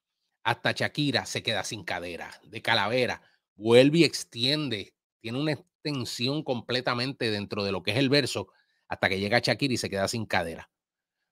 Hasta 0.45 0.71
Shakira 0.71 1.27
se 1.27 1.43
queda 1.43 1.65
sin 1.65 1.83
cadera, 1.83 2.41
de 2.45 2.63
calavera, 2.63 3.21
vuelve 3.57 3.99
y 3.99 4.05
extiende, 4.05 4.95
tiene 5.19 5.41
una 5.41 5.51
extensión 5.87 6.43
completamente 6.43 7.31
dentro 7.31 7.65
de 7.65 7.73
lo 7.73 7.83
que 7.83 7.93
es 7.93 7.97
el 7.99 8.09
verso, 8.09 8.49
hasta 8.89 9.09
que 9.09 9.19
llega 9.19 9.41
Shakira 9.41 9.75
y 9.75 9.77
se 9.77 9.91
queda 9.91 10.09
sin 10.09 10.27
cadera. 10.27 10.71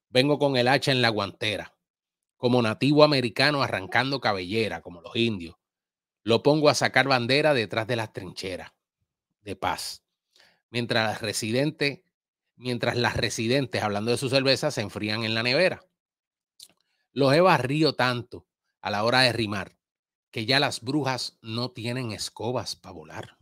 Vengo 0.09 0.39
con 0.39 0.57
el 0.57 0.69
hacha 0.69 0.93
en 0.93 1.03
la 1.03 1.09
guantera 1.09 1.75
como 2.37 2.61
nativo 2.61 3.05
americano 3.05 3.63
arrancando 3.63 4.21
cabellera, 4.21 4.83
como 4.83 5.01
los 5.01 5.17
indios. 5.17 5.57
Lo 6.23 6.43
pongo 6.43 6.69
a 6.69 6.75
sacar 6.75 7.09
bandera 7.09 7.55
detrás 7.55 7.87
de 7.87 7.97
las 7.97 8.13
trincheras 8.13 8.73
de 9.41 9.57
paz. 9.57 10.05
Mientras 10.69 11.09
las 11.09 11.23
residentes, 11.23 12.01
mientras 12.57 12.97
las 12.97 13.17
residentes, 13.17 13.83
hablando 13.83 14.11
de 14.11 14.19
su 14.19 14.29
cerveza, 14.29 14.71
se 14.71 14.83
enfrían 14.83 15.25
en 15.25 15.35
la 15.35 15.43
nevera. 15.43 15.87
Los 17.13 17.33
he 17.33 17.41
barrido 17.41 17.95
tanto 17.95 18.47
a 18.83 18.91
la 18.91 19.05
hora 19.05 19.21
de 19.21 19.33
rimar 19.33 19.79
que 20.31 20.45
ya 20.45 20.61
las 20.61 20.83
brujas 20.83 21.39
no 21.41 21.71
tienen 21.71 22.13
escobas 22.13 22.77
para 22.77 22.93
volar. 22.93 23.39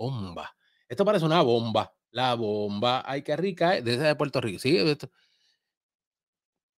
Bomba. 0.00 0.56
Esto 0.88 1.04
parece 1.04 1.26
una 1.26 1.42
bomba. 1.42 1.94
La 2.10 2.34
bomba, 2.34 3.02
ay, 3.06 3.22
qué 3.22 3.36
rica, 3.36 3.76
¿eh? 3.76 3.82
desde 3.82 4.14
Puerto 4.16 4.40
Rico. 4.40 4.60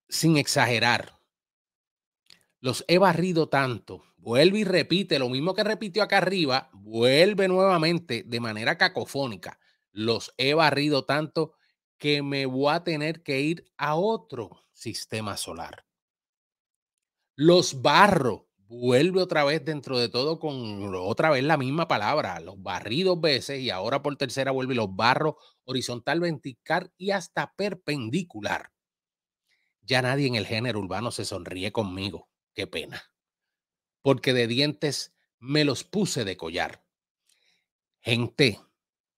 Sin 0.08 0.36
exagerar 0.36 1.22
los 2.62 2.84
he 2.86 2.98
barrido 2.98 3.48
tanto. 3.48 4.04
Vuelve 4.16 4.60
y 4.60 4.64
repite 4.64 5.18
lo 5.18 5.28
mismo 5.28 5.52
que 5.52 5.64
repitió 5.64 6.02
acá 6.02 6.18
arriba, 6.18 6.70
vuelve 6.72 7.48
nuevamente 7.48 8.22
de 8.24 8.38
manera 8.38 8.78
cacofónica. 8.78 9.58
Los 9.90 10.32
he 10.38 10.54
barrido 10.54 11.04
tanto 11.04 11.54
que 11.98 12.22
me 12.22 12.46
voy 12.46 12.72
a 12.72 12.84
tener 12.84 13.24
que 13.24 13.40
ir 13.40 13.72
a 13.76 13.96
otro 13.96 14.62
sistema 14.72 15.36
solar. 15.36 15.84
Los 17.34 17.82
barro, 17.82 18.48
vuelve 18.72 19.20
otra 19.20 19.44
vez 19.44 19.62
dentro 19.64 19.98
de 19.98 20.08
todo 20.08 20.38
con 20.38 20.94
otra 20.94 21.30
vez 21.30 21.44
la 21.44 21.58
misma 21.58 21.88
palabra, 21.88 22.40
los 22.40 22.60
barrí 22.62 23.02
dos 23.02 23.20
veces 23.20 23.60
y 23.60 23.68
ahora 23.68 24.02
por 24.02 24.16
tercera 24.16 24.50
vuelve 24.50 24.74
los 24.74 24.96
barro 24.96 25.36
horizontal, 25.64 26.20
vertical 26.20 26.90
y 26.96 27.10
hasta 27.10 27.52
perpendicular. 27.54 28.70
Ya 29.82 30.00
nadie 30.00 30.26
en 30.26 30.36
el 30.36 30.46
género 30.46 30.78
urbano 30.78 31.10
se 31.10 31.26
sonríe 31.26 31.70
conmigo. 31.70 32.30
Qué 32.54 32.66
pena. 32.66 33.02
Porque 34.00 34.32
de 34.32 34.46
dientes 34.46 35.14
me 35.38 35.64
los 35.64 35.84
puse 35.84 36.24
de 36.24 36.38
collar. 36.38 36.82
Gente, 38.00 38.58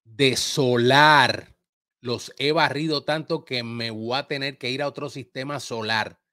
de 0.03 0.37
solar, 0.37 1.57
los 2.01 2.33
he 2.39 2.51
barrido 2.51 3.05
tanto 3.05 3.45
que 3.45 3.63
me 3.63 3.93
voy 3.93 4.19
a 4.19 4.27
tener 4.27 4.59
que 4.59 4.71
ir 4.71 4.83
a 4.83 4.89
otro 4.89 5.11
sistema 5.11 5.61
solar 5.61 6.24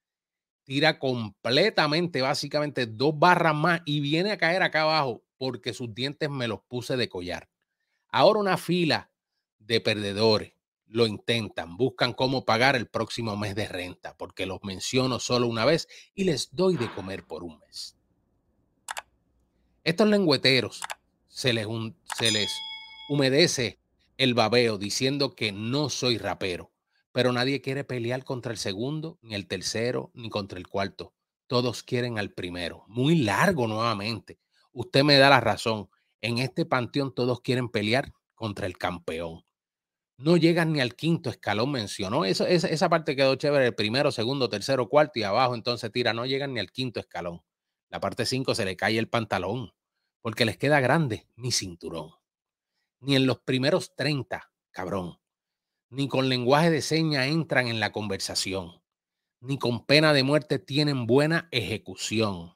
tira 0.64 1.00
completamente, 1.00 2.22
básicamente 2.22 2.86
dos 2.86 3.18
barras 3.18 3.56
más 3.56 3.82
y 3.86 4.00
viene 4.00 4.32
a 4.32 4.38
caer 4.38 4.64
acá 4.64 4.84
abajo 4.84 5.24
porque 5.38 5.74
sus 5.74 5.94
dientes 5.94 6.30
me 6.30 6.48
los 6.48 6.62
puse 6.62 6.98
de 6.98 7.10
collar. 7.10 7.50
Ahora 8.10 8.40
una 8.40 8.58
fila 8.58 9.12
de 9.60 9.82
perdedores 9.82 10.54
lo 10.88 11.08
intentan, 11.08 11.78
buscan 11.78 12.14
cómo 12.14 12.44
pagar 12.44 12.76
el 12.76 12.88
próximo 12.88 13.38
mes 13.38 13.56
de 13.56 13.68
renta, 13.68 14.16
porque 14.18 14.46
los 14.46 14.62
menciono 14.64 15.20
solo 15.20 15.48
una 15.48 15.64
vez 15.64 15.88
y 16.14 16.26
les 16.26 16.54
doy 16.54 16.76
de 16.76 16.92
comer 16.94 17.24
por 17.26 17.44
un 17.44 17.60
mes. 17.60 17.96
Estos 19.84 20.08
lengüeteros 20.08 20.82
se 21.28 21.54
les, 21.54 21.66
se 22.18 22.32
les 22.32 22.52
humedece 23.10 23.80
el 24.18 24.34
babeo 24.34 24.78
diciendo 24.78 25.34
que 25.34 25.52
no 25.52 25.90
soy 25.90 26.18
rapero 26.18 26.71
pero 27.12 27.34
nadie 27.34 27.62
quiere 27.62 27.84
pelear 27.84 28.24
contra 28.24 28.52
el 28.52 28.58
segundo, 28.58 29.20
ni 29.22 29.36
el 29.36 29.48
tercero, 29.48 30.12
ni 30.14 30.30
contra 30.30 30.58
el 30.58 30.68
cuarto. 30.68 31.14
Todos 31.48 31.84
quieren 31.84 32.18
al 32.18 32.32
primero. 32.32 32.86
Muy 32.88 33.16
largo 33.16 33.68
nuevamente. 33.68 34.40
Usted 34.72 35.04
me 35.04 35.18
da 35.18 35.30
la 35.30 35.42
razón. 35.42 35.90
En 36.22 36.38
este 36.38 36.66
panteón 36.66 37.14
todos 37.14 37.42
quieren 37.42 37.68
pelear 37.70 38.14
contra 38.36 38.66
el 38.66 38.78
campeón. 38.78 39.44
No 40.18 40.38
llegan 40.38 40.72
ni 40.72 40.80
al 40.80 40.96
quinto 40.96 41.30
escalón, 41.30 41.72
mencionó. 41.72 42.26
Eso, 42.26 42.46
esa, 42.46 42.68
esa 42.68 42.90
parte 42.90 43.16
quedó 43.16 43.36
chévere. 43.36 43.66
El 43.68 43.76
primero, 43.76 44.12
segundo, 44.12 44.48
tercero, 44.48 44.88
cuarto 44.88 45.20
y 45.20 45.24
abajo 45.24 45.56
entonces 45.56 45.92
tira. 45.92 46.14
No 46.14 46.26
llegan 46.26 46.54
ni 46.54 46.60
al 46.60 46.72
quinto 46.72 47.00
escalón. 47.00 47.42
La 47.90 48.00
parte 48.00 48.26
cinco 48.26 48.56
se 48.56 48.64
le 48.64 48.78
cae 48.78 48.98
el 48.98 49.10
pantalón 49.10 49.74
porque 50.22 50.46
les 50.46 50.58
queda 50.58 50.80
grande 50.80 51.28
mi 51.36 51.52
cinturón. 51.52 52.12
Ni 53.00 53.16
en 53.16 53.26
los 53.26 53.40
primeros 53.40 53.96
30, 53.96 54.52
cabrón 54.70 55.21
ni 55.92 56.08
con 56.08 56.30
lenguaje 56.30 56.72
de 56.72 56.82
seña 56.82 57.28
entran 57.28 57.68
en 57.68 57.82
la 57.82 57.92
conversación, 57.92 58.82
ni 59.42 59.60
con 59.60 59.86
pena 59.86 60.14
de 60.14 60.24
muerte 60.24 60.58
tienen 60.58 61.06
buena 61.06 61.50
ejecución. 61.52 62.56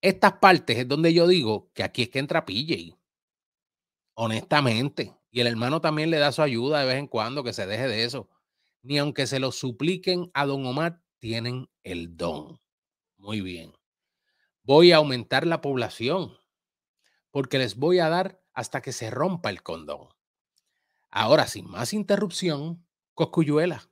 Estas 0.00 0.34
partes 0.34 0.78
es 0.78 0.88
donde 0.88 1.12
yo 1.12 1.26
digo 1.26 1.70
que 1.74 1.82
aquí 1.82 2.02
es 2.02 2.10
que 2.10 2.20
entra 2.20 2.46
PJ. 2.46 2.96
Honestamente. 4.14 5.12
Y 5.30 5.40
el 5.40 5.48
hermano 5.48 5.80
también 5.80 6.10
le 6.10 6.18
da 6.18 6.30
su 6.30 6.42
ayuda 6.42 6.80
de 6.80 6.86
vez 6.86 6.96
en 6.98 7.08
cuando, 7.08 7.42
que 7.42 7.52
se 7.52 7.66
deje 7.66 7.88
de 7.88 8.04
eso. 8.04 8.28
Ni 8.82 8.98
aunque 8.98 9.26
se 9.26 9.40
lo 9.40 9.50
supliquen 9.50 10.30
a 10.32 10.46
don 10.46 10.64
Omar, 10.66 11.02
tienen 11.18 11.68
el 11.82 12.16
don. 12.16 12.60
Muy 13.16 13.40
bien. 13.40 13.72
Voy 14.62 14.92
a 14.92 14.98
aumentar 14.98 15.46
la 15.46 15.60
población 15.60 16.36
porque 17.32 17.58
les 17.58 17.74
voy 17.74 17.98
a 17.98 18.08
dar 18.08 18.40
hasta 18.52 18.80
que 18.80 18.92
se 18.92 19.10
rompa 19.10 19.50
el 19.50 19.62
condón. 19.64 20.08
Ahora, 21.16 21.46
sin 21.46 21.70
más 21.70 21.92
interrupción, 21.92 22.84
Coscuyuela. 23.14 23.88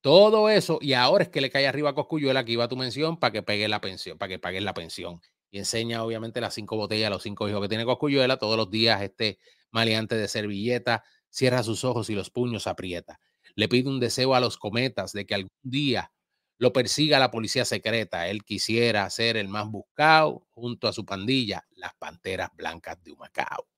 Todo 0.00 0.48
eso, 0.48 0.78
y 0.80 0.92
ahora 0.92 1.24
es 1.24 1.30
que 1.30 1.40
le 1.40 1.50
cae 1.50 1.66
arriba 1.66 1.90
a 1.90 1.94
Coscuyuela 1.94 2.44
que 2.44 2.52
iba 2.52 2.62
a 2.62 2.68
tu 2.68 2.76
mención 2.76 3.18
para 3.18 3.32
que 3.32 3.42
pegue 3.42 3.66
la 3.66 3.80
pensión, 3.80 4.16
para 4.16 4.28
que 4.28 4.38
pagues 4.38 4.62
la 4.62 4.72
pensión. 4.72 5.20
Y 5.50 5.58
enseña, 5.58 6.04
obviamente, 6.04 6.40
las 6.40 6.54
cinco 6.54 6.76
botellas, 6.76 7.10
los 7.10 7.24
cinco 7.24 7.48
hijos 7.48 7.62
que 7.62 7.68
tiene 7.68 7.84
Coscuyuela. 7.84 8.36
Todos 8.36 8.56
los 8.56 8.70
días, 8.70 9.02
este 9.02 9.40
maleante 9.72 10.14
de 10.14 10.28
servilleta 10.28 11.02
cierra 11.30 11.64
sus 11.64 11.82
ojos 11.82 12.08
y 12.10 12.14
los 12.14 12.30
puños 12.30 12.68
aprieta. 12.68 13.18
Le 13.56 13.66
pide 13.66 13.88
un 13.88 13.98
deseo 13.98 14.36
a 14.36 14.40
los 14.40 14.56
cometas 14.56 15.12
de 15.12 15.26
que 15.26 15.34
algún 15.34 15.50
día 15.64 16.12
lo 16.58 16.72
persiga 16.72 17.18
la 17.18 17.32
policía 17.32 17.64
secreta. 17.64 18.28
Él 18.28 18.44
quisiera 18.44 19.10
ser 19.10 19.36
el 19.36 19.48
más 19.48 19.68
buscado 19.68 20.46
junto 20.52 20.86
a 20.86 20.92
su 20.92 21.04
pandilla, 21.04 21.66
las 21.74 21.94
panteras 21.94 22.50
blancas 22.54 23.02
de 23.02 23.10
Humacao. 23.10 23.71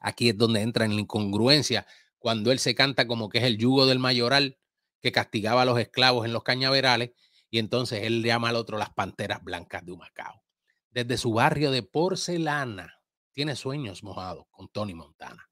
Aquí 0.00 0.30
es 0.30 0.38
donde 0.38 0.60
entra 0.60 0.84
en 0.84 0.94
la 0.94 1.00
incongruencia 1.00 1.86
cuando 2.18 2.52
él 2.52 2.58
se 2.58 2.74
canta 2.74 3.06
como 3.06 3.28
que 3.28 3.38
es 3.38 3.44
el 3.44 3.58
yugo 3.58 3.86
del 3.86 3.98
mayoral 3.98 4.58
que 5.00 5.12
castigaba 5.12 5.62
a 5.62 5.64
los 5.64 5.78
esclavos 5.78 6.24
en 6.24 6.32
los 6.32 6.42
cañaverales 6.42 7.12
y 7.50 7.58
entonces 7.58 8.02
él 8.04 8.22
llama 8.22 8.48
al 8.48 8.56
otro 8.56 8.78
las 8.78 8.90
panteras 8.90 9.44
blancas 9.44 9.84
de 9.84 9.92
Humacao. 9.92 10.42
Desde 10.90 11.18
su 11.18 11.32
barrio 11.32 11.70
de 11.70 11.82
porcelana 11.82 13.00
tiene 13.32 13.56
sueños 13.56 14.02
mojados 14.02 14.46
con 14.50 14.68
Tony 14.68 14.94
Montana. 14.94 15.50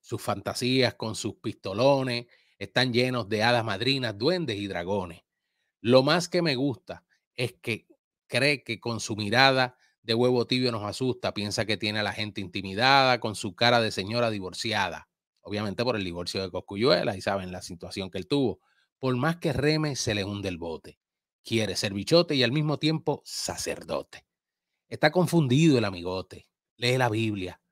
Sus 0.00 0.22
fantasías 0.22 0.94
con 0.94 1.16
sus 1.16 1.36
pistolones 1.36 2.26
están 2.58 2.92
llenos 2.92 3.28
de 3.28 3.42
hadas 3.42 3.64
madrinas, 3.64 4.16
duendes 4.16 4.56
y 4.56 4.66
dragones. 4.66 5.22
Lo 5.80 6.02
más 6.02 6.28
que 6.28 6.42
me 6.42 6.54
gusta 6.54 7.04
es 7.34 7.54
que 7.54 7.86
cree 8.26 8.62
que 8.62 8.78
con 8.78 9.00
su 9.00 9.16
mirada 9.16 9.76
de 10.04 10.14
huevo 10.14 10.46
tibio 10.46 10.70
nos 10.70 10.84
asusta, 10.84 11.32
piensa 11.32 11.64
que 11.64 11.78
tiene 11.78 12.00
a 12.00 12.02
la 12.02 12.12
gente 12.12 12.42
intimidada 12.42 13.20
con 13.20 13.34
su 13.34 13.56
cara 13.56 13.80
de 13.80 13.90
señora 13.90 14.30
divorciada, 14.30 15.08
obviamente 15.40 15.82
por 15.82 15.96
el 15.96 16.04
divorcio 16.04 16.42
de 16.42 16.50
Coscuyuela 16.50 17.16
y 17.16 17.22
saben 17.22 17.50
la 17.50 17.62
situación 17.62 18.10
que 18.10 18.18
él 18.18 18.26
tuvo. 18.26 18.60
Por 18.98 19.16
más 19.16 19.36
que 19.36 19.54
reme, 19.54 19.96
se 19.96 20.14
le 20.14 20.24
hunde 20.24 20.50
el 20.50 20.58
bote. 20.58 20.98
Quiere 21.42 21.74
ser 21.74 21.94
bichote 21.94 22.34
y 22.34 22.42
al 22.42 22.52
mismo 22.52 22.78
tiempo 22.78 23.22
sacerdote. 23.24 24.26
Está 24.88 25.10
confundido 25.10 25.78
el 25.78 25.86
amigote, 25.86 26.48
lee 26.76 26.98
la 26.98 27.08
Biblia, 27.08 27.62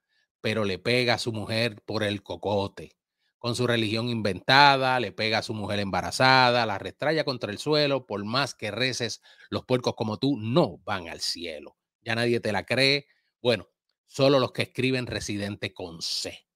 pero 0.41 0.65
le 0.65 0.79
pega 0.79 1.15
a 1.15 1.19
su 1.19 1.33
mujer 1.33 1.83
por 1.85 2.03
el 2.03 2.23
cocote. 2.23 2.97
Con 3.39 3.55
su 3.57 3.67
religión 3.67 4.09
inventada, 4.09 4.99
le 5.01 5.13
pega 5.13 5.39
a 5.39 5.43
su 5.43 5.53
mujer 5.53 5.81
embarazada, 5.81 6.65
la 6.65 6.79
restraya 6.79 7.25
contra 7.25 7.53
el 7.53 7.59
suelo, 7.59 8.07
por 8.07 8.25
más 8.25 8.55
que 8.55 8.71
reces, 8.71 9.21
los 9.51 9.67
puercos 9.67 9.95
como 9.97 10.19
tú 10.19 10.39
no 10.39 10.79
van 10.85 11.09
al 11.09 11.21
cielo 11.21 11.77
ya 12.03 12.15
nadie 12.15 12.41
te 12.41 12.53
la 12.53 12.65
cree. 12.65 13.07
Bueno, 13.41 13.69
solo 14.07 14.39
los 14.39 14.53
que 14.53 14.63
escriben 14.63 15.07
residente 15.07 15.73
con 15.73 16.03
C. 16.03 16.47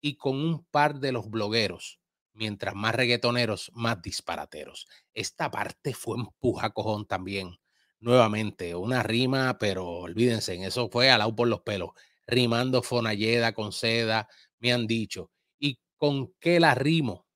Y 0.00 0.16
con 0.16 0.36
un 0.36 0.64
par 0.64 1.00
de 1.00 1.12
los 1.12 1.30
blogueros, 1.30 2.00
mientras 2.32 2.74
más 2.74 2.94
reggaetoneros, 2.94 3.70
más 3.74 4.00
disparateros. 4.02 4.86
Esta 5.14 5.50
parte 5.50 5.94
fue 5.94 6.18
empuja 6.18 6.70
cojón 6.70 7.06
también. 7.06 7.58
Nuevamente, 8.00 8.74
una 8.74 9.02
rima, 9.02 9.58
pero 9.58 9.86
olvídense, 9.86 10.54
en 10.54 10.64
eso 10.64 10.88
fue 10.90 11.10
alado 11.10 11.34
por 11.36 11.48
los 11.48 11.60
pelos. 11.62 11.90
Rimando 12.26 12.82
Fonalleda 12.82 13.52
con 13.52 13.72
seda, 13.72 14.28
me 14.58 14.72
han 14.72 14.86
dicho. 14.86 15.30
¿Y 15.58 15.80
con 15.96 16.32
qué 16.40 16.60
la 16.60 16.74
rimo? 16.74 17.26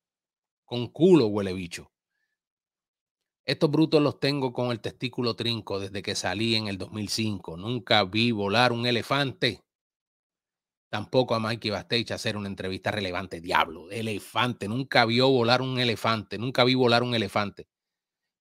Con 0.64 0.88
culo, 0.88 1.26
huele 1.28 1.54
bicho. 1.54 1.93
Estos 3.46 3.70
brutos 3.70 4.02
los 4.02 4.20
tengo 4.20 4.52
con 4.52 4.70
el 4.70 4.80
testículo 4.80 5.36
trinco 5.36 5.78
desde 5.78 6.02
que 6.02 6.14
salí 6.14 6.54
en 6.56 6.66
el 6.66 6.78
2005. 6.78 7.56
Nunca 7.58 8.04
vi 8.04 8.32
volar 8.32 8.72
un 8.72 8.86
elefante. 8.86 9.62
Tampoco 10.90 11.34
a 11.34 11.40
Mikey 11.40 11.70
Bastage 11.70 12.12
hacer 12.14 12.36
una 12.36 12.48
entrevista 12.48 12.90
relevante. 12.90 13.40
Diablo, 13.40 13.90
elefante. 13.90 14.68
Nunca 14.68 15.04
vio 15.04 15.28
volar 15.28 15.60
un 15.60 15.78
elefante. 15.78 16.38
Nunca 16.38 16.64
vi 16.64 16.74
volar 16.74 17.02
un 17.02 17.14
elefante. 17.14 17.66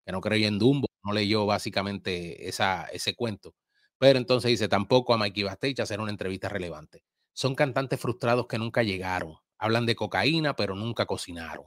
Que 0.05 0.11
no 0.13 0.21
creía 0.21 0.47
en 0.47 0.59
Dumbo. 0.59 0.87
No 1.03 1.13
leyó 1.13 1.45
básicamente 1.45 2.47
esa, 2.49 2.85
ese 2.85 3.15
cuento. 3.15 3.55
Pero 3.99 4.19
entonces 4.19 4.49
dice, 4.51 4.67
tampoco 4.69 5.13
a 5.13 5.17
Mikey 5.17 5.43
Bastage 5.43 5.81
hacer 5.81 5.99
una 6.01 6.11
entrevista 6.11 6.49
relevante. 6.49 7.03
Son 7.33 7.55
cantantes 7.55 7.99
frustrados 7.99 8.47
que 8.47 8.59
nunca 8.59 8.83
llegaron. 8.83 9.35
Hablan 9.57 9.85
de 9.85 9.95
cocaína, 9.95 10.55
pero 10.55 10.75
nunca 10.75 11.05
cocinaron. 11.05 11.65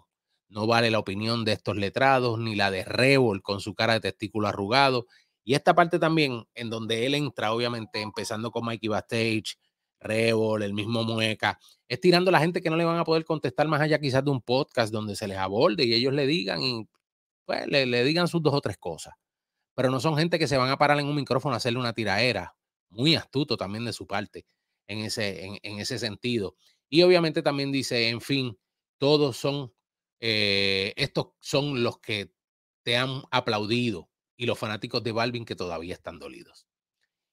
No 0.48 0.66
vale 0.66 0.90
la 0.90 0.98
opinión 0.98 1.44
de 1.44 1.52
estos 1.52 1.76
letrados 1.76 2.38
ni 2.38 2.54
la 2.54 2.70
de 2.70 2.84
Revol 2.84 3.42
con 3.42 3.60
su 3.60 3.74
cara 3.74 3.94
de 3.94 4.00
testículo 4.00 4.48
arrugado. 4.48 5.06
Y 5.44 5.54
esta 5.54 5.74
parte 5.74 5.98
también, 5.98 6.44
en 6.54 6.70
donde 6.70 7.06
él 7.06 7.14
entra, 7.14 7.52
obviamente, 7.52 8.00
empezando 8.00 8.50
con 8.50 8.64
Mikey 8.64 8.88
Bastage, 8.88 9.56
Revol, 10.00 10.62
el 10.62 10.74
mismo 10.74 11.04
Mueca, 11.04 11.58
es 11.88 12.00
tirando 12.00 12.30
a 12.30 12.32
la 12.32 12.40
gente 12.40 12.60
que 12.60 12.70
no 12.70 12.76
le 12.76 12.84
van 12.84 12.98
a 12.98 13.04
poder 13.04 13.24
contestar 13.24 13.68
más 13.68 13.80
allá 13.80 13.98
quizás 13.98 14.24
de 14.24 14.30
un 14.30 14.40
podcast 14.42 14.92
donde 14.92 15.16
se 15.16 15.28
les 15.28 15.38
aborde 15.38 15.84
y 15.84 15.94
ellos 15.94 16.12
le 16.12 16.26
digan 16.26 16.62
y 16.62 16.88
pues 17.44 17.66
le, 17.68 18.04
digan 18.04 18.28
sus 18.28 18.42
dos 18.42 18.54
o 18.54 18.60
tres 18.60 18.76
cosas. 18.78 19.14
Pero 19.74 19.90
no 19.90 20.00
son 20.00 20.16
gente 20.16 20.38
que 20.38 20.48
se 20.48 20.56
van 20.56 20.70
a 20.70 20.78
parar 20.78 20.98
en 20.98 21.06
un 21.06 21.16
micrófono 21.16 21.54
a 21.54 21.58
hacerle 21.58 21.78
una 21.78 21.92
tiraera. 21.92 22.56
Muy 22.88 23.14
astuto 23.14 23.56
también 23.56 23.84
de 23.84 23.92
su 23.92 24.06
parte 24.06 24.46
en 24.88 25.00
ese, 25.00 25.44
en 25.44 25.78
ese 25.78 25.98
sentido. 25.98 26.56
Y 26.88 27.02
obviamente 27.02 27.42
también 27.42 27.72
dice, 27.72 28.08
en 28.08 28.20
fin, 28.20 28.58
todos 28.98 29.36
son 29.36 29.72
eh, 30.20 30.92
estos 30.96 31.28
son 31.40 31.82
los 31.82 31.98
que 31.98 32.32
te 32.82 32.96
han 32.96 33.22
aplaudido 33.30 34.10
y 34.36 34.46
los 34.46 34.58
fanáticos 34.58 35.02
de 35.02 35.12
Balvin 35.12 35.44
que 35.44 35.56
todavía 35.56 35.94
están 35.94 36.18
dolidos. 36.18 36.66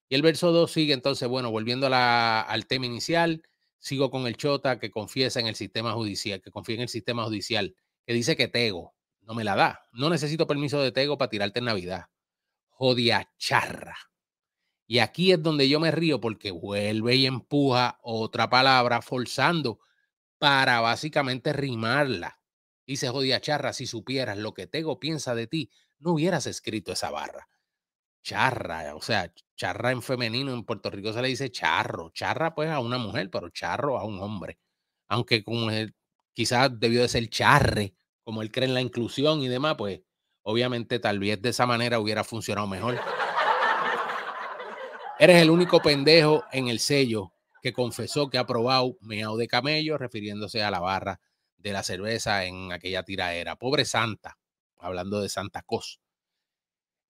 Y 0.09 0.15
el 0.15 0.21
verso 0.21 0.51
2 0.51 0.71
sigue 0.71 0.93
entonces, 0.93 1.27
bueno, 1.27 1.51
volviendo 1.51 1.87
al 1.87 2.67
tema 2.67 2.85
inicial, 2.85 3.43
sigo 3.79 4.11
con 4.11 4.27
el 4.27 4.37
chota 4.37 4.79
que 4.79 4.91
confiesa 4.91 5.39
en 5.39 5.47
el 5.47 5.55
sistema 5.55 5.93
judicial, 5.93 6.41
que 6.41 6.51
confía 6.51 6.75
en 6.75 6.81
el 6.81 6.89
sistema 6.89 7.23
judicial, 7.25 7.75
que 8.05 8.13
dice 8.13 8.35
que 8.35 8.47
Tego 8.47 8.93
no 9.21 9.33
me 9.33 9.43
la 9.43 9.55
da. 9.55 9.81
No 9.91 10.09
necesito 10.09 10.47
permiso 10.47 10.81
de 10.81 10.91
Tego 10.91 11.17
para 11.17 11.29
tirarte 11.29 11.59
en 11.59 11.65
Navidad. 11.65 12.05
Jodia 12.69 13.31
charra. 13.37 13.97
Y 14.87 14.99
aquí 14.99 15.31
es 15.31 15.41
donde 15.41 15.69
yo 15.69 15.79
me 15.79 15.91
río 15.91 16.19
porque 16.19 16.51
vuelve 16.51 17.15
y 17.15 17.25
empuja 17.25 17.99
otra 18.01 18.49
palabra 18.49 19.01
forzando 19.01 19.79
para 20.37 20.81
básicamente 20.81 21.53
rimarla. 21.53 22.39
Dice 22.85 23.09
Jodia 23.09 23.39
charra, 23.39 23.73
si 23.73 23.87
supieras 23.87 24.37
lo 24.37 24.53
que 24.53 24.67
Tego 24.67 24.99
piensa 24.99 25.35
de 25.35 25.47
ti, 25.47 25.71
no 25.99 26.11
hubieras 26.11 26.47
escrito 26.47 26.91
esa 26.91 27.11
barra. 27.11 27.47
Charra, 28.21 28.95
o 28.95 29.01
sea, 29.01 29.33
charra 29.55 29.91
en 29.91 30.01
femenino, 30.01 30.53
en 30.53 30.63
Puerto 30.63 30.89
Rico 30.89 31.13
se 31.13 31.21
le 31.21 31.29
dice 31.29 31.51
charro. 31.51 32.11
Charra 32.11 32.55
pues 32.55 32.69
a 32.69 32.79
una 32.79 32.97
mujer, 32.97 33.29
pero 33.29 33.49
charro 33.49 33.97
a 33.97 34.05
un 34.05 34.19
hombre. 34.21 34.59
Aunque 35.07 35.43
como 35.43 35.69
él, 35.71 35.95
quizás 36.33 36.69
debió 36.79 37.01
de 37.01 37.09
ser 37.09 37.29
charre, 37.29 37.95
como 38.23 38.41
él 38.41 38.51
cree 38.51 38.67
en 38.67 38.73
la 38.73 38.81
inclusión 38.81 39.41
y 39.41 39.47
demás, 39.47 39.75
pues 39.77 40.01
obviamente 40.41 40.99
tal 40.99 41.19
vez 41.19 41.41
de 41.41 41.49
esa 41.49 41.65
manera 41.65 41.99
hubiera 41.99 42.23
funcionado 42.23 42.67
mejor. 42.67 42.99
Eres 45.19 45.41
el 45.41 45.49
único 45.49 45.81
pendejo 45.81 46.43
en 46.51 46.67
el 46.67 46.79
sello 46.79 47.33
que 47.61 47.71
confesó 47.71 48.29
que 48.29 48.37
ha 48.37 48.45
probado 48.45 48.97
meao 49.01 49.37
de 49.37 49.47
camello, 49.47 49.97
refiriéndose 49.97 50.63
a 50.63 50.71
la 50.71 50.79
barra 50.79 51.21
de 51.63 51.71
la 51.71 51.81
cerveza 51.81 52.43
en 52.45 52.71
aquella 52.73 53.03
tiraera. 53.03 53.55
Pobre 53.55 53.85
Santa, 53.85 54.37
hablando 54.77 55.21
de 55.21 55.29
Santa 55.29 55.63
Cos. 55.63 56.01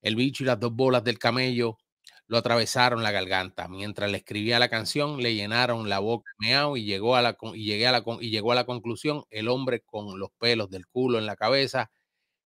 El 0.02 0.16
bicho 0.16 0.44
y 0.44 0.48
las 0.48 0.60
dos 0.60 0.74
bolas 0.74 1.04
del 1.04 1.18
camello 1.18 1.80
lo 2.28 2.38
atravesaron 2.38 3.02
la 3.04 3.12
garganta. 3.12 3.68
Mientras 3.68 4.12
le 4.12 4.18
escribía 4.18 4.60
la 4.60 4.70
canción, 4.70 5.22
le 5.22 5.34
llenaron 5.34 5.90
la 5.90 6.00
boca 6.00 6.32
meao 6.38 6.78
y 6.78 6.86
llegó 6.86 7.16
a 7.16 7.22
la 7.22 7.36
y 7.56 7.66
llegué 7.66 7.88
a 7.88 7.92
la 7.92 8.04
y 8.22 8.30
llegó 8.30 8.52
a 8.52 8.56
la 8.56 8.66
conclusión 8.66 9.24
el 9.32 9.48
hombre 9.50 9.82
con 9.82 10.20
los 10.20 10.30
pelos 10.38 10.70
del 10.70 10.88
culo 10.88 11.18
en 11.18 11.26
la 11.26 11.36
cabeza 11.36 11.92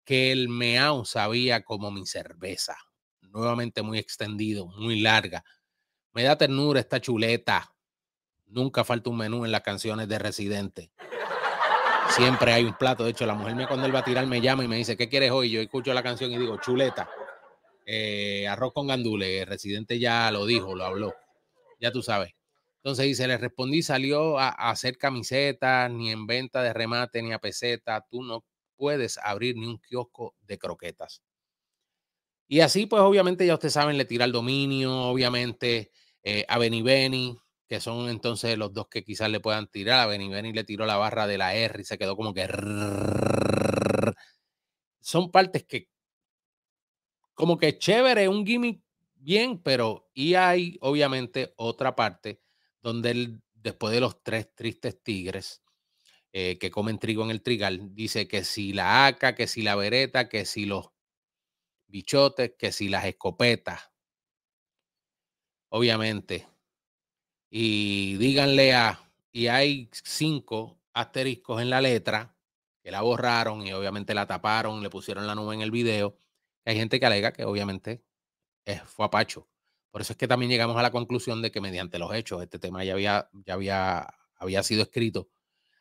que 0.05 0.31
el 0.31 0.47
meao 0.47 1.05
sabía 1.05 1.63
como 1.63 1.89
mi 1.89 2.05
cerveza. 2.05 2.77
Nuevamente 3.21 3.81
muy 3.81 3.97
extendido, 3.97 4.67
muy 4.67 5.01
larga. 5.01 5.43
Me 6.13 6.23
da 6.23 6.37
ternura 6.37 6.79
esta 6.79 7.01
chuleta. 7.01 7.73
Nunca 8.45 8.83
falta 8.83 9.09
un 9.09 9.17
menú 9.17 9.43
en 9.43 9.51
las 9.51 9.61
canciones 9.61 10.07
de 10.07 10.19
Residente. 10.19 10.91
Siempre 12.09 12.53
hay 12.53 12.63
un 12.63 12.73
plato. 12.73 13.03
De 13.03 13.11
hecho, 13.11 13.25
la 13.25 13.33
mujer 13.33 13.55
me 13.55 13.67
cuando 13.67 13.85
él 13.85 13.93
va 13.93 13.99
a 13.99 14.03
tirar 14.03 14.25
me 14.27 14.41
llama 14.41 14.63
y 14.63 14.67
me 14.67 14.77
dice, 14.77 14.95
¿qué 14.95 15.09
quieres 15.09 15.31
hoy? 15.31 15.49
Yo 15.49 15.61
escucho 15.61 15.93
la 15.93 16.03
canción 16.03 16.31
y 16.31 16.37
digo, 16.37 16.57
chuleta. 16.57 17.09
Eh, 17.85 18.47
arroz 18.47 18.73
con 18.73 18.87
gandules, 18.87 19.41
el 19.41 19.47
residente 19.47 19.99
ya 19.99 20.31
lo 20.31 20.45
dijo, 20.45 20.75
lo 20.75 20.85
habló, 20.85 21.13
ya 21.79 21.91
tú 21.91 22.01
sabes. 22.01 22.33
Entonces 22.77 23.05
dice, 23.05 23.27
le 23.27 23.37
respondí, 23.37 23.83
salió 23.83 24.39
a, 24.39 24.49
hacer 24.49 24.97
camisetas, 24.97 25.91
ni 25.91 26.11
en 26.11 26.25
venta 26.25 26.63
de 26.63 26.73
remate, 26.73 27.21
ni 27.21 27.31
a 27.31 27.39
peseta, 27.39 28.05
tú 28.09 28.23
no 28.23 28.43
puedes 28.75 29.17
abrir 29.19 29.55
ni 29.55 29.67
un 29.67 29.77
kiosco 29.79 30.35
de 30.41 30.57
croquetas. 30.57 31.21
Y 32.47 32.61
así, 32.61 32.85
pues 32.85 33.01
obviamente 33.01 33.45
ya 33.45 33.53
ustedes 33.55 33.73
saben, 33.73 33.97
le 33.97 34.05
tira 34.05 34.25
el 34.25 34.31
dominio, 34.31 35.03
obviamente 35.03 35.91
eh, 36.23 36.45
a 36.47 36.57
Benny 36.57 36.81
Benny, 36.81 37.37
que 37.67 37.79
son 37.79 38.09
entonces 38.09 38.57
los 38.57 38.73
dos 38.73 38.87
que 38.89 39.03
quizás 39.03 39.29
le 39.29 39.39
puedan 39.39 39.67
tirar. 39.67 39.99
A 40.01 40.05
Benny 40.07 40.29
Benny 40.29 40.53
le 40.53 40.63
tiró 40.63 40.85
la 40.85 40.97
barra 40.97 41.27
de 41.27 41.37
la 41.37 41.55
R 41.55 41.81
y 41.81 41.85
se 41.85 41.97
quedó 41.97 42.15
como 42.15 42.33
que... 42.33 42.47
Son 45.01 45.31
partes 45.31 45.63
que 45.63 45.87
como 47.33 47.57
que 47.57 47.77
chévere, 47.77 48.27
un 48.29 48.45
gimmick 48.45 48.81
bien, 49.15 49.61
pero 49.61 50.09
y 50.13 50.35
hay 50.35 50.77
obviamente 50.81 51.53
otra 51.57 51.95
parte 51.95 52.41
donde 52.81 53.11
él, 53.11 53.41
después 53.53 53.93
de 53.93 53.99
los 53.99 54.23
tres 54.23 54.53
tristes 54.55 55.01
tigres 55.03 55.61
que 56.31 56.69
comen 56.71 56.99
trigo 56.99 57.23
en 57.23 57.31
el 57.31 57.41
trigal, 57.41 57.93
dice 57.93 58.27
que 58.27 58.43
si 58.43 58.73
la 58.73 59.07
aca, 59.07 59.35
que 59.35 59.47
si 59.47 59.61
la 59.61 59.75
vereta, 59.75 60.27
que 60.27 60.45
si 60.45 60.65
los 60.65 60.91
bichotes, 61.87 62.53
que 62.57 62.71
si 62.73 62.89
las 62.89 63.05
escopetas, 63.05 63.91
obviamente. 65.69 66.47
Y 67.57 68.17
díganle 68.17 68.73
a, 68.73 68.99
y 69.31 69.47
hay 69.47 69.89
cinco 69.91 70.81
asteriscos 70.93 71.61
en 71.61 71.69
la 71.69 71.79
letra 71.79 72.35
que 72.83 72.91
la 72.91 73.01
borraron 73.01 73.65
y 73.65 73.71
obviamente 73.71 74.13
la 74.13 74.27
taparon, 74.27 74.83
le 74.83 74.89
pusieron 74.89 75.25
la 75.25 75.35
nube 75.35 75.55
en 75.55 75.61
el 75.61 75.71
video 75.71 76.17
hay 76.65 76.75
gente 76.75 76.99
que 76.99 77.05
alega 77.05 77.31
que 77.31 77.45
obviamente 77.45 78.03
fue 78.87 79.05
a 79.05 79.09
Pacho. 79.09 79.47
Por 79.91 80.01
eso 80.01 80.13
es 80.13 80.17
que 80.17 80.27
también 80.27 80.51
llegamos 80.51 80.75
a 80.75 80.81
la 80.81 80.91
conclusión 80.91 81.41
de 81.41 81.51
que 81.51 81.61
mediante 81.61 81.99
los 81.99 82.13
hechos 82.13 82.41
este 82.41 82.59
tema 82.59 82.83
ya 82.83 82.93
había, 82.93 83.29
ya 83.45 83.53
había, 83.53 84.13
había 84.35 84.63
sido 84.63 84.81
escrito 84.81 85.29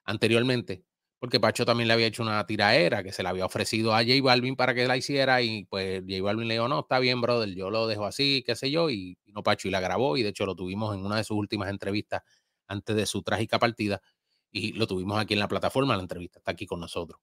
anteriormente, 0.05 0.85
porque 1.25 1.41
Pacho 1.41 1.65
también 1.65 1.89
le 1.89 1.95
había 1.95 2.07
hecho 2.07 2.23
una 2.23 2.45
tiraera 2.47 3.03
que 3.03 3.11
se 3.11 3.23
le 3.23 3.31
había 3.31 3.47
ofrecido 3.47 3.95
a 3.95 4.01
J 4.01 4.21
Balvin 4.23 4.57
para 4.57 4.75
que 4.75 4.87
la 4.87 4.99
hiciera 4.99 5.41
y 5.41 5.65
pues 5.65 6.03
J 6.07 6.23
Balvin 6.23 6.49
le 6.49 6.53
dijo, 6.53 6.69
no, 6.69 6.81
está 6.81 6.99
bien, 6.99 7.23
brother, 7.23 7.49
yo 7.55 7.71
lo 7.71 7.87
dejo 7.87 8.05
así, 8.05 8.45
qué 8.47 8.55
sé 8.55 8.71
yo, 8.71 8.91
y, 8.91 9.17
y 9.25 9.33
no 9.33 9.43
Pacho 9.43 9.67
y 9.67 9.71
la 9.71 9.81
grabó 9.81 10.19
y 10.19 10.23
de 10.23 10.29
hecho 10.29 10.45
lo 10.45 10.55
tuvimos 10.55 10.95
en 10.95 11.03
una 11.03 11.17
de 11.17 11.25
sus 11.25 11.39
últimas 11.39 11.71
entrevistas 11.71 12.21
antes 12.67 12.95
de 12.95 13.07
su 13.07 13.23
trágica 13.23 13.59
partida 13.59 14.03
y 14.51 14.73
lo 14.75 14.87
tuvimos 14.87 15.19
aquí 15.19 15.33
en 15.33 15.41
la 15.41 15.49
plataforma, 15.49 15.97
la 15.97 16.03
entrevista 16.03 16.41
está 16.41 16.51
aquí 16.51 16.67
con 16.67 16.79
nosotros 16.81 17.19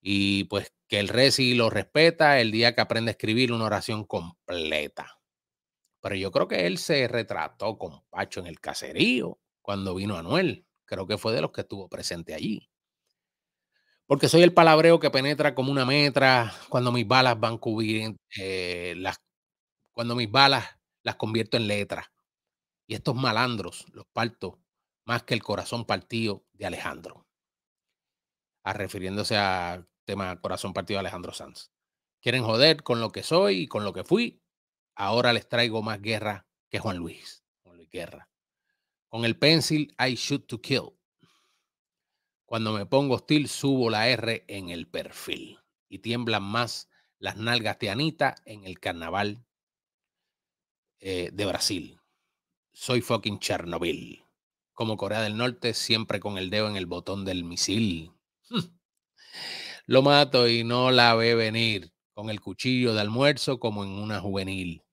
y 0.00 0.44
pues 0.44 0.72
que 0.86 1.00
el 1.00 1.08
Resi 1.08 1.54
lo 1.54 1.68
respeta 1.68 2.40
el 2.40 2.52
día 2.52 2.76
que 2.76 2.80
aprende 2.80 3.10
a 3.10 3.14
escribir 3.14 3.50
una 3.50 3.64
oración 3.64 4.04
completa. 4.04 5.18
Pero 6.00 6.14
yo 6.14 6.30
creo 6.30 6.46
que 6.46 6.68
él 6.68 6.78
se 6.78 7.08
retrató 7.08 7.76
con 7.76 8.04
Pacho 8.08 8.38
en 8.38 8.46
el 8.46 8.60
caserío 8.60 9.40
cuando 9.62 9.96
vino 9.96 10.16
Anuel. 10.16 10.64
Creo 10.84 11.08
que 11.08 11.18
fue 11.18 11.32
de 11.32 11.40
los 11.40 11.50
que 11.50 11.62
estuvo 11.62 11.88
presente 11.88 12.32
allí. 12.32 12.70
Porque 14.06 14.28
soy 14.28 14.42
el 14.42 14.54
palabreo 14.54 15.00
que 15.00 15.10
penetra 15.10 15.54
como 15.54 15.72
una 15.72 15.84
metra 15.84 16.52
cuando 16.68 16.92
mis 16.92 17.06
balas 17.06 17.38
van 17.40 17.58
cubrir, 17.58 18.16
eh, 18.38 18.94
las, 18.96 19.20
cuando 19.92 20.14
mis 20.14 20.30
balas 20.30 20.64
las 21.02 21.16
convierto 21.16 21.56
en 21.56 21.66
letras. 21.66 22.06
Y 22.86 22.94
estos 22.94 23.16
malandros 23.16 23.86
los 23.92 24.06
parto 24.12 24.60
más 25.06 25.24
que 25.24 25.34
el 25.34 25.42
corazón 25.42 25.84
partido 25.84 26.44
de 26.52 26.66
Alejandro. 26.66 27.26
A 28.64 28.72
refiriéndose 28.72 29.36
a 29.36 29.86
tema 30.04 30.40
Corazón 30.40 30.72
Partido 30.72 31.00
Alejandro 31.00 31.32
Sanz. 31.32 31.70
Quieren 32.20 32.44
joder 32.44 32.82
con 32.82 33.00
lo 33.00 33.10
que 33.10 33.22
soy 33.22 33.62
y 33.62 33.66
con 33.66 33.84
lo 33.84 33.92
que 33.92 34.04
fui. 34.04 34.42
Ahora 34.94 35.32
les 35.32 35.48
traigo 35.48 35.82
más 35.82 36.00
guerra 36.00 36.46
que 36.70 36.78
Juan 36.78 36.96
Luis. 36.96 37.44
Juan 37.62 37.76
Luis 37.76 37.90
Guerra. 37.90 38.28
Con 39.08 39.24
el 39.24 39.38
pencil, 39.38 39.94
I 39.98 40.14
shoot 40.14 40.46
to 40.46 40.60
kill. 40.60 40.95
Cuando 42.46 42.72
me 42.72 42.86
pongo 42.86 43.16
hostil, 43.16 43.48
subo 43.48 43.90
la 43.90 44.08
R 44.08 44.44
en 44.46 44.70
el 44.70 44.86
perfil 44.86 45.58
y 45.88 45.98
tiemblan 45.98 46.44
más 46.44 46.88
las 47.18 47.36
nalgas 47.36 47.80
de 47.80 47.90
Anita 47.90 48.36
en 48.44 48.64
el 48.64 48.78
carnaval 48.78 49.44
eh, 51.00 51.30
de 51.32 51.44
Brasil. 51.44 52.00
Soy 52.72 53.00
fucking 53.00 53.40
Chernobyl. 53.40 54.24
Como 54.74 54.96
Corea 54.96 55.22
del 55.22 55.36
Norte, 55.36 55.74
siempre 55.74 56.20
con 56.20 56.38
el 56.38 56.48
dedo 56.48 56.68
en 56.68 56.76
el 56.76 56.86
botón 56.86 57.24
del 57.24 57.42
misil. 57.42 58.12
Lo 59.86 60.02
mato 60.02 60.48
y 60.48 60.62
no 60.62 60.92
la 60.92 61.14
ve 61.16 61.34
venir 61.34 61.92
con 62.12 62.30
el 62.30 62.40
cuchillo 62.40 62.94
de 62.94 63.00
almuerzo 63.00 63.58
como 63.58 63.82
en 63.82 63.90
una 63.90 64.20
juvenil. 64.20 64.84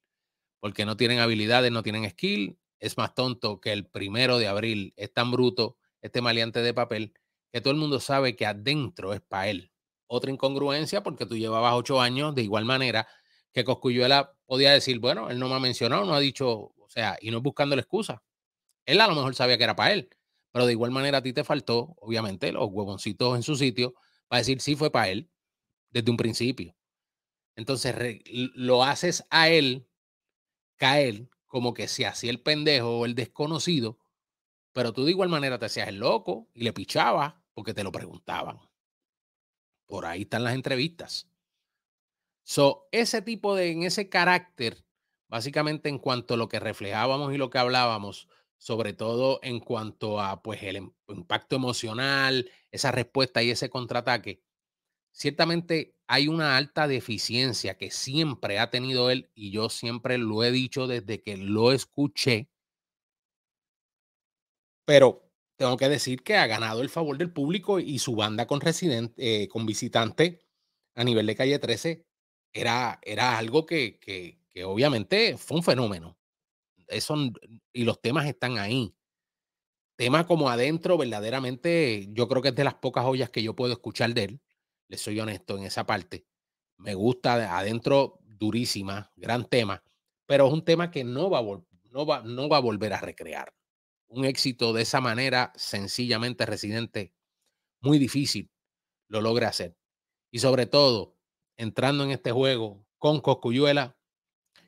Porque 0.59 0.85
no 0.85 0.97
tienen 0.97 1.19
habilidades, 1.19 1.71
no 1.71 1.83
tienen 1.83 2.09
skill. 2.09 2.57
Es 2.79 2.97
más 2.97 3.13
tonto 3.13 3.59
que 3.61 3.73
el 3.73 3.85
primero 3.85 4.39
de 4.39 4.47
abril. 4.47 4.93
Es 4.95 5.13
tan 5.13 5.29
bruto 5.29 5.77
este 6.01 6.21
maleante 6.21 6.61
de 6.61 6.73
papel 6.73 7.13
que 7.53 7.61
todo 7.61 7.71
el 7.71 7.79
mundo 7.79 7.99
sabe 7.99 8.35
que 8.35 8.47
adentro 8.47 9.13
es 9.13 9.21
para 9.21 9.47
él. 9.47 9.71
Otra 10.07 10.31
incongruencia 10.31 11.03
porque 11.03 11.27
tú 11.27 11.37
llevabas 11.37 11.75
ocho 11.75 12.01
años 12.01 12.33
de 12.33 12.41
igual 12.41 12.65
manera 12.65 13.07
que 13.53 13.63
Coscuyuela 13.63 14.33
podía 14.47 14.73
decir, 14.73 14.99
bueno, 14.99 15.29
él 15.29 15.37
no 15.37 15.47
me 15.47 15.55
ha 15.55 15.59
mencionado, 15.59 16.03
no 16.03 16.15
ha 16.15 16.19
dicho, 16.19 16.49
o 16.49 16.89
sea, 16.89 17.15
y 17.21 17.29
no 17.29 17.37
es 17.37 17.43
buscando 17.43 17.75
la 17.75 17.83
excusa. 17.83 18.23
Él 18.87 18.99
a 18.99 19.07
lo 19.07 19.13
mejor 19.13 19.35
sabía 19.35 19.57
que 19.57 19.63
era 19.65 19.75
para 19.75 19.93
él, 19.93 20.09
pero 20.51 20.65
de 20.65 20.71
igual 20.71 20.89
manera 20.89 21.19
a 21.19 21.23
ti 21.23 21.31
te 21.31 21.43
faltó, 21.43 21.95
obviamente, 21.99 22.51
los 22.51 22.69
huevoncitos 22.71 23.35
en 23.35 23.43
su 23.43 23.55
sitio 23.55 23.93
va 24.31 24.37
a 24.37 24.39
decir 24.39 24.59
sí 24.59 24.75
fue 24.75 24.91
para 24.91 25.09
él 25.09 25.29
desde 25.91 26.09
un 26.09 26.17
principio. 26.17 26.75
Entonces 27.55 27.95
lo 28.55 28.83
haces 28.83 29.25
a 29.29 29.49
él 29.49 29.87
caer 30.77 31.29
como 31.45 31.75
que 31.75 31.87
se 31.87 32.07
hacía 32.07 32.31
el 32.31 32.41
pendejo 32.41 32.99
o 32.99 33.05
el 33.05 33.13
desconocido, 33.13 33.99
pero 34.73 34.91
tú 34.91 35.05
de 35.05 35.11
igual 35.11 35.29
manera 35.29 35.59
te 35.59 35.67
hacías 35.67 35.87
el 35.87 35.97
loco 35.97 36.49
y 36.53 36.63
le 36.63 36.73
pichabas 36.73 37.35
porque 37.53 37.73
te 37.73 37.83
lo 37.83 37.91
preguntaban. 37.91 38.59
Por 39.85 40.05
ahí 40.05 40.23
están 40.23 40.43
las 40.43 40.55
entrevistas. 40.55 41.29
So, 42.43 42.87
ese 42.91 43.21
tipo 43.21 43.55
de, 43.55 43.71
en 43.71 43.83
ese 43.83 44.09
carácter, 44.09 44.83
básicamente 45.29 45.89
en 45.89 45.97
cuanto 45.99 46.33
a 46.33 46.37
lo 46.37 46.49
que 46.49 46.59
reflejábamos 46.59 47.33
y 47.33 47.37
lo 47.37 47.49
que 47.49 47.57
hablábamos, 47.57 48.27
sobre 48.57 48.93
todo 48.93 49.39
en 49.43 49.59
cuanto 49.59 50.21
a 50.21 50.41
pues 50.41 50.63
el 50.63 50.91
impacto 51.07 51.55
emocional, 51.55 52.49
esa 52.71 52.91
respuesta 52.91 53.43
y 53.43 53.51
ese 53.51 53.69
contraataque, 53.69 54.41
ciertamente 55.11 55.95
hay 56.07 56.27
una 56.27 56.57
alta 56.57 56.87
deficiencia 56.87 57.77
que 57.77 57.91
siempre 57.91 58.59
ha 58.59 58.69
tenido 58.69 59.09
él 59.09 59.31
y 59.33 59.51
yo 59.51 59.69
siempre 59.69 60.17
lo 60.17 60.43
he 60.43 60.51
dicho 60.51 60.87
desde 60.87 61.21
que 61.21 61.37
lo 61.37 61.71
escuché. 61.71 62.49
Pero 64.85 65.29
tengo 65.55 65.77
que 65.77 65.89
decir 65.89 66.23
que 66.23 66.35
ha 66.35 66.47
ganado 66.47 66.81
el 66.81 66.89
favor 66.89 67.17
del 67.17 67.31
público 67.31 67.79
y 67.79 67.99
su 67.99 68.15
banda 68.15 68.47
con, 68.47 68.61
residente, 68.61 69.43
eh, 69.43 69.47
con 69.47 69.65
visitante 69.65 70.39
a 70.95 71.03
nivel 71.03 71.25
de 71.25 71.35
calle 71.35 71.59
13 71.59 72.05
era, 72.53 72.99
era 73.03 73.37
algo 73.37 73.65
que, 73.65 73.99
que, 73.99 74.39
obviamente 74.63 75.37
fue 75.37 75.57
un 75.57 75.63
fenómeno. 75.63 76.17
Eso, 76.87 77.15
y 77.71 77.83
los 77.83 78.01
temas 78.01 78.27
están 78.27 78.59
ahí. 78.59 78.95
Temas 79.95 80.25
como 80.25 80.49
adentro, 80.49 80.97
verdaderamente, 80.97 82.07
yo 82.11 82.27
creo 82.27 82.41
que 82.41 82.49
es 82.49 82.55
de 82.55 82.63
las 82.63 82.75
pocas 82.75 83.05
ollas 83.05 83.29
que 83.29 83.43
yo 83.43 83.55
puedo 83.55 83.73
escuchar 83.73 84.13
de 84.13 84.23
él. 84.25 84.41
Le 84.87 84.97
soy 84.97 85.19
honesto 85.19 85.57
en 85.57 85.63
esa 85.63 85.85
parte. 85.85 86.25
Me 86.77 86.93
gusta 86.93 87.57
adentro, 87.57 88.19
durísima, 88.21 89.11
gran 89.15 89.45
tema, 89.45 89.83
pero 90.25 90.47
es 90.47 90.53
un 90.53 90.65
tema 90.65 90.91
que 90.91 91.03
no 91.03 91.29
va, 91.29 91.41
no 91.41 92.05
va, 92.05 92.21
no 92.23 92.49
va 92.49 92.57
a 92.57 92.61
volver 92.61 92.93
a 92.93 93.01
recrear. 93.01 93.53
Un 94.15 94.25
éxito 94.25 94.73
de 94.73 94.83
esa 94.83 95.01
manera, 95.01 95.51
sencillamente, 95.55 96.45
residente, 96.45 97.15
muy 97.81 97.97
difícil 97.97 98.51
lo 99.07 99.21
logra 99.21 99.47
hacer. 99.47 99.75
Y 100.31 100.37
sobre 100.37 100.67
todo, 100.67 101.17
entrando 101.57 102.03
en 102.03 102.11
este 102.11 102.31
juego 102.31 102.85
con 102.99 103.21
Coscuyuela, 103.21 103.97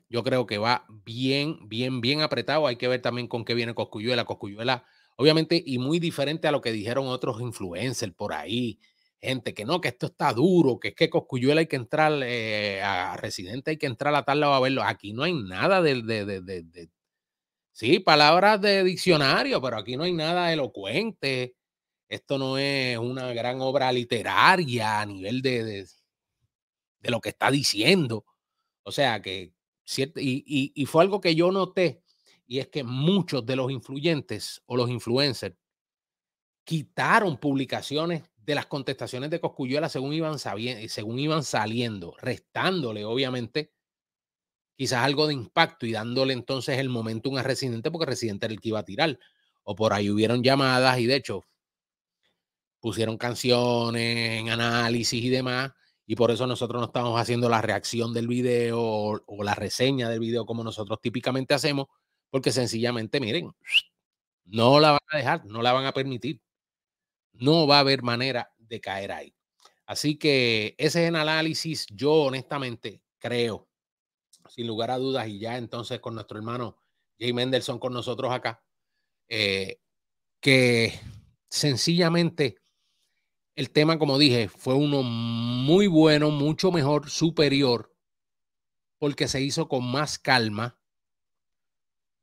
yo 0.08 0.24
creo 0.24 0.46
que 0.46 0.58
va 0.58 0.84
bien, 1.04 1.68
bien, 1.68 2.00
bien 2.00 2.22
apretado. 2.22 2.66
Hay 2.66 2.76
que 2.76 2.88
ver 2.88 3.02
también 3.02 3.28
con 3.28 3.44
qué 3.44 3.54
viene 3.54 3.74
Coscuyuela. 3.74 4.24
Coscuyuela, 4.24 4.84
obviamente, 5.16 5.62
y 5.64 5.78
muy 5.78 6.00
diferente 6.00 6.48
a 6.48 6.52
lo 6.52 6.60
que 6.60 6.72
dijeron 6.72 7.06
otros 7.06 7.40
influencers 7.40 8.14
por 8.14 8.32
ahí. 8.32 8.80
Gente 9.20 9.54
que 9.54 9.64
no, 9.64 9.80
que 9.80 9.88
esto 9.88 10.06
está 10.06 10.32
duro, 10.32 10.80
que 10.80 10.88
es 10.88 10.94
que 10.94 11.08
Coscuyuela 11.08 11.60
hay 11.60 11.68
que 11.68 11.76
entrar 11.76 12.12
eh, 12.24 12.82
a 12.82 13.16
Residente, 13.16 13.70
hay 13.72 13.76
que 13.78 13.86
entrar 13.86 14.12
a 14.12 14.18
la 14.18 14.24
tarde 14.24 14.44
a 14.44 14.60
verlo. 14.60 14.82
Aquí 14.82 15.12
no 15.12 15.22
hay 15.22 15.34
nada 15.34 15.82
de, 15.82 16.02
de, 16.02 16.24
sí, 17.76 18.00
palabras 18.00 18.58
de 18.62 18.82
diccionario, 18.82 19.60
pero 19.60 19.76
aquí 19.76 19.98
no 19.98 20.04
hay 20.04 20.14
nada 20.14 20.50
elocuente. 20.50 21.56
Esto 22.08 22.38
no 22.38 22.56
es 22.56 22.96
una 22.96 23.34
gran 23.34 23.60
obra 23.60 23.92
literaria 23.92 25.00
a 25.00 25.04
nivel 25.04 25.42
de, 25.42 25.86
de 27.00 27.10
lo 27.10 27.20
que 27.20 27.28
está 27.28 27.50
diciendo. 27.50 28.24
O 28.82 28.90
sea 28.90 29.20
que 29.20 29.52
y, 30.16 30.86
fue 30.86 31.02
algo 31.02 31.20
que 31.20 31.34
yo 31.34 31.52
noté, 31.52 32.02
y 32.46 32.60
es 32.60 32.68
que 32.68 32.82
muchos 32.82 33.44
de 33.44 33.56
los 33.56 33.70
influyentes 33.70 34.62
o 34.64 34.76
los 34.76 34.88
influencers 34.88 35.54
quitaron 36.64 37.36
publicaciones 37.36 38.22
de 38.38 38.54
las 38.54 38.66
contestaciones 38.66 39.28
de 39.28 39.40
Coscuyuela 39.40 39.90
según 39.90 40.14
iban, 40.14 40.38
según 40.38 41.18
iban 41.18 41.44
saliendo, 41.44 42.16
restándole, 42.22 43.04
obviamente, 43.04 43.75
quizás 44.76 45.04
algo 45.04 45.26
de 45.26 45.34
impacto 45.34 45.86
y 45.86 45.92
dándole 45.92 46.32
entonces 46.32 46.78
el 46.78 46.88
momentum 46.88 47.36
a 47.36 47.42
Residente, 47.42 47.90
porque 47.90 48.06
Residente 48.06 48.46
era 48.46 48.54
el 48.54 48.60
que 48.60 48.68
iba 48.68 48.78
a 48.80 48.84
tirar. 48.84 49.18
O 49.64 49.74
por 49.74 49.92
ahí 49.92 50.10
hubieron 50.10 50.42
llamadas 50.42 50.98
y 50.98 51.06
de 51.06 51.16
hecho 51.16 51.44
pusieron 52.80 53.18
canciones 53.18 54.40
en 54.40 54.50
análisis 54.50 55.24
y 55.24 55.28
demás 55.28 55.72
y 56.06 56.14
por 56.14 56.30
eso 56.30 56.46
nosotros 56.46 56.80
no 56.80 56.86
estamos 56.86 57.20
haciendo 57.20 57.48
la 57.48 57.60
reacción 57.60 58.14
del 58.14 58.28
video 58.28 58.78
o, 58.80 59.42
la 59.42 59.54
reseña 59.54 60.08
del 60.08 60.20
video 60.20 60.46
como 60.46 60.62
nosotros 60.62 61.00
típicamente 61.00 61.52
hacemos, 61.52 61.86
porque 62.30 62.52
sencillamente, 62.52 63.18
miren, 63.18 63.52
no 64.44 64.78
la 64.78 64.92
van 64.92 65.00
a 65.10 65.16
dejar, 65.16 65.44
no 65.46 65.62
la 65.62 65.72
van 65.72 65.86
a 65.86 65.92
permitir. 65.92 66.40
No 67.32 67.66
va 67.66 67.78
a 67.78 67.80
haber 67.80 68.02
manera 68.02 68.52
de 68.56 68.80
caer 68.80 69.12
ahí. 69.12 69.34
Así 69.84 70.16
que 70.16 70.74
ese 70.78 71.02
es 71.02 71.08
el 71.08 71.16
análisis. 71.16 71.86
Yo 71.90 72.12
honestamente 72.12 73.02
creo, 73.18 73.65
sin 74.56 74.66
lugar 74.66 74.90
a 74.90 74.96
dudas, 74.96 75.28
y 75.28 75.38
ya 75.38 75.58
entonces 75.58 76.00
con 76.00 76.14
nuestro 76.14 76.38
hermano 76.38 76.78
Jay 77.20 77.34
Mendelssohn 77.34 77.78
con 77.78 77.92
nosotros 77.92 78.32
acá, 78.32 78.64
eh, 79.28 79.80
que 80.40 80.98
sencillamente 81.48 82.56
el 83.54 83.70
tema, 83.70 83.98
como 83.98 84.18
dije, 84.18 84.48
fue 84.48 84.74
uno 84.74 85.02
muy 85.02 85.86
bueno, 85.86 86.30
mucho 86.30 86.72
mejor, 86.72 87.10
superior, 87.10 87.94
porque 88.98 89.28
se 89.28 89.42
hizo 89.42 89.68
con 89.68 89.84
más 89.90 90.18
calma. 90.18 90.78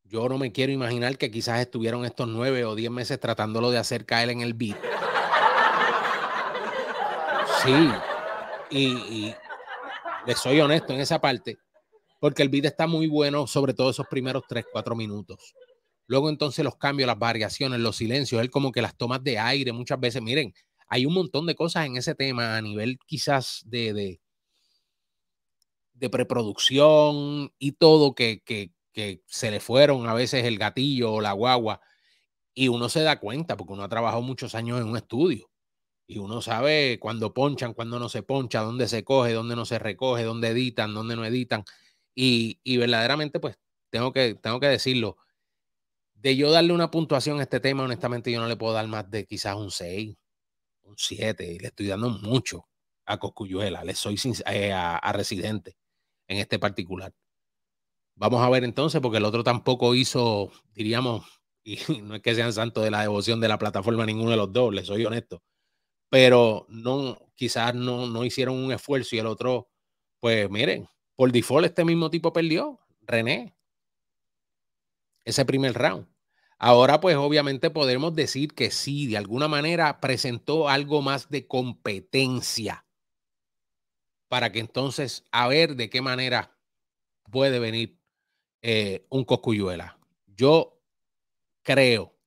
Yo 0.03 0.27
no 0.27 0.37
me 0.37 0.51
quiero 0.51 0.71
imaginar 0.71 1.17
que 1.17 1.31
quizás 1.31 1.59
estuvieron 1.59 2.03
estos 2.05 2.27
nueve 2.27 2.65
o 2.65 2.75
diez 2.75 2.91
meses 2.91 3.19
tratándolo 3.19 3.71
de 3.71 3.77
hacer 3.77 4.05
caer 4.05 4.29
en 4.29 4.41
el 4.41 4.53
beat. 4.53 4.77
Sí, 7.63 7.89
y, 8.69 8.85
y 8.87 9.35
les 10.25 10.37
soy 10.39 10.59
honesto 10.59 10.93
en 10.93 10.99
esa 10.99 11.19
parte, 11.19 11.57
porque 12.23 12.41
el 12.41 12.47
beat 12.47 12.63
está 12.63 12.87
muy 12.87 13.07
bueno, 13.07 13.47
sobre 13.47 13.73
todo 13.73 13.89
esos 13.89 14.07
primeros 14.07 14.43
tres, 14.47 14.63
cuatro 14.71 14.95
minutos. 14.95 15.53
Luego 16.07 16.29
entonces 16.29 16.63
los 16.63 16.77
cambios, 16.77 17.05
las 17.05 17.19
variaciones, 17.19 17.81
los 17.81 17.97
silencios, 17.97 18.41
él 18.41 18.49
como 18.49 18.71
que 18.71 18.81
las 18.81 18.95
tomas 18.95 19.21
de 19.25 19.39
aire 19.39 19.73
muchas 19.73 19.99
veces, 19.99 20.21
miren, 20.21 20.53
hay 20.87 21.05
un 21.05 21.13
montón 21.13 21.45
de 21.47 21.53
cosas 21.53 21.85
en 21.85 21.97
ese 21.97 22.15
tema 22.15 22.55
a 22.55 22.61
nivel 22.61 22.97
quizás 23.05 23.63
de, 23.65 24.21
de, 25.95 26.09
preproducción 26.09 27.51
y 27.59 27.73
todo 27.73 28.15
que, 28.15 28.41
se 29.25 29.51
le 29.51 29.59
fueron 29.59 30.07
a 30.07 30.13
veces 30.13 30.45
el 30.45 30.57
gatillo 30.57 31.15
o 31.15 31.19
la 31.19 31.33
guagua 31.33 31.81
y 32.53 32.69
uno 32.69 32.87
se 32.87 33.01
da 33.01 33.19
cuenta 33.19 33.57
porque 33.57 33.73
uno 33.73 33.83
ha 33.83 33.89
trabajado 33.89 34.21
muchos 34.21 34.55
años 34.55 34.79
en 34.79 34.87
un 34.87 34.95
estudio 34.95 35.51
y 36.07 36.19
uno 36.19 36.41
sabe 36.41 36.99
cuándo 37.01 37.33
ponchan, 37.33 37.73
cuándo 37.73 37.99
no 37.99 38.07
se 38.07 38.23
poncha, 38.23 38.61
dónde 38.61 38.87
se 38.87 39.03
coge, 39.03 39.33
dónde 39.33 39.57
no 39.57 39.65
se 39.65 39.77
recoge, 39.77 40.23
dónde 40.23 40.47
editan, 40.47 40.93
dónde 40.93 41.17
no 41.17 41.25
editan 41.25 41.65
y, 42.15 42.59
y 42.63 42.77
verdaderamente 42.77 43.39
pues 43.39 43.57
tengo 43.89 44.11
que, 44.11 44.35
tengo 44.35 44.59
que 44.59 44.67
decirlo, 44.67 45.17
de 46.15 46.35
yo 46.37 46.51
darle 46.51 46.73
una 46.73 46.89
puntuación 46.89 47.39
a 47.39 47.43
este 47.43 47.59
tema, 47.59 47.83
honestamente 47.83 48.31
yo 48.31 48.39
no 48.39 48.47
le 48.47 48.55
puedo 48.55 48.73
dar 48.73 48.87
más 48.87 49.11
de 49.11 49.25
quizás 49.25 49.55
un 49.55 49.71
6, 49.71 50.15
un 50.83 50.95
7, 50.97 51.57
le 51.59 51.67
estoy 51.67 51.87
dando 51.87 52.09
mucho 52.09 52.67
a 53.05 53.19
Coscuyuela, 53.19 53.83
le 53.83 53.93
soy 53.93 54.17
eh, 54.47 54.71
a, 54.73 55.11
Residente 55.11 55.75
en 56.27 56.37
este 56.37 56.59
particular. 56.59 57.13
Vamos 58.15 58.41
a 58.41 58.49
ver 58.49 58.63
entonces, 58.63 59.01
porque 59.01 59.17
el 59.17 59.25
otro 59.25 59.43
tampoco 59.43 59.95
hizo, 59.95 60.51
diríamos, 60.73 61.25
y 61.63 61.77
no 62.01 62.15
es 62.15 62.21
que 62.21 62.35
sean 62.35 62.53
santos 62.53 62.83
de 62.83 62.91
la 62.91 63.01
devoción 63.01 63.41
de 63.41 63.49
la 63.49 63.59
plataforma 63.59 64.05
ninguno 64.05 64.31
de 64.31 64.37
los 64.37 64.51
dos, 64.53 64.73
le 64.73 64.85
soy 64.85 65.05
honesto, 65.05 65.43
pero 66.09 66.65
no, 66.69 67.19
quizás 67.35 67.75
no, 67.75 68.07
no 68.07 68.23
hicieron 68.25 68.55
un 68.55 68.71
esfuerzo 68.71 69.15
y 69.15 69.19
el 69.19 69.27
otro, 69.27 69.69
pues 70.19 70.49
miren, 70.49 70.87
por 71.15 71.31
default 71.31 71.65
este 71.65 71.85
mismo 71.85 72.09
tipo 72.09 72.33
perdió, 72.33 72.79
René, 73.01 73.55
ese 75.25 75.45
primer 75.45 75.73
round. 75.73 76.07
Ahora, 76.57 77.01
pues 77.01 77.15
obviamente 77.17 77.69
podemos 77.69 78.15
decir 78.15 78.53
que 78.53 78.71
sí, 78.71 79.07
de 79.07 79.17
alguna 79.17 79.47
manera 79.47 79.99
presentó 79.99 80.69
algo 80.69 81.01
más 81.01 81.29
de 81.29 81.47
competencia 81.47 82.85
para 84.29 84.51
que 84.51 84.59
entonces 84.59 85.25
a 85.31 85.47
ver 85.47 85.75
de 85.75 85.89
qué 85.89 86.01
manera 86.01 86.57
puede 87.29 87.59
venir 87.59 87.99
eh, 88.61 89.05
un 89.09 89.25
Coscuyuela. 89.25 89.99
Yo 90.25 90.81
creo 91.63 92.17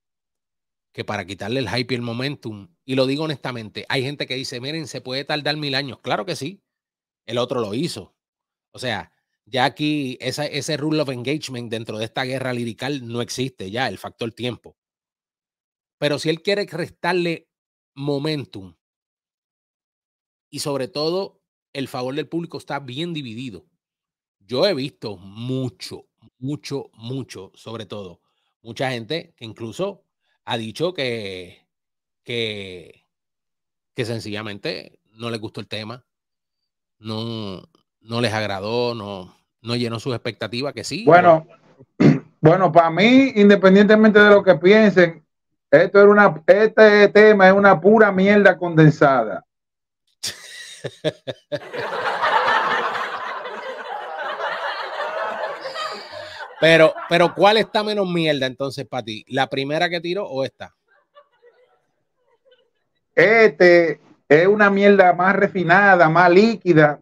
que 0.93 1.03
para 1.03 1.25
quitarle 1.25 1.59
el 1.59 1.69
hype 1.69 1.93
y 1.93 1.97
el 1.97 2.01
momentum, 2.01 2.69
y 2.85 2.95
lo 2.95 3.07
digo 3.07 3.23
honestamente, 3.23 3.85
hay 3.89 4.03
gente 4.03 4.25
que 4.25 4.35
dice, 4.35 4.61
miren, 4.61 4.87
se 4.87 5.01
puede 5.01 5.25
tardar 5.25 5.57
mil 5.57 5.75
años. 5.75 5.99
Claro 6.01 6.25
que 6.25 6.35
sí, 6.35 6.63
el 7.25 7.37
otro 7.37 7.59
lo 7.59 7.73
hizo. 7.73 8.16
O 8.77 8.79
sea, 8.79 9.11
ya 9.47 9.65
aquí 9.65 10.19
ese 10.21 10.77
rule 10.77 11.01
of 11.01 11.09
engagement 11.09 11.71
dentro 11.71 11.97
de 11.97 12.05
esta 12.05 12.25
guerra 12.25 12.53
lirical 12.53 13.07
no 13.07 13.23
existe 13.23 13.71
ya, 13.71 13.87
el 13.87 13.97
factor 13.97 14.31
tiempo. 14.31 14.77
Pero 15.97 16.19
si 16.19 16.29
él 16.29 16.43
quiere 16.43 16.67
restarle 16.67 17.49
momentum 17.95 18.75
y 20.51 20.59
sobre 20.59 20.87
todo 20.87 21.41
el 21.73 21.87
favor 21.87 22.13
del 22.13 22.29
público 22.29 22.59
está 22.59 22.79
bien 22.79 23.15
dividido. 23.15 23.65
Yo 24.41 24.67
he 24.67 24.75
visto 24.75 25.17
mucho, 25.17 26.07
mucho, 26.37 26.91
mucho, 26.93 27.51
sobre 27.55 27.87
todo, 27.87 28.21
mucha 28.61 28.91
gente 28.91 29.33
que 29.35 29.45
incluso 29.45 30.03
ha 30.45 30.55
dicho 30.55 30.93
que, 30.93 31.67
que, 32.21 33.07
que 33.95 34.05
sencillamente 34.05 34.99
no 35.13 35.31
les 35.31 35.41
gustó 35.41 35.61
el 35.61 35.67
tema, 35.67 36.05
no, 36.99 37.67
no 38.07 38.21
les 38.21 38.33
agradó, 38.33 38.95
no, 38.95 39.35
no 39.61 39.75
llenó 39.75 39.99
sus 39.99 40.15
expectativas, 40.15 40.73
que 40.73 40.83
sí. 40.83 41.03
Bueno, 41.05 41.45
bueno, 42.41 42.71
para 42.71 42.89
mí, 42.89 43.33
independientemente 43.35 44.17
de 44.19 44.29
lo 44.29 44.41
que 44.43 44.55
piensen, 44.55 45.23
esto 45.69 45.99
era 46.01 46.09
una, 46.09 46.41
este 46.47 47.09
tema 47.09 47.47
es 47.47 47.53
una 47.53 47.79
pura 47.79 48.11
mierda 48.11 48.57
condensada. 48.57 49.45
pero, 56.61 56.93
pero, 57.09 57.35
¿cuál 57.35 57.57
está 57.57 57.83
menos 57.83 58.09
mierda 58.09 58.45
entonces 58.45 58.87
para 58.87 59.03
ti? 59.03 59.25
¿La 59.27 59.47
primera 59.47 59.89
que 59.89 59.99
tiró 59.99 60.25
o 60.25 60.45
esta? 60.45 60.73
Este 63.13 63.99
es 64.29 64.47
una 64.47 64.69
mierda 64.69 65.11
más 65.13 65.35
refinada, 65.35 66.07
más 66.07 66.29
líquida, 66.29 67.01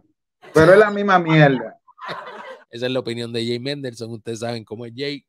pero 0.55 0.73
es 0.73 0.79
la 0.79 0.89
misma 0.89 1.19
mierda. 1.19 1.79
Esa 2.71 2.87
es 2.87 2.91
la 2.91 2.99
opinión 2.99 3.31
de 3.31 3.45
Jay 3.45 3.59
Mendelssohn. 3.59 4.11
Ustedes 4.11 4.39
saben 4.39 4.65
cómo 4.65 4.85
es 4.85 4.93
Jay. 4.95 5.25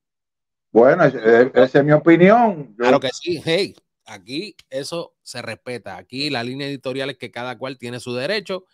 Bueno, 0.73 1.05
esa 1.05 1.79
es 1.79 1.85
mi 1.85 1.93
opinión. 1.93 2.75
Claro 2.77 3.01
que 3.01 3.09
sí. 3.09 3.41
Hey, 3.43 3.75
Aquí 4.07 4.55
eso 4.71 5.15
se 5.23 5.43
respeta. 5.43 5.97
Aquí 5.97 6.31
la 6.31 6.45
línea 6.45 6.69
editorial 6.69 7.11
es 7.11 7.19
que 7.19 7.33
cada 7.33 7.59
cual 7.59 7.77
tiene 7.77 7.99
su 7.99 8.15
derecho. 8.15 8.65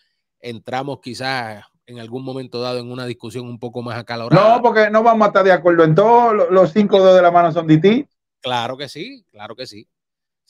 Entramos 0.40 1.00
quizás 1.00 1.64
en 1.86 1.98
algún 1.98 2.22
momento 2.22 2.61
dado 2.61 2.78
en 2.78 2.90
una 2.90 3.07
discusión 3.07 3.46
un 3.46 3.59
poco 3.59 3.80
más 3.82 3.98
acalorada. 3.98 4.57
No, 4.57 4.62
porque 4.62 4.90
no 4.90 5.03
vamos 5.03 5.24
a 5.24 5.28
estar 5.28 5.44
de 5.44 5.53
acuerdo 5.53 5.84
en 5.84 5.94
todo. 5.94 6.34
Los 6.50 6.72
cinco 6.72 6.98
dedos 6.98 7.16
de 7.16 7.22
la 7.22 7.30
mano 7.30 7.50
son 7.50 7.66
de 7.66 7.78
ti. 7.78 8.07
Claro 8.40 8.76
que 8.76 8.88
sí, 8.88 9.24
claro 9.30 9.57
que 9.57 9.66
sí. 9.66 9.88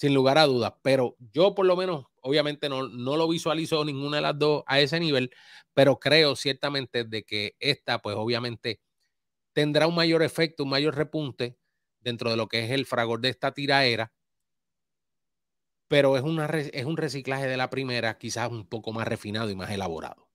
Sin 0.03 0.15
lugar 0.15 0.37
a 0.37 0.47
dudas. 0.47 0.73
Pero 0.83 1.15
yo 1.33 1.55
por 1.55 1.65
lo 1.65 1.77
menos, 1.77 2.07
obviamente 2.23 2.69
no, 2.69 2.89
no 2.89 3.17
lo 3.17 3.29
visualizo 3.29 3.85
ninguna 3.85 4.17
de 4.17 4.23
las 4.23 4.37
dos 4.37 4.65
a 4.67 4.81
ese 4.81 4.99
nivel, 4.99 5.31
pero 5.75 6.01
creo 6.01 6.35
ciertamente 6.35 7.05
de 7.05 7.23
que 7.23 7.55
esta, 7.61 8.01
pues 8.03 8.17
obviamente 8.19 8.81
tendrá 9.53 9.87
un 9.87 9.95
mayor 9.95 10.25
efecto, 10.25 10.65
un 10.65 10.71
mayor 10.71 10.97
repunte 10.97 11.57
dentro 12.01 12.31
de 12.33 12.37
lo 12.37 12.49
que 12.49 12.65
es 12.65 12.73
el 12.73 12.85
fragor 12.85 13.21
de 13.21 13.29
esta 13.29 13.53
tiraera, 13.53 14.13
pero 15.87 16.17
es, 16.17 16.25
una, 16.25 16.47
es 16.47 16.85
un 16.85 16.97
reciclaje 16.97 17.47
de 17.47 17.57
la 17.57 17.71
primera, 17.71 18.19
quizás 18.19 18.51
un 18.51 18.67
poco 18.67 18.93
más 18.93 19.07
refinado 19.07 19.51
y 19.51 19.55
más 19.55 19.71
elaborado. 19.71 20.29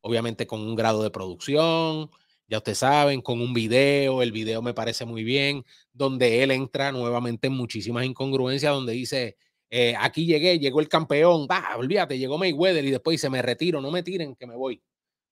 Obviamente 0.00 0.48
con 0.48 0.62
un 0.62 0.74
grado 0.74 1.04
de 1.04 1.12
producción, 1.12 2.10
ya 2.50 2.58
ustedes 2.58 2.78
saben, 2.78 3.22
con 3.22 3.40
un 3.40 3.54
video, 3.54 4.22
el 4.22 4.32
video 4.32 4.60
me 4.60 4.74
parece 4.74 5.04
muy 5.04 5.22
bien, 5.22 5.64
donde 5.92 6.42
él 6.42 6.50
entra 6.50 6.90
nuevamente 6.90 7.46
en 7.46 7.52
muchísimas 7.52 8.04
incongruencias, 8.04 8.72
donde 8.72 8.92
dice, 8.92 9.36
eh, 9.70 9.94
aquí 9.96 10.26
llegué, 10.26 10.58
llegó 10.58 10.80
el 10.80 10.88
campeón, 10.88 11.46
va, 11.48 11.76
olvídate, 11.76 12.18
llegó 12.18 12.38
Mayweather 12.38 12.84
y 12.84 12.90
después 12.90 13.14
dice, 13.14 13.30
me 13.30 13.40
retiro, 13.40 13.80
no 13.80 13.92
me 13.92 14.02
tiren, 14.02 14.34
que 14.34 14.48
me 14.48 14.56
voy, 14.56 14.82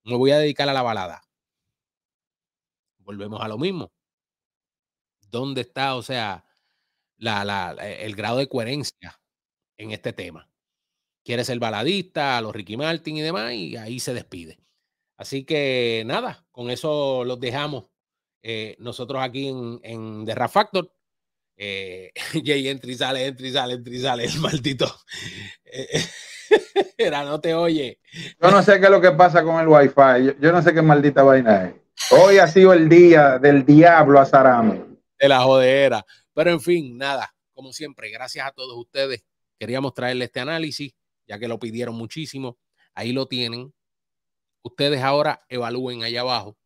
me 0.04 0.14
voy 0.14 0.30
a 0.30 0.38
dedicar 0.38 0.68
a 0.68 0.72
la 0.72 0.82
balada. 0.82 1.20
Volvemos 2.98 3.40
a 3.40 3.48
lo 3.48 3.58
mismo. 3.58 3.90
¿Dónde 5.28 5.62
está, 5.62 5.96
o 5.96 6.02
sea, 6.02 6.44
la, 7.16 7.76
eh, 7.82 8.06
el 8.06 8.14
grado 8.14 8.38
de 8.38 8.48
coherencia 8.48 9.20
en 9.76 9.90
este 9.90 10.12
tema? 10.12 10.48
Quiere 11.24 11.44
ser 11.44 11.58
baladista, 11.58 12.38
a 12.38 12.40
los 12.42 12.54
Ricky 12.54 12.76
Martin 12.76 13.16
y 13.16 13.22
demás, 13.22 13.54
y 13.54 13.76
ahí 13.76 13.98
se 13.98 14.14
despide. 14.14 14.60
Así 15.18 15.44
que 15.44 16.04
nada, 16.06 16.46
con 16.50 16.70
eso 16.70 17.24
los 17.24 17.38
dejamos 17.38 17.90
eh, 18.42 18.76
nosotros 18.78 19.22
aquí 19.22 19.48
en, 19.48 19.80
en 19.82 20.24
The 20.24 20.34
Rap 20.34 20.50
Factor. 20.50 20.90
Eh, 21.56 22.12
Jay 22.44 22.68
entra 22.68 22.90
y 22.90 22.94
sale, 22.94 23.26
entra 23.26 23.46
y 23.46 23.52
sale, 23.52 23.74
entra 23.74 23.94
y 23.94 23.98
sale, 24.00 24.24
el 24.24 24.40
maldito. 24.40 24.90
Era, 26.96 27.24
no 27.24 27.40
te 27.40 27.52
oye. 27.54 28.00
Yo 28.40 28.50
no 28.50 28.62
sé 28.62 28.80
qué 28.80 28.86
es 28.86 28.90
lo 28.90 29.00
que 29.00 29.10
pasa 29.10 29.42
con 29.42 29.60
el 29.60 29.68
wifi. 29.68 30.24
Yo, 30.24 30.32
yo 30.40 30.52
no 30.52 30.62
sé 30.62 30.72
qué 30.72 30.80
maldita 30.80 31.22
vaina 31.22 31.66
es. 31.66 31.74
Hoy 32.12 32.38
ha 32.38 32.46
sido 32.46 32.72
el 32.72 32.88
día 32.88 33.38
del 33.38 33.66
diablo 33.66 34.18
a 34.20 34.24
Sarame 34.24 34.88
de 35.18 35.28
la 35.28 35.40
jodera. 35.40 36.06
Pero 36.32 36.50
en 36.50 36.60
fin, 36.60 36.96
nada, 36.96 37.34
como 37.52 37.72
siempre, 37.72 38.10
gracias 38.10 38.46
a 38.46 38.52
todos 38.52 38.76
ustedes. 38.76 39.24
Queríamos 39.58 39.94
traerle 39.94 40.26
este 40.26 40.40
análisis, 40.40 40.94
ya 41.26 41.38
que 41.38 41.48
lo 41.48 41.58
pidieron 41.58 41.96
muchísimo. 41.96 42.58
Ahí 42.94 43.12
lo 43.12 43.26
tienen. 43.26 43.72
Ustedes 44.62 45.02
ahora 45.02 45.40
evalúen 45.48 46.02
allá 46.02 46.22
abajo 46.22 46.56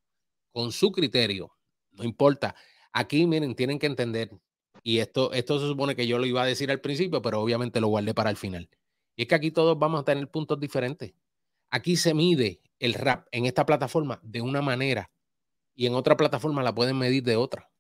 con 0.53 0.73
su 0.73 0.93
criterio. 0.93 1.53
No 1.93 2.05
importa. 2.05 2.55
Aquí, 2.93 3.27
miren, 3.27 3.55
tienen 3.55 3.79
que 3.79 3.87
entender. 3.87 4.31
Y 4.83 4.99
esto, 4.99 5.33
esto 5.33 5.61
se 5.61 5.67
supone 5.67 5.95
que 5.95 6.07
yo 6.07 6.19
lo 6.19 6.27
iba 6.27 6.43
a 6.43 6.47
decir 6.47 6.71
al 6.71 6.81
principio, 6.81 7.23
pero 7.23 7.41
obviamente 7.41 7.81
lo 7.81 7.89
guardé 7.89 8.15
para 8.15 8.31
el 8.31 8.37
final. 8.37 8.69
Y 9.17 9.23
es 9.23 9.29
que 9.29 9.35
aquí 9.35 9.51
todos 9.51 9.79
vamos 9.79 10.01
a 10.01 10.05
tener 10.05 10.31
puntos 10.31 10.59
diferentes. 10.59 11.15
Aquí 11.71 11.97
se 11.97 12.15
mide 12.15 12.61
el 12.79 12.95
rap 12.95 13.29
en 13.31 13.47
esta 13.47 13.65
plataforma 13.65 14.21
de 14.23 14.41
una 14.41 14.63
manera 14.63 15.11
y 15.75 15.87
en 15.87 15.95
otra 15.95 16.17
plataforma 16.17 16.63
la 16.63 16.75
pueden 16.75 16.99
medir 16.99 17.23
de 17.23 17.37
otra 17.37 17.73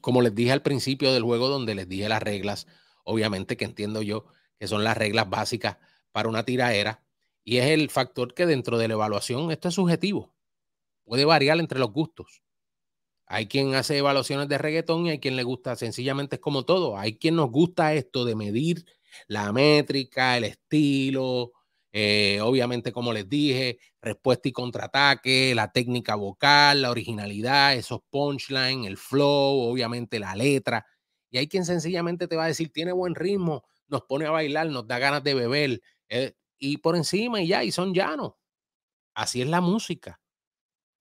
como 0.00 0.22
les 0.22 0.34
dije 0.34 0.52
al 0.52 0.62
principio 0.62 1.12
del 1.12 1.22
juego, 1.22 1.48
donde 1.48 1.74
les 1.74 1.88
dije 1.88 2.08
las 2.08 2.22
reglas, 2.22 2.66
obviamente 3.04 3.56
que 3.56 3.64
entiendo 3.64 4.02
yo 4.02 4.26
que 4.58 4.68
son 4.68 4.84
las 4.84 4.96
reglas 4.96 5.28
básicas 5.30 5.78
para 6.12 6.28
una 6.28 6.44
tiraera, 6.44 7.02
y 7.44 7.58
es 7.58 7.66
el 7.66 7.90
factor 7.90 8.34
que 8.34 8.46
dentro 8.46 8.78
de 8.78 8.88
la 8.88 8.94
evaluación 8.94 9.50
esto 9.50 9.68
es 9.68 9.74
subjetivo, 9.74 10.34
puede 11.04 11.24
variar 11.24 11.58
entre 11.60 11.78
los 11.78 11.92
gustos. 11.92 12.42
Hay 13.26 13.46
quien 13.46 13.74
hace 13.74 13.98
evaluaciones 13.98 14.48
de 14.48 14.58
reggaetón 14.58 15.06
y 15.06 15.10
hay 15.10 15.20
quien 15.20 15.36
le 15.36 15.44
gusta, 15.44 15.76
sencillamente 15.76 16.36
es 16.36 16.40
como 16.40 16.64
todo, 16.64 16.98
hay 16.98 17.16
quien 17.18 17.36
nos 17.36 17.50
gusta 17.50 17.94
esto 17.94 18.24
de 18.24 18.34
medir 18.36 18.84
la 19.28 19.52
métrica, 19.52 20.36
el 20.36 20.44
estilo, 20.44 21.52
eh, 21.92 22.40
obviamente, 22.42 22.92
como 22.92 23.12
les 23.12 23.28
dije, 23.28 23.78
respuesta 24.00 24.48
y 24.48 24.52
contraataque, 24.52 25.54
la 25.54 25.72
técnica 25.72 26.14
vocal, 26.14 26.82
la 26.82 26.90
originalidad, 26.90 27.74
esos 27.74 28.00
punchlines, 28.10 28.86
el 28.86 28.96
flow, 28.96 29.60
obviamente 29.70 30.18
la 30.20 30.36
letra. 30.36 30.86
Y 31.30 31.38
hay 31.38 31.48
quien 31.48 31.64
sencillamente 31.64 32.28
te 32.28 32.36
va 32.36 32.44
a 32.44 32.48
decir, 32.48 32.72
tiene 32.72 32.92
buen 32.92 33.14
ritmo, 33.14 33.64
nos 33.88 34.02
pone 34.02 34.26
a 34.26 34.30
bailar, 34.30 34.68
nos 34.68 34.86
da 34.86 34.98
ganas 34.98 35.24
de 35.24 35.34
beber. 35.34 35.80
Eh, 36.08 36.34
y 36.60 36.76
por 36.76 36.94
encima 36.94 37.40
y 37.40 37.48
ya, 37.48 37.64
y 37.64 37.72
son 37.72 37.92
llanos. 37.92 38.34
Así 39.14 39.42
es 39.42 39.48
la 39.48 39.60
música. 39.60 40.20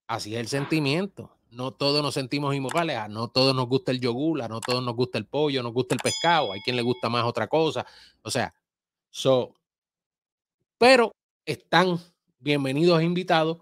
Así 0.07 0.33
es 0.33 0.39
el 0.39 0.47
sentimiento. 0.47 1.37
No 1.51 1.71
todos 1.73 2.01
nos 2.01 2.13
sentimos 2.13 2.55
iguales, 2.55 2.97
no 3.09 3.27
todos 3.27 3.55
nos 3.55 3.67
gusta 3.67 3.91
el 3.91 3.99
yogur, 3.99 4.49
no 4.49 4.61
todos 4.61 4.83
nos 4.83 4.95
gusta 4.95 5.17
el 5.17 5.25
pollo, 5.25 5.61
nos 5.61 5.73
gusta 5.73 5.95
el 5.95 6.01
pescado, 6.01 6.53
hay 6.53 6.61
quien 6.61 6.75
le 6.75 6.81
gusta 6.81 7.09
más 7.09 7.25
otra 7.25 7.47
cosa. 7.47 7.85
O 8.21 8.31
sea, 8.31 8.53
so, 9.09 9.53
pero 10.77 11.11
están 11.45 11.99
bienvenidos 12.39 13.01
e 13.01 13.03
invitados 13.03 13.57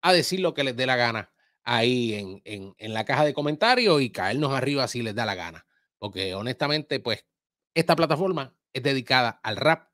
a 0.00 0.12
decir 0.12 0.40
lo 0.40 0.54
que 0.54 0.64
les 0.64 0.76
dé 0.76 0.86
la 0.86 0.96
gana 0.96 1.30
ahí 1.62 2.14
en, 2.14 2.74
en, 2.78 2.94
la 2.94 3.04
caja 3.04 3.24
de 3.24 3.34
comentarios 3.34 4.00
y 4.00 4.10
caernos 4.10 4.52
arriba 4.52 4.88
si 4.88 5.02
les 5.02 5.14
da 5.14 5.26
la 5.26 5.34
gana. 5.34 5.66
Porque 5.98 6.34
honestamente, 6.34 7.00
pues 7.00 7.24
esta 7.74 7.96
plataforma 7.96 8.54
es 8.72 8.82
dedicada 8.82 9.40
al 9.42 9.56
rap 9.56 9.90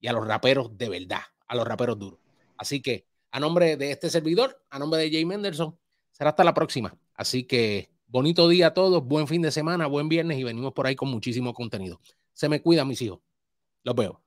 y 0.00 0.08
a 0.08 0.12
los 0.12 0.26
raperos 0.26 0.76
de 0.76 0.88
verdad, 0.88 1.22
a 1.46 1.56
los 1.56 1.66
raperos 1.66 1.98
duros. 1.98 2.20
Así 2.56 2.80
que 2.80 3.06
a 3.30 3.40
nombre 3.40 3.76
de 3.76 3.90
este 3.90 4.10
servidor, 4.10 4.62
a 4.70 4.78
nombre 4.78 5.00
de 5.00 5.10
Jay 5.10 5.24
Mendelson, 5.24 5.78
será 6.10 6.30
hasta 6.30 6.44
la 6.44 6.54
próxima. 6.54 6.96
Así 7.14 7.44
que 7.44 7.90
bonito 8.06 8.48
día 8.48 8.68
a 8.68 8.74
todos, 8.74 9.04
buen 9.04 9.26
fin 9.26 9.42
de 9.42 9.50
semana, 9.50 9.86
buen 9.86 10.08
viernes 10.08 10.38
y 10.38 10.44
venimos 10.44 10.72
por 10.72 10.86
ahí 10.86 10.96
con 10.96 11.10
muchísimo 11.10 11.52
contenido. 11.52 12.00
Se 12.32 12.48
me 12.48 12.62
cuidan 12.62 12.88
mis 12.88 13.02
hijos. 13.02 13.20
Los 13.82 13.94
veo. 13.94 14.25